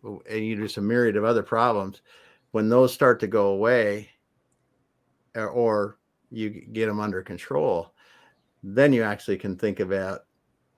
and 0.02 0.44
you 0.44 0.56
just 0.56 0.78
a 0.78 0.80
myriad 0.80 1.16
of 1.16 1.24
other 1.24 1.42
problems 1.42 2.02
when 2.50 2.68
those 2.68 2.92
start 2.92 3.20
to 3.20 3.28
go 3.28 3.48
away 3.48 4.08
or, 5.34 5.48
or 5.48 5.98
you 6.30 6.50
get 6.50 6.86
them 6.86 7.00
under 7.00 7.22
control 7.22 7.92
then 8.62 8.92
you 8.92 9.02
actually 9.02 9.36
can 9.36 9.56
think 9.56 9.80
about 9.80 10.20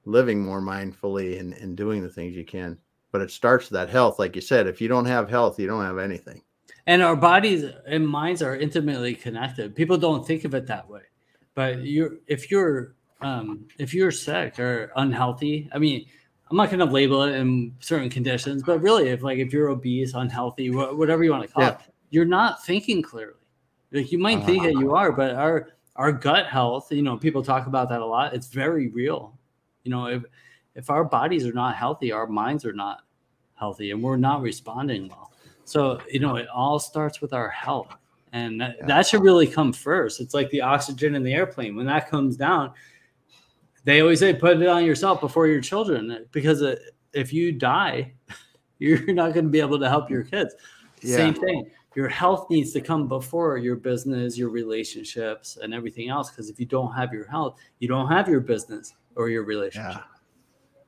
living 0.06 0.42
more 0.42 0.60
mindfully 0.60 1.38
and, 1.38 1.52
and 1.54 1.76
doing 1.76 2.02
the 2.02 2.08
things 2.08 2.34
you 2.34 2.44
can. 2.44 2.78
But 3.12 3.20
it 3.20 3.30
starts 3.30 3.70
with 3.70 3.78
that 3.78 3.90
health 3.90 4.18
like 4.18 4.34
you 4.34 4.42
said 4.42 4.66
if 4.66 4.80
you 4.80 4.88
don't 4.88 5.04
have 5.04 5.28
health 5.28 5.58
you 5.58 5.66
don't 5.66 5.84
have 5.84 5.98
anything. 5.98 6.42
And 6.86 7.02
our 7.02 7.16
bodies 7.16 7.64
and 7.86 8.06
minds 8.06 8.42
are 8.42 8.56
intimately 8.56 9.14
connected. 9.14 9.74
People 9.74 9.96
don't 9.96 10.26
think 10.26 10.44
of 10.44 10.54
it 10.54 10.66
that 10.66 10.88
way. 10.88 11.00
But 11.54 11.84
you're 11.84 12.16
if 12.26 12.50
you're 12.50 12.94
um, 13.20 13.66
if 13.78 13.94
you're 13.94 14.10
sick 14.10 14.58
or 14.58 14.92
unhealthy 14.96 15.70
i 15.72 15.78
mean 15.78 16.04
i'm 16.50 16.56
not 16.56 16.68
going 16.68 16.80
to 16.80 16.84
label 16.84 17.22
it 17.22 17.34
in 17.34 17.74
certain 17.80 18.10
conditions 18.10 18.62
but 18.62 18.80
really 18.80 19.08
if 19.08 19.22
like 19.22 19.38
if 19.38 19.52
you're 19.52 19.68
obese 19.68 20.12
unhealthy 20.14 20.70
whatever 20.70 21.24
you 21.24 21.30
want 21.30 21.42
to 21.42 21.48
call 21.48 21.62
yeah. 21.62 21.70
it 21.70 21.78
you're 22.10 22.26
not 22.26 22.62
thinking 22.64 23.00
clearly 23.00 23.32
like 23.94 24.12
you 24.12 24.18
might 24.18 24.42
uh 24.42 24.46
think 24.46 24.62
that 24.64 24.72
you 24.74 24.94
are 24.94 25.10
but 25.10 25.34
our 25.34 25.70
our 25.96 26.12
gut 26.12 26.46
health 26.46 26.92
you 26.92 27.02
know 27.02 27.16
people 27.16 27.42
talk 27.42 27.66
about 27.66 27.88
that 27.88 28.02
a 28.02 28.06
lot 28.06 28.34
it's 28.34 28.48
very 28.48 28.88
real 28.88 29.38
you 29.84 29.90
know 29.90 30.06
if 30.06 30.22
if 30.74 30.90
our 30.90 31.04
bodies 31.04 31.46
are 31.46 31.52
not 31.52 31.74
healthy 31.74 32.12
our 32.12 32.26
minds 32.26 32.66
are 32.66 32.74
not 32.74 33.04
healthy 33.54 33.90
and 33.90 34.02
we're 34.02 34.16
not 34.16 34.42
responding 34.42 35.08
well. 35.08 35.32
So, 35.64 36.00
you 36.10 36.20
know, 36.20 36.36
it 36.36 36.48
all 36.48 36.78
starts 36.78 37.20
with 37.20 37.32
our 37.32 37.48
health. 37.48 37.94
And 38.32 38.60
that, 38.60 38.76
yeah. 38.80 38.86
that 38.86 39.06
should 39.06 39.22
really 39.22 39.46
come 39.46 39.72
first. 39.72 40.20
It's 40.20 40.34
like 40.34 40.50
the 40.50 40.60
oxygen 40.60 41.14
in 41.14 41.22
the 41.22 41.32
airplane. 41.32 41.76
When 41.76 41.86
that 41.86 42.10
comes 42.10 42.36
down, 42.36 42.72
they 43.84 44.00
always 44.00 44.20
say 44.20 44.34
put 44.34 44.60
it 44.60 44.68
on 44.68 44.84
yourself 44.84 45.20
before 45.20 45.46
your 45.46 45.60
children 45.60 46.26
because 46.32 46.62
if 47.12 47.32
you 47.32 47.52
die, 47.52 48.12
you're 48.78 49.12
not 49.12 49.32
going 49.34 49.46
to 49.46 49.50
be 49.50 49.60
able 49.60 49.78
to 49.78 49.88
help 49.88 50.10
your 50.10 50.24
kids. 50.24 50.54
Yeah. 51.00 51.16
Same 51.16 51.34
thing. 51.34 51.70
Your 51.94 52.08
health 52.08 52.50
needs 52.50 52.72
to 52.72 52.80
come 52.80 53.06
before 53.08 53.56
your 53.58 53.76
business, 53.76 54.36
your 54.36 54.50
relationships, 54.50 55.58
and 55.60 55.72
everything 55.72 56.08
else. 56.08 56.30
Because 56.30 56.50
if 56.50 56.58
you 56.58 56.66
don't 56.66 56.92
have 56.92 57.12
your 57.12 57.26
health, 57.26 57.58
you 57.78 57.88
don't 57.88 58.08
have 58.08 58.28
your 58.28 58.40
business 58.40 58.94
or 59.16 59.28
your 59.28 59.44
relationship. 59.44 60.02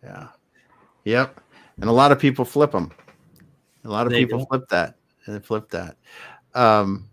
Yeah. 0.02 0.08
Yeah. 0.10 0.28
Yep 1.04 1.40
and 1.80 1.90
a 1.90 1.92
lot 1.92 2.12
of 2.12 2.18
people 2.18 2.44
flip 2.44 2.72
them. 2.72 2.92
A 3.84 3.88
lot 3.88 4.06
of 4.06 4.12
they 4.12 4.24
people 4.24 4.46
flip 4.46 4.68
that 4.70 4.96
and 5.26 5.36
they 5.36 5.40
flip 5.40 5.70
that. 5.70 5.96
Um, 6.54 7.08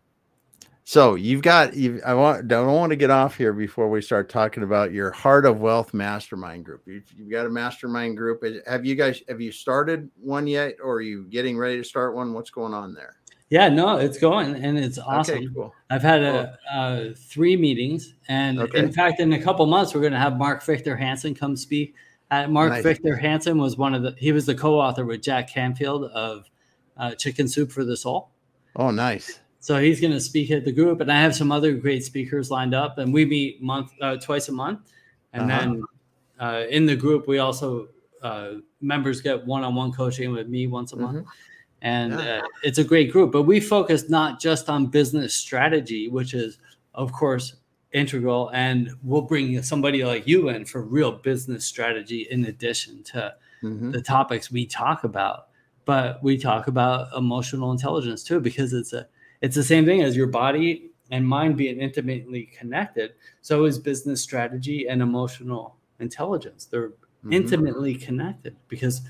so 0.86 1.16
you've 1.16 1.41
got 1.41 1.76
you 1.76 2.02
I 2.06 2.14
want 2.14 2.48
don't 2.48 2.74
want 2.74 2.89
to 2.89 2.96
get 2.96 3.10
off 3.10 3.38
here 3.38 3.54
before 3.54 3.89
we 3.89 4.02
start 4.02 4.30
talking 4.30 4.64
about 4.64 4.91
your 4.91 5.12
Heart 5.12 5.46
of 5.46 5.60
Wealth 5.60 5.94
Mastermind 5.94 6.66
group. 6.66 6.82
You've, 6.86 7.12
you've, 7.16 7.32
got 7.32 7.46
a 7.46 7.50
mastermind 7.50 8.18
group. 8.18 8.44
Have 8.68 8.86
you 8.86 8.96
guys 8.96 9.22
have 9.30 9.39
you 9.39 9.52
started 9.52 10.10
one 10.20 10.48
yet, 10.48 10.76
or 10.84 10.96
are 10.96 11.02
you 11.02 11.26
getting 11.26 11.58
ready 11.58 11.78
to 11.78 11.84
start 11.84 12.16
one? 12.16 12.34
What's 12.34 12.50
going 12.50 12.74
on 12.74 12.94
there? 12.94 13.18
Yeah, 13.54 13.70
no, 13.70 13.97
it's 13.97 14.18
going 14.18 14.56
and 14.56 14.80
it's 14.80 14.97
awesome. 14.97 15.38
Okay, 15.38 15.47
cool. 15.54 15.74
I've 15.89 16.01
had 16.01 16.22
cool. 16.22 16.54
a, 16.72 16.76
uh, 16.76 17.14
three 17.16 17.56
meetings, 17.56 18.16
and 18.28 18.60
okay. 18.60 18.80
in 18.80 18.91
fact, 18.91 19.20
in 19.20 19.34
a 19.34 19.41
couple 19.41 19.66
months, 19.68 19.93
we're 19.93 20.01
going 20.01 20.14
to 20.14 20.20
have 20.20 20.38
Mark 20.38 20.64
Victor 20.64 20.95
Hansen 20.95 21.36
come 21.36 21.56
speak 21.56 21.93
uh, 22.34 22.47
Mark 22.47 22.72
nice. 22.72 22.84
Victor 22.84 23.16
Hansen 23.16 23.60
was 23.60 23.78
one 23.78 23.93
of 23.93 24.01
the. 24.01 24.16
He 24.18 24.32
was 24.32 24.47
the 24.47 24.56
co-author 24.56 25.06
with 25.06 25.22
Jack 25.22 25.49
Canfield 25.49 26.06
of 26.06 26.49
uh, 26.97 27.14
Chicken 27.14 27.47
Soup 27.47 27.72
for 27.72 27.84
the 27.86 27.95
Soul. 27.95 28.32
Oh, 28.76 28.89
nice. 28.89 29.39
So 29.60 29.80
he's 29.80 30.01
going 30.01 30.14
to 30.14 30.20
speak 30.20 30.49
at 30.49 30.66
the 30.66 30.72
group, 30.72 30.99
and 30.99 31.12
I 31.12 31.22
have 31.22 31.36
some 31.36 31.51
other 31.51 31.74
great 31.74 32.04
speakers 32.04 32.49
lined 32.49 32.74
up, 32.74 32.97
and 32.97 33.14
we 33.14 33.26
meet 33.26 33.62
month 33.62 33.91
uh, 34.01 34.18
twice 34.18 34.49
a 34.49 34.51
month, 34.51 34.80
and 35.32 35.51
uh-huh. 35.51 35.60
then 35.60 35.84
uh, 36.39 36.64
in 36.70 36.88
the 36.88 36.95
group 36.95 37.28
we 37.28 37.38
also 37.38 37.88
uh, 38.24 38.54
members 38.82 39.22
get 39.22 39.45
one-on-one 39.45 39.91
coaching 39.91 40.32
with 40.32 40.47
me 40.47 40.66
once 40.66 40.91
a 40.91 40.95
mm-hmm. 40.95 41.06
month, 41.06 41.28
and. 41.84 42.13
Uh, 42.13 42.41
it's 42.63 42.79
a 42.79 42.84
great 42.84 43.11
group. 43.11 43.31
But 43.31 43.43
we 43.43 43.59
focus 43.59 44.09
not 44.09 44.39
just 44.39 44.69
on 44.69 44.88
business 44.88 45.36
strategy, 45.36 46.07
which 46.07 46.34
is 46.34 46.57
of 46.95 47.11
course 47.11 47.55
integral, 47.91 48.49
and 48.53 48.91
we'll 49.03 49.21
bring 49.21 49.61
somebody 49.61 50.03
like 50.03 50.27
you 50.27 50.49
in 50.49 50.65
for 50.65 50.81
real 50.81 51.11
business 51.11 51.65
strategy 51.65 52.27
in 52.31 52.45
addition 52.45 53.03
to 53.03 53.34
mm-hmm. 53.61 53.91
the 53.91 54.01
topics 54.01 54.51
we 54.51 54.65
talk 54.65 55.03
about. 55.03 55.49
But 55.86 56.23
we 56.23 56.38
talk 56.38 56.67
about 56.67 57.07
emotional 57.15 57.71
intelligence 57.71 58.23
too, 58.23 58.39
because 58.39 58.73
it's 58.73 58.93
a 58.93 59.07
it's 59.41 59.55
the 59.55 59.63
same 59.63 59.86
thing 59.86 60.01
as 60.01 60.15
your 60.15 60.27
body 60.27 60.89
and 61.11 61.27
mind 61.27 61.57
being 61.57 61.79
intimately 61.79 62.49
connected. 62.57 63.13
So 63.41 63.65
is 63.65 63.77
business 63.77 64.21
strategy 64.21 64.88
and 64.88 65.01
emotional 65.01 65.75
intelligence. 65.99 66.65
They're 66.65 66.89
mm-hmm. 66.89 67.34
intimately 67.34 67.95
connected 67.95 68.55
because 68.69 69.01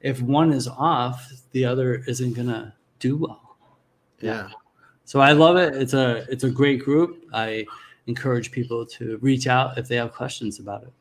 if 0.00 0.20
one 0.20 0.52
is 0.52 0.68
off, 0.68 1.30
the 1.52 1.64
other 1.64 2.02
isn't 2.06 2.34
gonna 2.34 2.74
do 2.98 3.16
well. 3.16 3.56
Yeah. 4.20 4.48
So 5.04 5.20
I 5.20 5.32
love 5.32 5.56
it. 5.56 5.74
It's 5.74 5.94
a 5.94 6.24
it's 6.30 6.44
a 6.44 6.50
great 6.50 6.84
group. 6.84 7.24
I 7.32 7.66
encourage 8.06 8.52
people 8.52 8.86
to 8.86 9.18
reach 9.20 9.46
out 9.46 9.78
if 9.78 9.88
they 9.88 9.96
have 9.96 10.12
questions 10.12 10.58
about 10.58 10.82
it. 10.82 10.92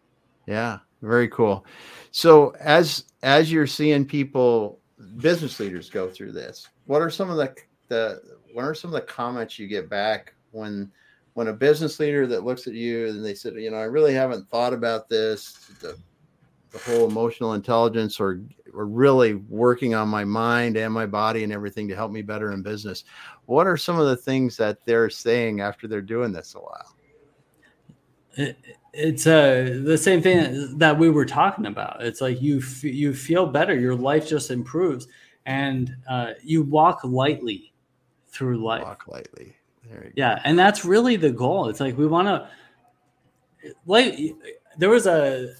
Yeah, 0.47 0.79
very 1.01 1.27
cool. 1.27 1.65
So 2.11 2.55
as 2.59 3.05
as 3.23 3.51
you're 3.51 3.67
seeing 3.67 4.05
people 4.05 4.79
business 5.17 5.59
leaders 5.59 5.89
go 5.89 6.09
through 6.09 6.31
this, 6.31 6.67
what 6.85 7.01
are 7.01 7.09
some 7.09 7.29
of 7.29 7.37
the 7.37 7.55
the 7.87 8.21
what 8.53 8.63
are 8.63 8.73
some 8.73 8.89
of 8.89 8.93
the 8.93 9.07
comments 9.07 9.59
you 9.59 9.67
get 9.67 9.89
back 9.89 10.33
when 10.51 10.91
when 11.33 11.47
a 11.47 11.53
business 11.53 11.99
leader 11.99 12.27
that 12.27 12.43
looks 12.43 12.67
at 12.67 12.73
you 12.73 13.07
and 13.07 13.23
they 13.23 13.33
said, 13.33 13.53
you 13.53 13.71
know, 13.71 13.77
I 13.77 13.83
really 13.83 14.13
haven't 14.13 14.49
thought 14.49 14.73
about 14.73 15.07
this, 15.07 15.53
the, 15.79 15.97
the 16.71 16.79
whole 16.79 17.07
emotional 17.07 17.53
intelligence 17.53 18.19
or 18.19 18.41
or 18.73 18.85
really 18.85 19.35
working 19.35 19.93
on 19.93 20.07
my 20.07 20.23
mind 20.23 20.77
and 20.77 20.93
my 20.93 21.05
body 21.05 21.43
and 21.43 21.53
everything 21.53 21.87
to 21.87 21.95
help 21.95 22.11
me 22.11 22.21
better 22.21 22.51
in 22.51 22.61
business. 22.61 23.03
What 23.45 23.67
are 23.67 23.77
some 23.77 23.99
of 23.99 24.07
the 24.07 24.17
things 24.17 24.57
that 24.57 24.85
they're 24.85 25.09
saying 25.09 25.61
after 25.61 25.87
they're 25.87 26.01
doing 26.01 26.31
this 26.31 26.55
a 26.55 26.59
while? 26.59 26.95
It, 28.35 28.57
it's 28.93 29.27
uh, 29.27 29.81
the 29.83 29.97
same 29.97 30.21
thing 30.21 30.77
that 30.77 30.97
we 30.97 31.09
were 31.09 31.25
talking 31.25 31.65
about. 31.65 32.03
It's 32.03 32.21
like 32.21 32.41
you 32.41 32.59
f- 32.59 32.83
you 32.83 33.13
feel 33.13 33.45
better, 33.45 33.77
your 33.77 33.95
life 33.95 34.27
just 34.27 34.51
improves, 34.51 35.07
and 35.45 35.95
uh, 36.09 36.33
you 36.43 36.63
walk 36.63 37.01
lightly 37.03 37.73
through 38.27 38.63
life. 38.63 38.83
Walk 38.83 39.07
lightly. 39.07 39.55
yeah, 40.15 40.35
go. 40.35 40.41
and 40.43 40.57
that's 40.57 40.85
really 40.85 41.15
the 41.15 41.31
goal. 41.31 41.69
It's 41.69 41.79
like 41.79 41.97
we 41.97 42.07
want 42.07 42.27
to 42.27 42.49
like 43.85 44.17
there 44.77 44.89
was 44.89 45.07
a 45.07 45.53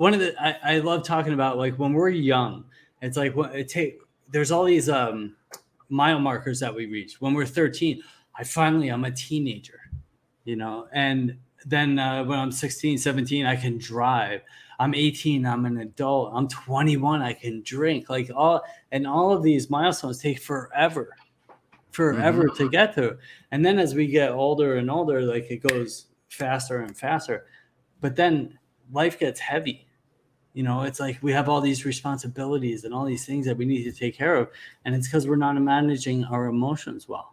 one 0.00 0.14
of 0.14 0.20
the 0.20 0.34
I, 0.42 0.76
I 0.76 0.78
love 0.78 1.04
talking 1.04 1.34
about 1.34 1.58
like 1.58 1.78
when 1.78 1.92
we're 1.92 2.08
young. 2.08 2.64
It's 3.02 3.18
like 3.18 3.36
what 3.36 3.54
it 3.54 3.68
take. 3.68 3.98
There's 4.30 4.50
all 4.50 4.64
these 4.64 4.88
um 4.88 5.36
mile 5.90 6.18
markers 6.18 6.58
that 6.60 6.74
we 6.74 6.86
reach 6.86 7.20
when 7.20 7.34
we're 7.34 7.44
13. 7.44 8.02
I 8.34 8.44
finally 8.44 8.88
I'm 8.88 9.04
a 9.04 9.10
teenager, 9.10 9.78
you 10.44 10.56
know, 10.56 10.88
and 10.94 11.36
then 11.66 11.98
uh, 11.98 12.24
when 12.24 12.38
I'm 12.38 12.50
16, 12.50 12.96
17, 12.96 13.44
I 13.44 13.54
can 13.56 13.76
drive. 13.76 14.40
I'm 14.78 14.94
18, 14.94 15.44
I'm 15.44 15.66
an 15.66 15.76
adult. 15.76 16.32
I'm 16.32 16.48
21, 16.48 17.20
I 17.20 17.34
can 17.34 17.60
drink. 17.62 18.08
Like 18.08 18.30
all 18.34 18.62
and 18.92 19.06
all 19.06 19.32
of 19.32 19.42
these 19.42 19.68
milestones 19.68 20.16
take 20.16 20.40
forever 20.40 21.14
forever 21.90 22.44
mm-hmm. 22.44 22.56
to 22.56 22.70
get 22.70 22.94
to. 22.94 23.18
And 23.50 23.62
then 23.62 23.78
as 23.78 23.94
we 23.94 24.06
get 24.06 24.30
older 24.30 24.76
and 24.76 24.90
older, 24.90 25.20
like 25.20 25.50
it 25.50 25.58
goes 25.58 26.06
faster 26.30 26.78
and 26.78 26.96
faster. 26.96 27.44
But 28.00 28.16
then 28.16 28.58
life 28.90 29.18
gets 29.18 29.38
heavy. 29.40 29.86
You 30.60 30.64
know, 30.64 30.82
it's 30.82 31.00
like 31.00 31.18
we 31.22 31.32
have 31.32 31.48
all 31.48 31.62
these 31.62 31.86
responsibilities 31.86 32.84
and 32.84 32.92
all 32.92 33.06
these 33.06 33.24
things 33.24 33.46
that 33.46 33.56
we 33.56 33.64
need 33.64 33.82
to 33.84 33.92
take 33.92 34.14
care 34.14 34.34
of. 34.36 34.50
And 34.84 34.94
it's 34.94 35.08
because 35.08 35.26
we're 35.26 35.36
not 35.36 35.58
managing 35.58 36.26
our 36.26 36.48
emotions 36.48 37.08
well. 37.08 37.32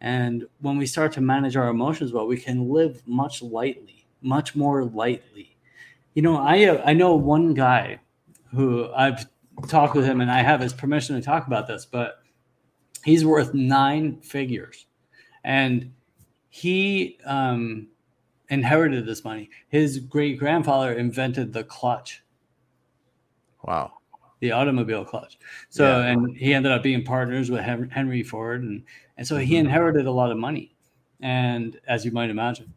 And 0.00 0.46
when 0.62 0.78
we 0.78 0.86
start 0.86 1.12
to 1.12 1.20
manage 1.20 1.56
our 1.56 1.68
emotions 1.68 2.14
well, 2.14 2.26
we 2.26 2.38
can 2.38 2.70
live 2.70 3.06
much 3.06 3.42
lightly, 3.42 4.06
much 4.22 4.56
more 4.56 4.82
lightly. 4.82 5.58
You 6.14 6.22
know, 6.22 6.38
I 6.38 6.64
uh, 6.64 6.82
I 6.86 6.94
know 6.94 7.14
one 7.16 7.52
guy 7.52 7.98
who 8.50 8.90
I've 8.94 9.26
talked 9.68 9.94
with 9.94 10.06
him 10.06 10.22
and 10.22 10.30
I 10.30 10.40
have 10.40 10.62
his 10.62 10.72
permission 10.72 11.16
to 11.16 11.20
talk 11.20 11.46
about 11.46 11.66
this, 11.66 11.84
but 11.84 12.22
he's 13.04 13.26
worth 13.26 13.52
nine 13.52 14.22
figures 14.22 14.86
and 15.44 15.92
he 16.48 17.18
um, 17.26 17.88
inherited 18.48 19.04
this 19.04 19.22
money 19.22 19.50
his 19.68 19.98
great 19.98 20.38
grandfather 20.38 20.94
invented 20.94 21.52
the 21.52 21.64
clutch 21.64 22.23
wow 23.66 23.92
the 24.40 24.50
automobile 24.50 25.04
clutch 25.04 25.38
so 25.68 25.84
yeah. 25.84 26.06
and 26.06 26.36
he 26.36 26.52
ended 26.52 26.72
up 26.72 26.82
being 26.82 27.04
partners 27.04 27.50
with 27.50 27.60
henry 27.60 28.22
ford 28.22 28.62
and 28.62 28.84
and 29.16 29.26
so 29.26 29.36
he 29.36 29.54
mm-hmm. 29.54 29.66
inherited 29.66 30.06
a 30.06 30.10
lot 30.10 30.30
of 30.30 30.36
money 30.36 30.74
and 31.20 31.80
as 31.88 32.04
you 32.04 32.10
might 32.10 32.30
imagine 32.30 32.72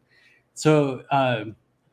so 0.54 1.02
uh, 1.10 1.44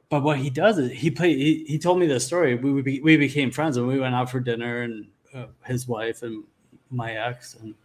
but 0.09 0.23
what 0.23 0.37
he 0.37 0.49
does 0.49 0.77
is 0.77 0.91
he 0.91 1.11
played 1.11 1.37
he, 1.37 1.65
he 1.67 1.77
told 1.77 1.99
me 1.99 2.07
this 2.07 2.25
story 2.25 2.55
we, 2.55 2.81
we, 2.81 2.99
we 3.01 3.17
became 3.17 3.51
friends 3.51 3.77
and 3.77 3.87
we 3.87 3.99
went 3.99 4.15
out 4.15 4.29
for 4.29 4.39
dinner 4.39 4.83
and 4.83 5.07
uh, 5.33 5.45
his 5.65 5.87
wife 5.87 6.21
and 6.21 6.43
my 6.89 7.13
ex 7.13 7.55
and 7.55 7.75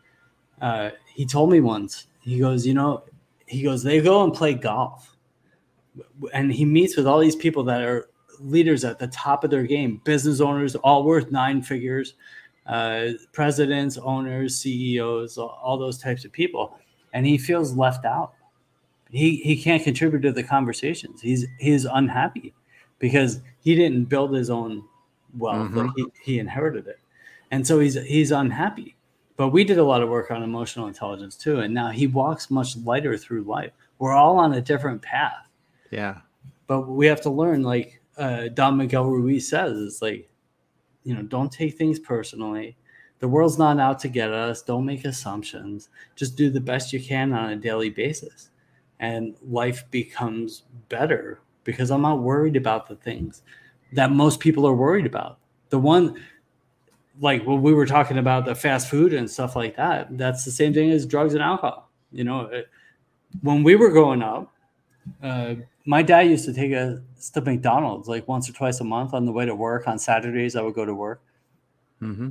uh, 0.61 0.90
he 1.14 1.24
told 1.24 1.50
me 1.50 1.61
once, 1.61 2.06
he 2.20 2.38
goes, 2.38 2.66
you 2.66 2.74
know, 2.74 3.04
he 3.46 3.62
goes, 3.62 3.82
they 3.82 4.00
go 4.00 4.22
and 4.22 4.32
play 4.32 4.54
golf. 4.54 5.16
And 6.32 6.52
he 6.52 6.64
meets 6.64 6.96
with 6.96 7.06
all 7.06 7.18
these 7.18 7.36
people 7.36 7.64
that 7.64 7.82
are 7.82 8.08
leaders 8.41 8.84
at 8.84 8.99
the 8.99 9.07
top 9.09 9.45
of 9.45 9.51
their 9.51 9.64
game, 9.64 10.01
business 10.05 10.41
owners, 10.41 10.74
all 10.76 11.05
worth 11.05 11.30
nine 11.30 11.62
figures, 11.62 12.14
uh, 12.66 13.09
presidents, 13.32 13.99
owners, 13.99 14.57
CEOs, 14.57 15.38
all, 15.38 15.78
those 15.78 15.99
types 15.99 16.24
of 16.24 16.32
people. 16.32 16.78
And 17.12 17.26
he 17.26 17.38
feels 17.38 17.74
left 17.74 18.05
out. 18.05 18.34
He, 19.11 19.36
he 19.36 19.61
can't 19.61 19.82
contribute 19.82 20.20
to 20.20 20.32
the 20.32 20.45
conversations. 20.45 21.20
He's 21.20 21.45
he's 21.59 21.84
unhappy 21.84 22.55
because 23.01 23.41
he 23.61 23.74
didn't 23.74 24.05
build 24.05 24.32
his 24.32 24.51
own 24.51 24.84
wealth. 25.36 25.72
Mm-hmm. 25.72 25.88
He, 25.97 26.07
he 26.22 26.38
inherited 26.38 26.86
it. 26.86 27.01
And 27.51 27.66
so 27.66 27.80
he's 27.80 27.95
he's 27.95 28.30
unhappy 28.30 28.97
but 29.41 29.49
we 29.49 29.64
did 29.64 29.78
a 29.78 29.82
lot 29.82 30.03
of 30.03 30.11
work 30.11 30.30
on 30.30 30.43
emotional 30.43 30.86
intelligence 30.86 31.34
too 31.34 31.61
and 31.61 31.72
now 31.72 31.88
he 31.88 32.07
walks 32.07 32.51
much 32.51 32.76
lighter 32.76 33.16
through 33.16 33.43
life 33.43 33.72
we're 33.99 34.12
all 34.12 34.36
on 34.36 34.53
a 34.53 34.61
different 34.61 35.01
path 35.01 35.47
yeah 35.91 36.18
but 36.66 36.82
we 36.82 37.07
have 37.07 37.22
to 37.22 37.30
learn 37.30 37.62
like 37.62 37.99
uh, 38.18 38.48
don 38.48 38.76
miguel 38.76 39.04
ruiz 39.06 39.48
says 39.48 39.78
it's 39.78 40.02
like 40.02 40.28
you 41.04 41.14
know 41.14 41.22
don't 41.22 41.52
take 41.52 41.76
things 41.76 41.98
personally. 41.98 42.76
The 43.20 43.28
world's 43.28 43.58
not 43.58 43.78
out 43.78 43.98
to 44.00 44.08
get 44.08 44.32
us. 44.32 44.62
Don't 44.62 44.86
make 44.86 45.04
assumptions. 45.04 45.90
Just 46.16 46.36
do 46.36 46.48
the 46.48 46.61
best 46.61 46.92
you 46.92 47.02
can 47.02 47.34
on 47.34 47.50
a 47.50 47.56
daily 47.56 47.90
basis. 47.90 48.48
And 48.98 49.36
life 49.42 49.84
becomes 49.90 50.62
better 50.88 51.40
because 51.64 51.90
i'm 51.90 52.02
not 52.02 52.22
worried 52.22 52.56
about 52.56 52.88
the 52.88 52.96
things 52.96 53.42
that 53.92 54.11
most 54.11 54.40
people 54.40 54.66
are 54.66 54.74
worried 54.74 55.06
about. 55.06 55.38
The 55.68 55.78
one 55.78 56.20
like 57.20 57.44
when 57.44 57.61
we 57.61 57.74
were 57.74 57.86
talking 57.86 58.18
about 58.18 58.46
the 58.46 58.54
fast 58.54 58.88
food 58.88 59.12
and 59.12 59.30
stuff 59.30 59.54
like 59.56 59.76
that, 59.76 60.16
that's 60.16 60.44
the 60.44 60.50
same 60.50 60.72
thing 60.72 60.90
as 60.90 61.04
drugs 61.04 61.34
and 61.34 61.42
alcohol. 61.42 61.90
You 62.12 62.24
know, 62.24 62.42
it, 62.46 62.68
when 63.42 63.62
we 63.62 63.76
were 63.76 63.90
growing 63.90 64.22
up, 64.22 64.52
uh, 65.22 65.54
my 65.86 66.02
dad 66.02 66.22
used 66.22 66.44
to 66.44 66.52
take 66.52 66.72
us 66.72 67.30
to 67.30 67.40
McDonald's 67.40 68.08
like 68.08 68.28
once 68.28 68.48
or 68.48 68.52
twice 68.52 68.80
a 68.80 68.84
month 68.84 69.14
on 69.14 69.26
the 69.26 69.32
way 69.32 69.46
to 69.46 69.54
work. 69.54 69.88
On 69.88 69.98
Saturdays, 69.98 70.56
I 70.56 70.62
would 70.62 70.74
go 70.74 70.84
to 70.84 70.94
work. 70.94 71.22
Mm-hmm. 72.02 72.30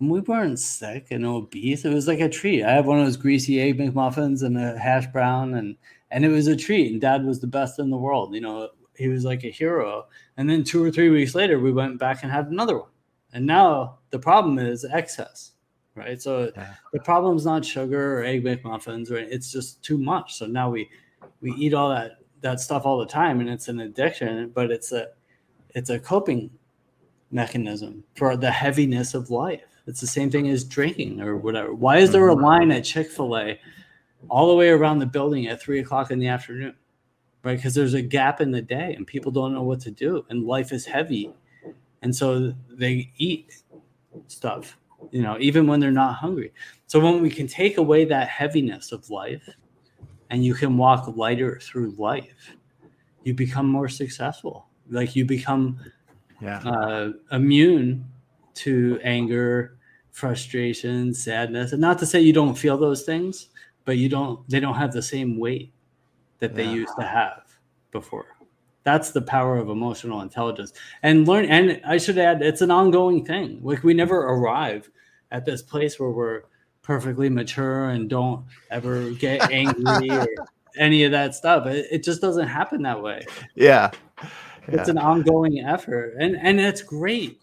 And 0.00 0.10
we 0.10 0.20
weren't 0.20 0.58
sick 0.58 1.08
and 1.10 1.26
obese. 1.26 1.84
It 1.84 1.92
was 1.92 2.08
like 2.08 2.20
a 2.20 2.28
treat. 2.28 2.64
I 2.64 2.72
had 2.72 2.86
one 2.86 2.98
of 2.98 3.06
those 3.06 3.16
greasy 3.16 3.60
egg 3.60 3.78
McMuffins 3.78 4.42
and 4.42 4.56
a 4.56 4.78
hash 4.78 5.06
brown, 5.08 5.54
and 5.54 5.76
and 6.10 6.24
it 6.24 6.28
was 6.28 6.46
a 6.46 6.56
treat. 6.56 6.92
And 6.92 7.00
Dad 7.00 7.24
was 7.24 7.40
the 7.40 7.46
best 7.46 7.78
in 7.78 7.90
the 7.90 7.98
world. 7.98 8.34
You 8.34 8.40
know, 8.40 8.70
he 8.96 9.08
was 9.08 9.24
like 9.24 9.44
a 9.44 9.50
hero. 9.50 10.06
And 10.36 10.48
then 10.48 10.64
two 10.64 10.82
or 10.82 10.90
three 10.90 11.10
weeks 11.10 11.34
later, 11.34 11.58
we 11.58 11.72
went 11.72 11.98
back 11.98 12.22
and 12.22 12.30
had 12.30 12.48
another 12.48 12.78
one. 12.78 12.90
And 13.32 13.46
now 13.46 13.98
the 14.10 14.18
problem 14.18 14.58
is 14.58 14.84
excess, 14.84 15.52
right? 15.94 16.20
So 16.20 16.50
yeah. 16.56 16.74
the 16.92 17.00
problem 17.00 17.36
is 17.36 17.44
not 17.44 17.64
sugar 17.64 18.18
or 18.18 18.24
egg 18.24 18.44
McMuffins, 18.44 19.10
right? 19.10 19.26
It's 19.30 19.52
just 19.52 19.82
too 19.82 19.98
much. 19.98 20.34
So 20.34 20.46
now 20.46 20.70
we 20.70 20.90
we 21.40 21.52
eat 21.52 21.74
all 21.74 21.90
that 21.90 22.18
that 22.40 22.60
stuff 22.60 22.86
all 22.86 22.98
the 22.98 23.06
time, 23.06 23.40
and 23.40 23.48
it's 23.48 23.68
an 23.68 23.80
addiction. 23.80 24.50
But 24.54 24.70
it's 24.70 24.92
a 24.92 25.08
it's 25.70 25.90
a 25.90 25.98
coping 25.98 26.50
mechanism 27.30 28.04
for 28.16 28.36
the 28.36 28.50
heaviness 28.50 29.14
of 29.14 29.30
life. 29.30 29.62
It's 29.86 30.00
the 30.00 30.06
same 30.06 30.30
thing 30.30 30.48
as 30.48 30.64
drinking 30.64 31.20
or 31.20 31.36
whatever. 31.36 31.72
Why 31.74 31.98
is 31.98 32.12
there 32.12 32.28
a 32.28 32.34
mm-hmm. 32.34 32.44
line 32.44 32.72
at 32.72 32.84
Chick 32.84 33.10
Fil 33.10 33.36
A 33.36 33.60
all 34.28 34.48
the 34.48 34.54
way 34.54 34.68
around 34.68 34.98
the 34.98 35.06
building 35.06 35.46
at 35.46 35.60
three 35.60 35.80
o'clock 35.80 36.10
in 36.10 36.18
the 36.18 36.28
afternoon? 36.28 36.74
Right, 37.42 37.56
because 37.56 37.74
there's 37.74 37.94
a 37.94 38.02
gap 38.02 38.42
in 38.42 38.50
the 38.50 38.60
day, 38.60 38.92
and 38.94 39.06
people 39.06 39.32
don't 39.32 39.54
know 39.54 39.62
what 39.62 39.80
to 39.80 39.90
do, 39.90 40.26
and 40.28 40.44
life 40.44 40.72
is 40.72 40.84
heavy 40.84 41.32
and 42.02 42.14
so 42.14 42.54
they 42.70 43.10
eat 43.18 43.62
stuff 44.26 44.76
you 45.10 45.22
know, 45.22 45.36
even 45.40 45.66
when 45.66 45.80
they're 45.80 45.90
not 45.90 46.16
hungry. 46.16 46.52
So 46.86 47.00
when 47.00 47.22
we 47.22 47.30
can 47.30 47.46
take 47.46 47.78
away 47.78 48.04
that 48.04 48.28
heaviness 48.28 48.92
of 48.92 49.08
life 49.10 49.48
and 50.30 50.44
you 50.44 50.54
can 50.54 50.76
walk 50.76 51.16
lighter 51.16 51.58
through 51.60 51.94
life, 51.98 52.54
you 53.24 53.34
become 53.34 53.68
more 53.68 53.88
successful. 53.88 54.66
Like 54.88 55.14
you 55.16 55.24
become 55.24 55.78
Yeah. 56.40 56.60
uh, 56.64 57.10
immune 57.32 58.06
to 58.54 58.98
anger, 59.02 59.76
frustration, 60.10 61.12
sadness. 61.14 61.72
And 61.72 61.80
not 61.80 61.98
to 61.98 62.06
say 62.06 62.20
you 62.20 62.32
don't 62.32 62.56
feel 62.56 62.76
those 62.78 63.02
things, 63.02 63.50
but 63.84 63.96
you 63.98 64.08
don't 64.08 64.48
they 64.48 64.60
don't 64.60 64.74
have 64.74 64.92
the 64.92 65.02
same 65.02 65.38
weight 65.38 65.72
that 66.38 66.54
they 66.54 66.64
Yeah. 66.64 66.72
used 66.82 66.94
to 66.98 67.04
have 67.06 67.42
before. 67.90 68.26
That's 68.82 69.10
the 69.10 69.20
power 69.22 69.58
of 69.58 69.68
emotional 69.68 70.22
intelligence. 70.22 70.72
And 71.02 71.28
learn 71.28 71.44
and 71.44 71.80
I 71.84 71.98
should 71.98 72.18
add 72.18 72.42
it's 72.42 72.62
an 72.62 72.70
ongoing 72.70 73.24
thing. 73.24 73.60
Like 73.62 73.82
we 73.84 73.94
never 73.94 74.18
arrive 74.18 74.90
at 75.30 75.44
this 75.44 75.62
place 75.62 76.00
where 76.00 76.10
we're 76.10 76.42
perfectly 76.90 77.28
mature 77.30 77.90
and 77.90 78.10
don't 78.10 78.44
ever 78.72 79.12
get 79.12 79.48
angry 79.52 80.10
or 80.10 80.26
any 80.76 81.04
of 81.04 81.12
that 81.12 81.36
stuff. 81.36 81.64
It, 81.66 81.86
it 81.88 82.02
just 82.02 82.20
doesn't 82.20 82.48
happen 82.48 82.82
that 82.82 83.00
way. 83.00 83.24
Yeah. 83.54 83.92
it's 84.66 84.88
an 84.88 84.98
ongoing 84.98 85.60
effort. 85.60 86.16
And 86.18 86.36
and 86.36 86.58
it's 86.58 86.82
great. 86.82 87.42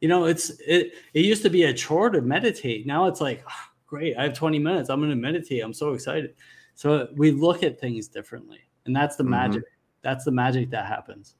You 0.00 0.08
know 0.08 0.24
it's 0.24 0.48
it 0.66 0.92
it 1.12 1.26
used 1.26 1.42
to 1.42 1.50
be 1.50 1.64
a 1.64 1.74
chore 1.74 2.08
to 2.08 2.22
meditate. 2.22 2.86
Now 2.86 3.06
it's 3.06 3.20
like 3.20 3.44
"Ah, 3.46 3.70
great. 3.86 4.16
I 4.16 4.22
have 4.22 4.32
20 4.32 4.58
minutes. 4.58 4.88
I'm 4.88 4.98
going 5.00 5.10
to 5.10 5.16
meditate. 5.16 5.62
I'm 5.62 5.74
so 5.74 5.92
excited. 5.92 6.34
So 6.74 7.08
we 7.16 7.32
look 7.32 7.62
at 7.62 7.78
things 7.78 8.08
differently. 8.08 8.60
And 8.86 8.96
that's 8.96 9.16
the 9.16 9.24
Mhm. 9.24 9.28
magic. 9.28 9.64
That's 10.00 10.24
the 10.24 10.30
magic 10.32 10.70
that 10.70 10.86
happens. 10.86 11.34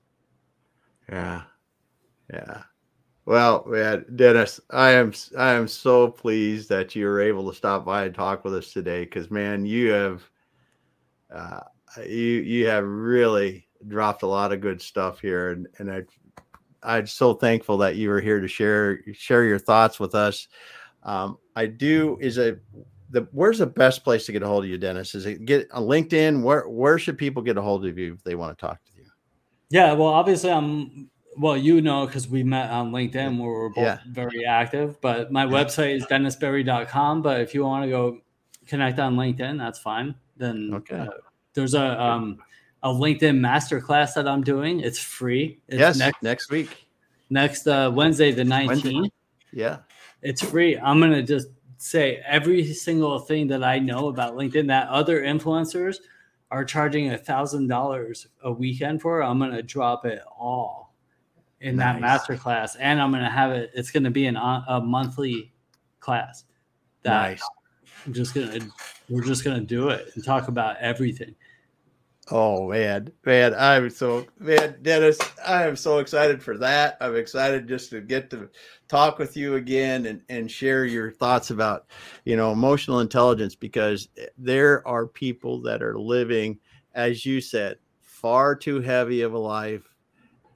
Yeah. 1.09 1.45
Yeah. 2.31 2.65
Well, 3.29 3.63
man, 3.67 4.07
Dennis, 4.17 4.59
I 4.71 4.93
am 4.93 5.13
I 5.37 5.53
am 5.53 5.69
so 5.69 6.09
pleased 6.09 6.71
that 6.71 6.97
you 6.97 7.05
were 7.05 7.21
able 7.21 7.47
to 7.51 7.55
stop 7.55 7.85
by 7.85 8.05
and 8.05 8.15
talk 8.15 8.43
with 8.43 8.55
us 8.55 8.73
today 8.73 9.05
because 9.05 9.31
man, 9.31 9.67
you 9.67 9.91
have 9.91 10.23
uh 11.31 11.61
you 11.99 12.41
you 12.41 12.67
have 12.69 12.85
really 12.87 13.69
dropped 13.87 14.23
a 14.23 14.27
lot 14.27 14.55
of 14.55 14.63
good 14.63 14.81
stuff 14.81 15.21
here 15.21 15.51
and 15.51 15.69
and 15.77 15.93
I 15.93 16.05
I'm 16.83 17.07
so 17.07 17.35
thankful 17.35 17.77
that 17.77 17.97
you 17.97 18.09
were 18.09 18.23
here 18.23 18.41
to 18.41 18.49
share 18.49 19.01
share 19.13 19.45
your 19.45 19.59
thoughts 19.59 20.01
with 20.01 20.15
us. 20.15 20.49
Um 21.03 21.37
I 21.55 21.67
do 21.67 22.17
is 22.23 22.39
a 22.39 22.57
the 23.11 23.29
where's 23.33 23.59
the 23.59 23.67
best 23.67 24.05
place 24.05 24.25
to 24.25 24.33
get 24.33 24.43
a 24.43 24.47
hold 24.47 24.65
of 24.65 24.71
you, 24.71 24.79
Dennis? 24.79 25.15
Is 25.15 25.27
it 25.27 25.45
get 25.45 25.71
on 25.73 25.83
LinkedIn? 25.83 26.43
Where 26.43 26.67
where 26.67 26.99
should 26.99 27.19
people 27.19 27.43
get 27.43 27.59
a 27.59 27.63
hold 27.63 27.85
of 27.85 27.99
you 27.99 28.15
if 28.15 28.25
they 28.25 28.37
want 28.37 28.57
to 28.57 28.67
talk 28.67 28.83
to 28.87 28.93
you? 28.97 29.05
yeah 29.71 29.93
well 29.93 30.09
obviously 30.09 30.51
i'm 30.51 31.11
well 31.39 31.57
you 31.57 31.81
know 31.81 32.07
because 32.07 32.29
we 32.29 32.43
met 32.43 32.71
on 32.71 32.91
linkedin 32.93 33.39
where 33.39 33.51
we're 33.51 33.69
both 33.69 33.85
Yeah. 33.85 33.99
very 34.09 34.45
active 34.45 35.01
but 35.01 35.31
my 35.33 35.45
Yeah. 35.45 35.51
website 35.51 35.95
is 35.97 36.07
dennisberry.com 36.07 37.23
but 37.23 37.41
if 37.41 37.55
you 37.55 37.65
want 37.65 37.85
to 37.85 37.91
go 37.91 38.19
connect 38.67 38.99
on 38.99 39.17
linkedin 39.17 39.59
that's 39.59 39.79
fine 39.79 40.15
then 40.37 40.71
Okay. 40.75 40.97
uh, 40.97 41.09
there's 41.55 41.75
a 41.75 42.01
um 42.03 42.39
a 42.83 42.89
linkedin 42.89 43.39
masterclass 43.41 44.15
that 44.15 44.29
i'm 44.29 44.43
doing 44.43 44.81
it's 44.81 44.99
free 44.99 45.59
it's 45.69 45.79
yes, 45.81 45.99
next 45.99 46.23
next 46.23 46.51
week. 46.51 46.87
next 47.31 47.67
uh, 47.67 47.91
wednesday 47.95 48.31
the 48.33 48.43
19th 48.45 48.67
Wednesday. 48.69 49.11
Yeah. 49.53 49.79
it's 50.23 50.43
free 50.43 50.77
i'm 50.79 51.01
gonna 51.01 51.23
just 51.23 51.49
say 51.79 52.23
every 52.27 52.73
single 52.75 53.19
thing 53.19 53.47
that 53.49 53.63
i 53.65 53.79
know 53.79 54.09
about 54.09 54.35
linkedin 54.37 54.67
that 54.69 54.89
other 54.89 55.23
influencers 55.23 55.97
are 56.51 56.65
charging 56.65 57.11
a 57.13 57.19
thousand 57.19 57.69
dollars 57.69 58.27
a 58.43 58.51
weekend 58.53 59.01
for 59.03 59.23
i'm 59.23 59.39
gonna 59.39 59.63
drop 59.63 60.05
it 60.07 60.21
all 60.39 60.88
in 61.61 61.77
that 61.77 62.01
master 62.01 62.37
class, 62.37 62.77
and 62.77 63.01
i'm 63.01 63.11
gonna 63.11 63.31
have 63.31 63.51
it 63.51 63.71
it's 63.75 63.91
gonna 63.91 64.11
be 64.11 64.27
an, 64.27 64.37
uh, 64.37 64.65
a 64.69 64.81
monthly 64.81 65.53
class 66.01 66.45
Nice. 67.05 67.43
i'm 68.07 68.13
just 68.13 68.35
gonna 68.35 68.59
we're 69.09 69.25
just 69.25 69.45
gonna 69.45 69.61
do 69.61 69.89
it 69.89 70.11
and 70.15 70.25
talk 70.25 70.49
about 70.49 70.77
everything 70.79 71.35
Oh 72.31 72.69
man, 72.69 73.11
man, 73.25 73.55
I'm 73.55 73.89
so 73.89 74.27
man, 74.39 74.77
Dennis. 74.83 75.19
I 75.47 75.67
am 75.67 75.77
so 75.77 75.99
excited 75.99 76.43
for 76.43 76.59
that. 76.59 76.99
I'm 77.01 77.17
excited 77.17 77.67
just 77.67 77.89
to 77.91 78.03
get 78.03 78.29
to 78.31 78.51
talk 78.87 79.19
with 79.19 79.35
you 79.35 79.55
again 79.55 80.05
and 80.05 80.21
and 80.29 80.51
share 80.51 80.85
your 80.85 81.11
thoughts 81.11 81.51
about 81.51 81.87
you 82.27 82.37
know 82.37 82.53
emotional 82.53 83.01
intelligence 83.01 83.55
because 83.55 84.11
there 84.37 84.87
are 84.87 85.07
people 85.07 85.63
that 85.63 85.83
are 85.83 85.99
living, 85.99 86.59
as 86.95 87.25
you 87.25 87.41
said, 87.41 87.79
far 88.03 88.55
too 88.55 88.83
heavy 88.83 89.23
of 89.23 89.33
a 89.33 89.39
life, 89.39 89.88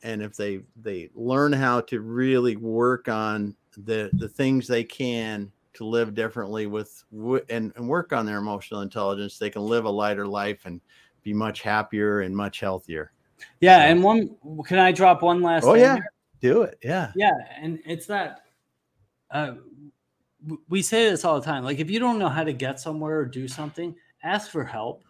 and 0.03 0.23
if 0.23 0.37
they 0.37 0.61
they 0.83 1.11
learn 1.15 1.53
how 1.53 1.81
to 1.83 2.01
really 2.01 2.57
work 2.57 3.09
on 3.09 3.55
the 3.85 4.13
the 4.19 4.29
things 4.29 4.67
they 4.67 4.85
can 4.85 5.51
to 5.75 5.85
live 5.85 6.15
differently 6.15 6.67
with 6.67 7.03
and, 7.49 7.73
and 7.77 7.89
work 7.89 8.13
on 8.13 8.27
their 8.27 8.39
emotional 8.39 8.83
intelligence, 8.83 9.39
they 9.39 9.49
can 9.51 9.63
live 9.63 9.85
a 9.87 9.91
lighter 9.91 10.27
life 10.27 10.67
and 10.67 10.81
be 11.23 11.33
much 11.33 11.63
happier 11.63 12.21
and 12.21 12.37
much 12.37 12.61
healthier. 12.61 13.13
yeah 13.61 13.79
So- 13.79 13.83
and 13.85 14.03
one 14.03 14.37
can 14.67 14.79
i 14.79 14.93
drop 14.93 15.23
one 15.23 15.41
last 15.43 15.65
Oh 15.65 15.73
thing 15.75 15.83
yeah, 15.83 15.95
here? 15.95 16.13
do 16.41 16.63
it. 16.63 16.79
Yeah, 16.83 17.13
Yeah, 17.17 17.33
and 17.57 17.81
it's 17.87 18.07
that 18.07 18.43
uh, 19.31 19.55
we 20.69 20.83
say 20.83 21.09
this 21.09 21.25
all 21.25 21.39
the 21.41 21.47
time. 21.47 21.65
Like, 21.65 21.79
if 21.79 21.89
you 21.91 21.99
don't 22.01 22.19
know 22.19 22.29
how 22.29 22.45
to 22.45 22.53
get 22.53 22.81
somewhere 22.81 23.21
or 23.21 23.25
do 23.25 23.47
something, 23.49 23.95
ask 24.23 24.51
for 24.51 24.65
help. 24.65 25.05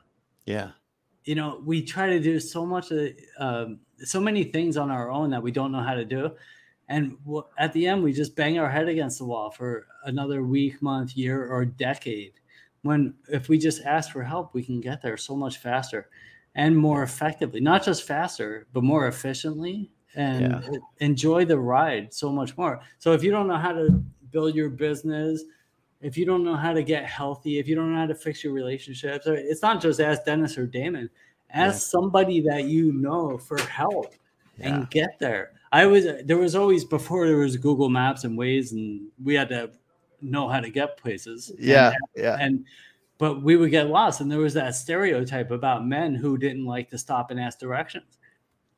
yeah, 0.47 0.71
You 1.25 1.35
know, 1.37 1.63
we 1.65 1.83
try 1.83 2.09
to 2.09 2.21
do 2.21 2.41
so 2.41 2.67
much 2.67 2.91
of 2.91 3.11
um, 3.39 3.81
so 3.99 4.21
many 4.21 4.45
things 4.45 4.77
on 4.77 4.91
our 4.91 5.11
own 5.11 5.31
that 5.31 5.43
we 5.43 5.53
don't 5.53 5.71
know 5.73 5.83
how 5.83 5.95
to 5.95 6.05
do, 6.05 6.37
and 6.89 7.19
w- 7.25 7.45
at 7.59 7.73
the 7.73 7.87
end, 7.87 8.03
we 8.03 8.13
just 8.13 8.35
bang 8.37 8.59
our 8.59 8.69
head 8.71 8.89
against 8.89 9.19
the 9.19 9.25
wall 9.25 9.51
for 9.51 9.87
another 10.05 10.43
week, 10.43 10.83
month, 10.83 11.17
year, 11.17 11.47
or 11.47 11.65
decade. 11.65 12.35
When 12.83 13.15
if 13.29 13.49
we 13.49 13.59
just 13.59 13.83
ask 13.83 14.11
for 14.11 14.23
help, 14.25 14.53
we 14.55 14.65
can 14.65 14.81
get 14.81 15.03
there 15.03 15.17
so 15.17 15.37
much 15.37 15.59
faster 15.59 16.11
and 16.55 16.77
more 16.77 17.03
effectively. 17.05 17.61
Not 17.61 17.85
just 17.85 18.03
faster, 18.03 18.67
but 18.73 18.83
more 18.83 19.07
efficiently 19.07 19.93
and 20.15 20.61
Yeah. 20.63 20.79
enjoy 20.99 21.45
the 21.45 21.59
ride 21.59 22.13
so 22.13 22.31
much 22.33 22.57
more. 22.59 22.81
So 22.99 23.13
if 23.13 23.23
you 23.23 23.31
don't 23.31 23.47
know 23.49 23.57
how 23.57 23.73
to 23.73 24.03
build 24.31 24.55
your 24.55 24.69
business, 24.71 25.45
if 26.03 26.19
you 26.19 26.27
don't 26.27 26.45
know 26.45 26.57
how 26.57 26.73
to 26.73 26.83
get 26.83 27.05
healthy, 27.07 27.59
if 27.59 27.67
you 27.69 27.75
don't 27.75 27.93
know 27.93 27.99
how 27.99 28.07
to 28.07 28.15
fix 28.15 28.43
your 28.45 28.53
relationships, 28.53 29.27
it's 29.27 29.63
not 29.63 29.81
just 29.81 30.01
ask 30.01 30.25
Dennis 30.25 30.59
or 30.59 30.67
Damon, 30.67 31.09
ask 31.51 31.75
Yeah. 31.75 31.79
somebody 32.01 32.41
that 32.43 32.65
you 32.65 32.93
know 32.93 33.39
for 33.39 33.59
help 33.63 34.15
yeah, 34.59 34.75
and 34.75 34.91
get 34.91 35.19
there. 35.19 35.53
I 35.71 35.87
was 35.87 36.05
there 36.25 36.37
was 36.39 36.55
always 36.55 36.85
before 36.85 37.27
there 37.27 37.39
was 37.39 37.57
Google 37.57 37.89
Maps 37.89 38.25
and 38.25 38.39
Waze, 38.39 38.73
and 38.73 39.07
we 39.23 39.35
had 39.35 39.49
to 39.49 39.71
know 40.21 40.49
how 40.49 40.61
to 40.61 40.69
get 40.71 40.97
places. 40.99 41.51
And- 41.51 41.59
yeah, 41.61 41.93
yeah, 42.15 42.37
and 42.41 42.65
but 43.19 43.43
we 43.43 43.57
would 43.57 43.71
get 43.71 43.89
lost 43.89 44.21
and 44.21 44.31
there 44.33 44.41
was 44.41 44.55
that 44.55 44.75
stereotype 44.75 45.51
about 45.53 45.87
men 45.87 46.13
who 46.15 46.37
didn't 46.37 46.65
like 46.65 46.91
to 46.91 46.99
stop 46.99 47.31
and 47.31 47.39
ask 47.39 47.61
directions 47.61 48.19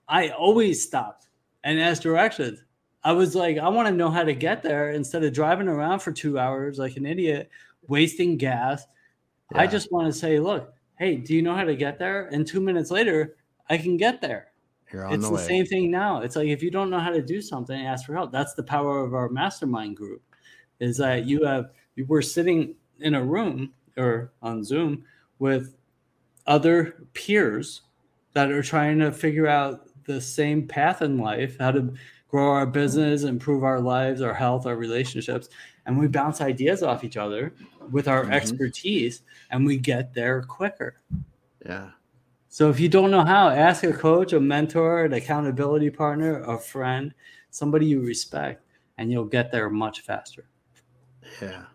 i 0.09 0.29
always 0.31 0.83
stopped 0.83 1.29
and 1.63 1.81
asked 1.81 2.03
directions 2.03 2.63
i 3.05 3.13
was 3.13 3.35
like 3.35 3.59
i 3.59 3.69
want 3.69 3.87
to 3.87 3.95
know 3.95 4.11
how 4.11 4.25
to 4.25 4.35
get 4.35 4.63
there 4.63 4.91
instead 4.91 5.23
of 5.23 5.33
driving 5.33 5.69
around 5.69 6.01
for 6.01 6.13
two 6.13 6.39
hours 6.39 6.79
like 6.79 6.97
an 6.97 7.07
idiot 7.07 7.49
wasting 7.89 8.37
gas 8.37 8.85
i 9.55 9.67
just 9.67 9.93
want 9.93 10.07
to 10.07 10.13
say 10.13 10.39
look 10.39 10.75
hey 10.99 11.17
do 11.17 11.35
you 11.35 11.43
know 11.43 11.55
how 11.55 11.65
to 11.65 11.77
get 11.77 11.99
there 11.99 12.27
and 12.27 12.47
two 12.47 12.61
minutes 12.61 12.91
later 12.91 13.37
i 13.69 13.77
can 13.77 13.97
get 13.97 14.21
there 14.21 14.49
it's 15.11 15.29
the 15.29 15.37
the, 15.37 15.39
same 15.39 15.67
thing 15.67 15.91
now. 15.91 16.21
It's 16.21 16.37
like 16.37 16.49
if 16.49 16.63
you 16.63 16.71
don't 16.71 16.91
know 16.91 17.01
how 17.01 17.11
to 17.11 17.23
do 17.23 17.43
something, 17.43 17.85
ask 17.85 18.07
for 18.07 18.15
help. 18.15 18.31
That's 18.31 18.55
the 18.55 18.63
power 18.63 19.01
of 19.01 19.15
our 19.15 19.29
mastermind 19.29 19.97
group. 19.97 20.23
Is 20.79 20.97
that 20.99 21.25
you 21.27 21.45
have 21.45 21.71
you 21.97 22.07
were 22.07 22.23
sitting 22.23 22.75
in 23.01 23.15
a 23.15 23.25
room 23.25 23.73
or 23.97 24.33
on 24.43 24.63
Zoom 24.63 25.05
with 25.39 25.75
other 26.47 27.07
peers 27.15 27.83
that 28.35 28.51
are 28.51 28.63
trying 28.63 28.99
to 28.99 29.11
figure 29.11 29.47
out 29.47 29.89
the 30.05 30.21
same 30.21 30.69
path 30.69 31.03
in 31.03 31.19
life, 31.19 31.57
how 31.59 31.73
to 31.73 31.95
grow 32.35 32.51
our 32.51 32.67
business, 32.67 33.23
improve 33.23 33.63
our 33.63 33.81
lives, 33.81 34.21
our 34.21 34.35
health, 34.35 34.67
our 34.67 34.75
relationships, 34.75 35.49
and 35.87 35.97
we 35.97 36.09
bounce 36.09 36.41
ideas 36.41 36.83
off 36.83 37.05
each 37.05 37.17
other 37.17 37.55
with 37.93 38.09
our 38.09 38.25
Mhm. 38.25 38.33
expertise, 38.33 39.23
and 39.53 39.65
we 39.65 39.77
get 39.77 40.13
there 40.13 40.43
quicker. 40.43 40.97
Yeah, 41.65 41.91
So 42.49 42.71
if 42.71 42.81
you 42.81 42.89
don't 42.89 43.13
know 43.13 43.25
how, 43.25 43.51
ask 43.51 43.85
a 43.85 43.93
coach, 43.93 44.33
a 44.33 44.41
mentor, 44.41 45.05
an 45.05 45.13
accountability 45.13 45.91
partner, 45.91 46.43
a 46.43 46.59
friend, 46.59 47.15
somebody 47.51 47.87
you 47.87 48.01
respect, 48.01 48.67
and 48.99 49.13
you'll 49.13 49.27
get 49.27 49.53
there 49.53 49.71
much 49.71 50.01
faster. 50.01 50.47
yeah. 51.41 51.67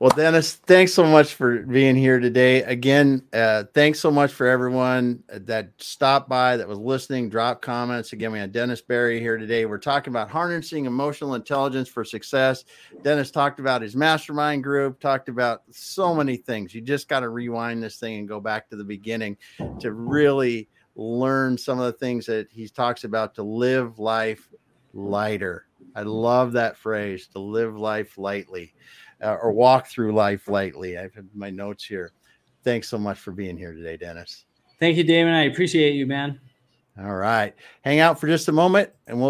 Well, 0.00 0.10
Dennis, 0.10 0.54
thanks 0.54 0.94
so 0.94 1.02
much 1.02 1.34
for 1.34 1.58
being 1.58 1.96
here 1.96 2.20
today. 2.20 2.62
Again, 2.62 3.24
uh, 3.32 3.64
thanks 3.74 3.98
so 3.98 4.12
much 4.12 4.32
for 4.32 4.46
everyone 4.46 5.24
that 5.28 5.72
stopped 5.78 6.28
by, 6.28 6.56
that 6.56 6.68
was 6.68 6.78
listening, 6.78 7.28
drop 7.28 7.60
comments. 7.60 8.12
Again, 8.12 8.30
we 8.30 8.38
had 8.38 8.52
Dennis 8.52 8.80
Berry 8.80 9.18
here 9.18 9.36
today. 9.36 9.66
We're 9.66 9.78
talking 9.78 10.12
about 10.12 10.30
harnessing 10.30 10.84
emotional 10.84 11.34
intelligence 11.34 11.88
for 11.88 12.04
success. 12.04 12.64
Dennis 13.02 13.32
talked 13.32 13.58
about 13.58 13.82
his 13.82 13.96
mastermind 13.96 14.62
group, 14.62 15.00
talked 15.00 15.28
about 15.28 15.62
so 15.72 16.14
many 16.14 16.36
things. 16.36 16.72
You 16.72 16.80
just 16.80 17.08
got 17.08 17.20
to 17.20 17.30
rewind 17.30 17.82
this 17.82 17.96
thing 17.96 18.20
and 18.20 18.28
go 18.28 18.38
back 18.38 18.70
to 18.70 18.76
the 18.76 18.84
beginning 18.84 19.36
to 19.80 19.90
really 19.90 20.68
learn 20.94 21.58
some 21.58 21.80
of 21.80 21.86
the 21.86 21.98
things 21.98 22.24
that 22.26 22.46
he 22.52 22.68
talks 22.68 23.02
about 23.02 23.34
to 23.34 23.42
live 23.42 23.98
life 23.98 24.48
lighter. 24.92 25.66
I 25.96 26.02
love 26.02 26.52
that 26.52 26.76
phrase 26.76 27.26
to 27.32 27.40
live 27.40 27.76
life 27.76 28.16
lightly 28.16 28.74
uh, 29.22 29.36
or 29.42 29.52
walk 29.52 29.86
through 29.86 30.12
life 30.12 30.48
lightly. 30.48 30.98
I've 30.98 31.14
had 31.14 31.28
my 31.34 31.50
notes 31.50 31.84
here. 31.84 32.12
Thanks 32.64 32.88
so 32.88 32.98
much 32.98 33.18
for 33.18 33.32
being 33.32 33.56
here 33.56 33.72
today, 33.72 33.96
Dennis. 33.96 34.44
Thank 34.78 34.96
you, 34.96 35.04
Damon. 35.04 35.34
I 35.34 35.44
appreciate 35.44 35.94
you, 35.94 36.06
man. 36.06 36.40
All 37.00 37.16
right. 37.16 37.54
Hang 37.82 38.00
out 38.00 38.18
for 38.18 38.26
just 38.26 38.48
a 38.48 38.52
moment 38.52 38.90
and 39.06 39.18
we'll 39.18 39.26